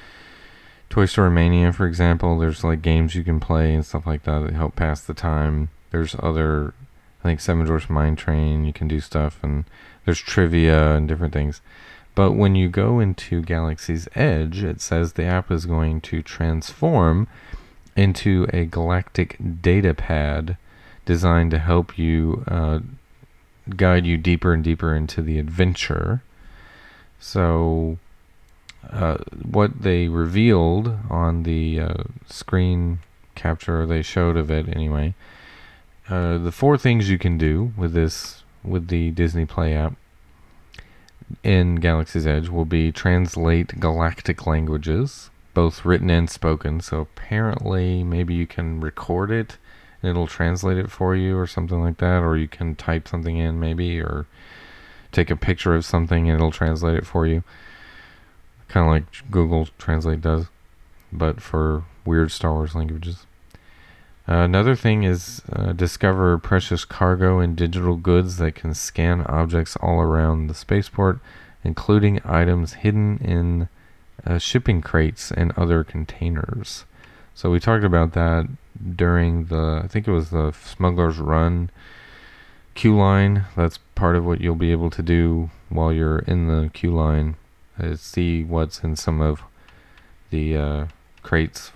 Toy 0.89 1.05
Story 1.05 1.31
Mania, 1.31 1.73
for 1.73 1.87
example, 1.87 2.37
there's 2.37 2.63
like 2.63 2.81
games 2.81 3.15
you 3.15 3.23
can 3.23 3.39
play 3.39 3.73
and 3.73 3.85
stuff 3.85 4.05
like 4.05 4.23
that 4.23 4.43
that 4.43 4.53
help 4.53 4.75
pass 4.75 5.01
the 5.01 5.13
time. 5.13 5.69
There's 5.91 6.15
other 6.19 6.73
I 7.21 7.23
think 7.23 7.39
Seven 7.39 7.65
Dwarfs 7.65 7.89
Mine 7.89 8.15
Train, 8.15 8.65
you 8.65 8.73
can 8.73 8.87
do 8.87 8.99
stuff 8.99 9.39
and 9.43 9.65
there's 10.05 10.19
trivia 10.19 10.95
and 10.95 11.07
different 11.07 11.33
things. 11.33 11.61
But 12.15 12.33
when 12.33 12.55
you 12.55 12.69
go 12.69 12.99
into 12.99 13.41
Galaxy's 13.41 14.07
Edge, 14.13 14.63
it 14.63 14.81
says 14.81 15.13
the 15.13 15.23
app 15.23 15.49
is 15.49 15.65
going 15.65 16.01
to 16.01 16.21
transform 16.21 17.27
into 17.95 18.47
a 18.53 18.65
galactic 18.65 19.37
data 19.61 19.93
pad 19.93 20.57
designed 21.05 21.51
to 21.51 21.59
help 21.59 21.97
you 21.97 22.43
uh, 22.47 22.79
guide 23.75 24.05
you 24.05 24.17
deeper 24.17 24.53
and 24.53 24.63
deeper 24.63 24.95
into 24.95 25.21
the 25.21 25.39
adventure. 25.39 26.21
So, 27.19 27.97
uh, 28.89 29.17
what 29.43 29.81
they 29.81 30.07
revealed 30.07 30.97
on 31.09 31.43
the 31.43 31.79
uh, 31.79 32.03
screen 32.27 32.99
capture 33.35 33.85
they 33.85 34.01
showed 34.01 34.37
of 34.37 34.51
it 34.51 34.67
anyway, 34.67 35.15
uh, 36.09 36.37
the 36.37 36.51
four 36.51 36.77
things 36.77 37.09
you 37.09 37.17
can 37.17 37.37
do 37.37 37.71
with 37.77 37.93
this 37.93 38.43
with 38.63 38.87
the 38.87 39.11
Disney 39.11 39.45
Play 39.45 39.73
app 39.73 39.93
in 41.43 41.75
Galaxy's 41.75 42.27
Edge 42.27 42.49
will 42.49 42.65
be 42.65 42.91
translate 42.91 43.79
galactic 43.79 44.45
languages, 44.45 45.29
both 45.53 45.85
written 45.85 46.09
and 46.09 46.29
spoken. 46.29 46.81
So 46.81 47.01
apparently, 47.01 48.03
maybe 48.03 48.33
you 48.33 48.45
can 48.45 48.79
record 48.79 49.31
it 49.31 49.57
it'll 50.03 50.27
translate 50.27 50.77
it 50.77 50.91
for 50.91 51.15
you 51.15 51.37
or 51.37 51.47
something 51.47 51.81
like 51.81 51.97
that, 51.97 52.21
or 52.21 52.37
you 52.37 52.47
can 52.47 52.75
type 52.75 53.07
something 53.07 53.37
in 53.37 53.59
maybe, 53.59 53.99
or 53.99 54.25
take 55.11 55.29
a 55.29 55.35
picture 55.35 55.75
of 55.75 55.85
something 55.85 56.29
and 56.29 56.35
it'll 56.35 56.51
translate 56.51 56.97
it 56.97 57.05
for 57.05 57.25
you. 57.25 57.43
Kind 58.67 58.85
of 58.85 58.91
like 58.91 59.31
Google 59.31 59.69
Translate 59.77 60.21
does, 60.21 60.47
but 61.11 61.41
for 61.41 61.83
weird 62.05 62.31
Star 62.31 62.53
Wars 62.53 62.75
languages. 62.75 63.25
Uh, 64.27 64.35
another 64.35 64.75
thing 64.75 65.03
is 65.03 65.41
uh, 65.51 65.73
discover 65.73 66.37
precious 66.37 66.85
cargo 66.85 67.39
and 67.39 67.57
digital 67.57 67.97
goods 67.97 68.37
that 68.37 68.55
can 68.55 68.73
scan 68.73 69.21
objects 69.27 69.75
all 69.77 69.99
around 69.99 70.47
the 70.47 70.53
spaceport, 70.53 71.19
including 71.63 72.21
items 72.23 72.73
hidden 72.73 73.17
in 73.17 73.67
uh, 74.25 74.37
shipping 74.37 74.81
crates 74.81 75.29
and 75.31 75.51
other 75.57 75.83
containers. 75.83 76.85
So 77.35 77.49
we 77.49 77.59
talked 77.59 77.83
about 77.83 78.13
that 78.13 78.47
during 78.95 79.45
the, 79.45 79.81
I 79.83 79.87
think 79.87 80.07
it 80.07 80.11
was 80.11 80.29
the 80.29 80.51
Smuggler's 80.51 81.17
Run 81.17 81.69
queue 82.75 82.97
line. 82.97 83.45
That's 83.55 83.79
part 83.95 84.15
of 84.15 84.25
what 84.25 84.41
you'll 84.41 84.55
be 84.55 84.71
able 84.71 84.89
to 84.91 85.01
do 85.01 85.49
while 85.69 85.91
you're 85.91 86.19
in 86.19 86.47
the 86.47 86.69
queue 86.73 86.93
line, 86.93 87.35
is 87.79 88.01
see 88.01 88.43
what's 88.43 88.83
in 88.83 88.95
some 88.95 89.21
of 89.21 89.41
the 90.29 90.57
uh, 90.57 90.85
crates 91.21 91.71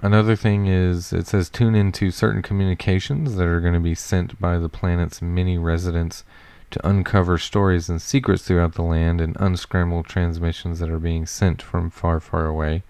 Another 0.00 0.36
thing 0.36 0.66
is 0.66 1.12
it 1.12 1.26
says 1.26 1.50
tune 1.50 1.74
into 1.74 2.10
certain 2.10 2.40
communications 2.40 3.36
that 3.36 3.46
are 3.46 3.60
going 3.60 3.74
to 3.74 3.80
be 3.80 3.94
sent 3.94 4.40
by 4.40 4.56
the 4.56 4.68
planet's 4.68 5.20
many 5.20 5.58
residents 5.58 6.24
to 6.70 6.88
uncover 6.88 7.36
stories 7.36 7.90
and 7.90 8.00
secrets 8.00 8.42
throughout 8.42 8.74
the 8.74 8.82
land 8.82 9.20
and 9.20 9.36
unscramble 9.38 10.02
transmissions 10.02 10.78
that 10.78 10.88
are 10.88 10.98
being 10.98 11.26
sent 11.26 11.60
from 11.60 11.90
far, 11.90 12.20
far 12.20 12.46
away. 12.46 12.82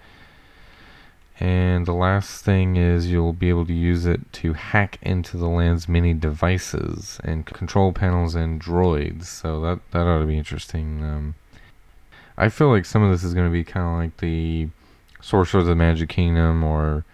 And 1.42 1.86
the 1.86 1.92
last 1.92 2.44
thing 2.44 2.76
is 2.76 3.10
you'll 3.10 3.32
be 3.32 3.48
able 3.48 3.66
to 3.66 3.72
use 3.72 4.06
it 4.06 4.32
to 4.34 4.52
hack 4.52 5.00
into 5.02 5.36
the 5.36 5.48
land's 5.48 5.88
many 5.88 6.14
devices 6.14 7.18
and 7.24 7.44
control 7.44 7.92
panels 7.92 8.36
and 8.36 8.62
droids. 8.62 9.24
So 9.24 9.60
that 9.62 9.80
that 9.90 10.06
ought 10.06 10.20
to 10.20 10.24
be 10.24 10.38
interesting. 10.38 11.02
Um, 11.02 11.34
I 12.38 12.48
feel 12.48 12.68
like 12.68 12.84
some 12.84 13.02
of 13.02 13.10
this 13.10 13.24
is 13.24 13.34
going 13.34 13.48
to 13.48 13.52
be 13.52 13.64
kind 13.64 13.86
of 13.88 14.04
like 14.04 14.18
the 14.18 14.68
Sorcerer 15.20 15.62
of 15.62 15.66
the 15.66 15.74
Magic 15.74 16.10
Kingdom 16.10 16.62
or 16.62 17.04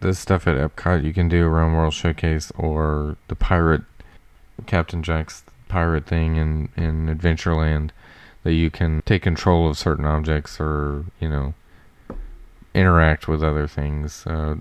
the 0.00 0.12
stuff 0.12 0.48
at 0.48 0.56
Epcot 0.56 1.04
you 1.04 1.12
can 1.12 1.28
do 1.28 1.46
around 1.46 1.74
World 1.74 1.94
Showcase 1.94 2.50
or 2.58 3.16
the 3.28 3.36
pirate 3.36 3.82
Captain 4.66 5.04
Jack's 5.04 5.44
pirate 5.68 6.06
thing 6.06 6.34
in, 6.34 6.68
in 6.76 7.06
Adventureland 7.06 7.90
that 8.42 8.54
you 8.54 8.72
can 8.72 9.02
take 9.06 9.22
control 9.22 9.70
of 9.70 9.78
certain 9.78 10.04
objects 10.04 10.58
or, 10.58 11.04
you 11.20 11.28
know, 11.28 11.54
interact 12.74 13.28
with 13.28 13.42
other 13.42 13.66
things 13.66 14.26
uh, 14.26 14.56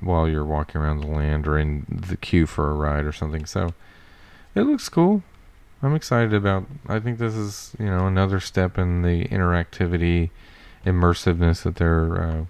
while 0.00 0.28
you're 0.28 0.44
walking 0.44 0.80
around 0.80 1.00
the 1.00 1.06
land 1.06 1.46
or 1.46 1.58
in 1.58 1.84
the 1.88 2.16
queue 2.16 2.46
for 2.46 2.70
a 2.70 2.74
ride 2.74 3.04
or 3.04 3.12
something. 3.12 3.46
So 3.46 3.74
it 4.54 4.62
looks 4.62 4.88
cool. 4.88 5.22
I'm 5.82 5.94
excited 5.94 6.32
about. 6.32 6.66
I 6.88 7.00
think 7.00 7.18
this 7.18 7.34
is 7.34 7.76
you 7.78 7.86
know 7.86 8.06
another 8.06 8.40
step 8.40 8.78
in 8.78 9.02
the 9.02 9.24
interactivity 9.26 10.30
immersiveness 10.84 11.62
that 11.62 11.76
they're 11.76 12.22
uh, 12.22 12.44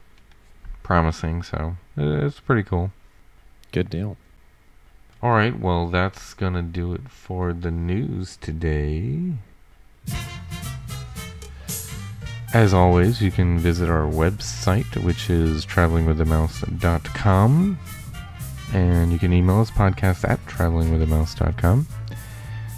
promising. 0.82 1.42
So 1.42 1.76
it's 1.96 2.40
pretty 2.40 2.62
cool. 2.62 2.92
Good 3.72 3.90
deal. 3.90 4.16
All 5.22 5.32
right, 5.32 5.58
well, 5.58 5.88
that's 5.88 6.34
going 6.34 6.52
to 6.52 6.62
do 6.62 6.92
it 6.92 7.08
for 7.08 7.52
the 7.52 7.70
news 7.70 8.36
today. 8.36 9.32
As 12.56 12.72
always, 12.72 13.20
you 13.20 13.30
can 13.30 13.58
visit 13.58 13.90
our 13.90 14.10
website, 14.10 14.96
which 15.04 15.28
is 15.28 15.66
travelingwiththemouse.com. 15.66 17.78
And 18.72 19.12
you 19.12 19.18
can 19.18 19.34
email 19.34 19.60
us 19.60 19.70
podcast 19.70 20.26
at 20.26 20.42
travelingwiththemouse.com. 20.46 21.86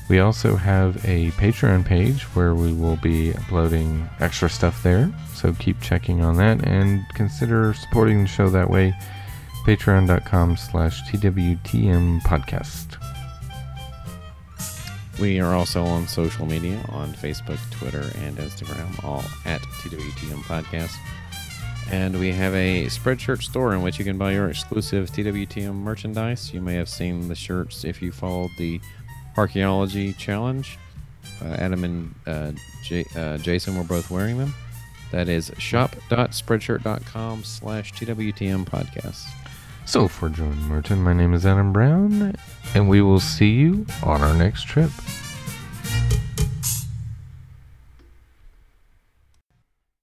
We 0.09 0.19
also 0.19 0.57
have 0.57 0.97
a 1.05 1.31
Patreon 1.31 1.85
page 1.85 2.25
where 2.35 2.57
we 2.57 2.73
will 2.73 2.97
be 2.97 3.33
uploading 3.35 4.11
extra 4.19 4.51
stuff 4.51 4.83
there. 4.83 5.13
So 5.35 5.53
keep 5.53 5.81
checking 5.81 6.25
on 6.25 6.39
that 6.39 6.67
and 6.67 7.05
consider 7.15 7.73
supporting 7.73 8.23
the 8.23 8.29
show 8.29 8.51
that 8.51 8.69
way. 8.69 8.97
Patreon.com 9.65 10.57
slash 10.57 11.09
TWTM 11.09 12.23
podcast. 12.23 12.97
We 15.21 15.41
are 15.41 15.55
also 15.55 15.85
on 15.85 16.07
social 16.07 16.47
media 16.47 16.81
on 16.91 17.13
Facebook, 17.15 17.59
Twitter, 17.73 18.11
and 18.19 18.37
Instagram, 18.39 19.03
all 19.05 19.25
at 19.45 19.61
TWTM 19.63 20.43
Podcast. 20.43 20.95
And 21.91 22.21
we 22.21 22.31
have 22.33 22.55
a 22.55 22.85
Spreadshirt 22.87 23.43
store 23.43 23.75
in 23.75 23.83
which 23.83 23.99
you 23.99 24.05
can 24.05 24.17
buy 24.19 24.33
your 24.33 24.49
exclusive 24.49 25.11
TWTM 25.11 25.75
merchandise. 25.75 26.53
You 26.53 26.61
may 26.61 26.75
have 26.75 26.89
seen 26.89 27.29
the 27.29 27.35
shirts 27.35 27.85
if 27.85 28.01
you 28.01 28.13
followed 28.13 28.51
the 28.59 28.81
Parkeology 29.35 30.17
Challenge. 30.17 30.79
Uh, 31.43 31.47
Adam 31.47 31.85
and 31.85 32.15
uh, 32.27 32.53
J- 32.85 33.07
uh, 33.17 33.39
Jason 33.39 33.77
were 33.77 33.85
both 33.85 34.11
wearing 34.11 34.39
them. 34.39 34.55
That 35.11 35.29
is 35.29 35.51
shop.spreadshirt.com 35.59 37.45
slash 37.45 37.93
TWTM 37.95 38.67
podcast. 38.67 39.25
So 39.89 40.07
for 40.07 40.29
Jordan 40.29 40.69
Merton, 40.69 41.03
my 41.03 41.15
name 41.15 41.33
is 41.33 41.47
Adam 41.47 41.73
Brown, 41.73 42.37
and 42.75 42.91
we 42.91 43.01
will 43.01 43.21
see 43.21 43.53
you 43.53 43.87
on 44.03 44.21
our 44.21 44.35
next 44.35 44.65
trip. 44.65 44.91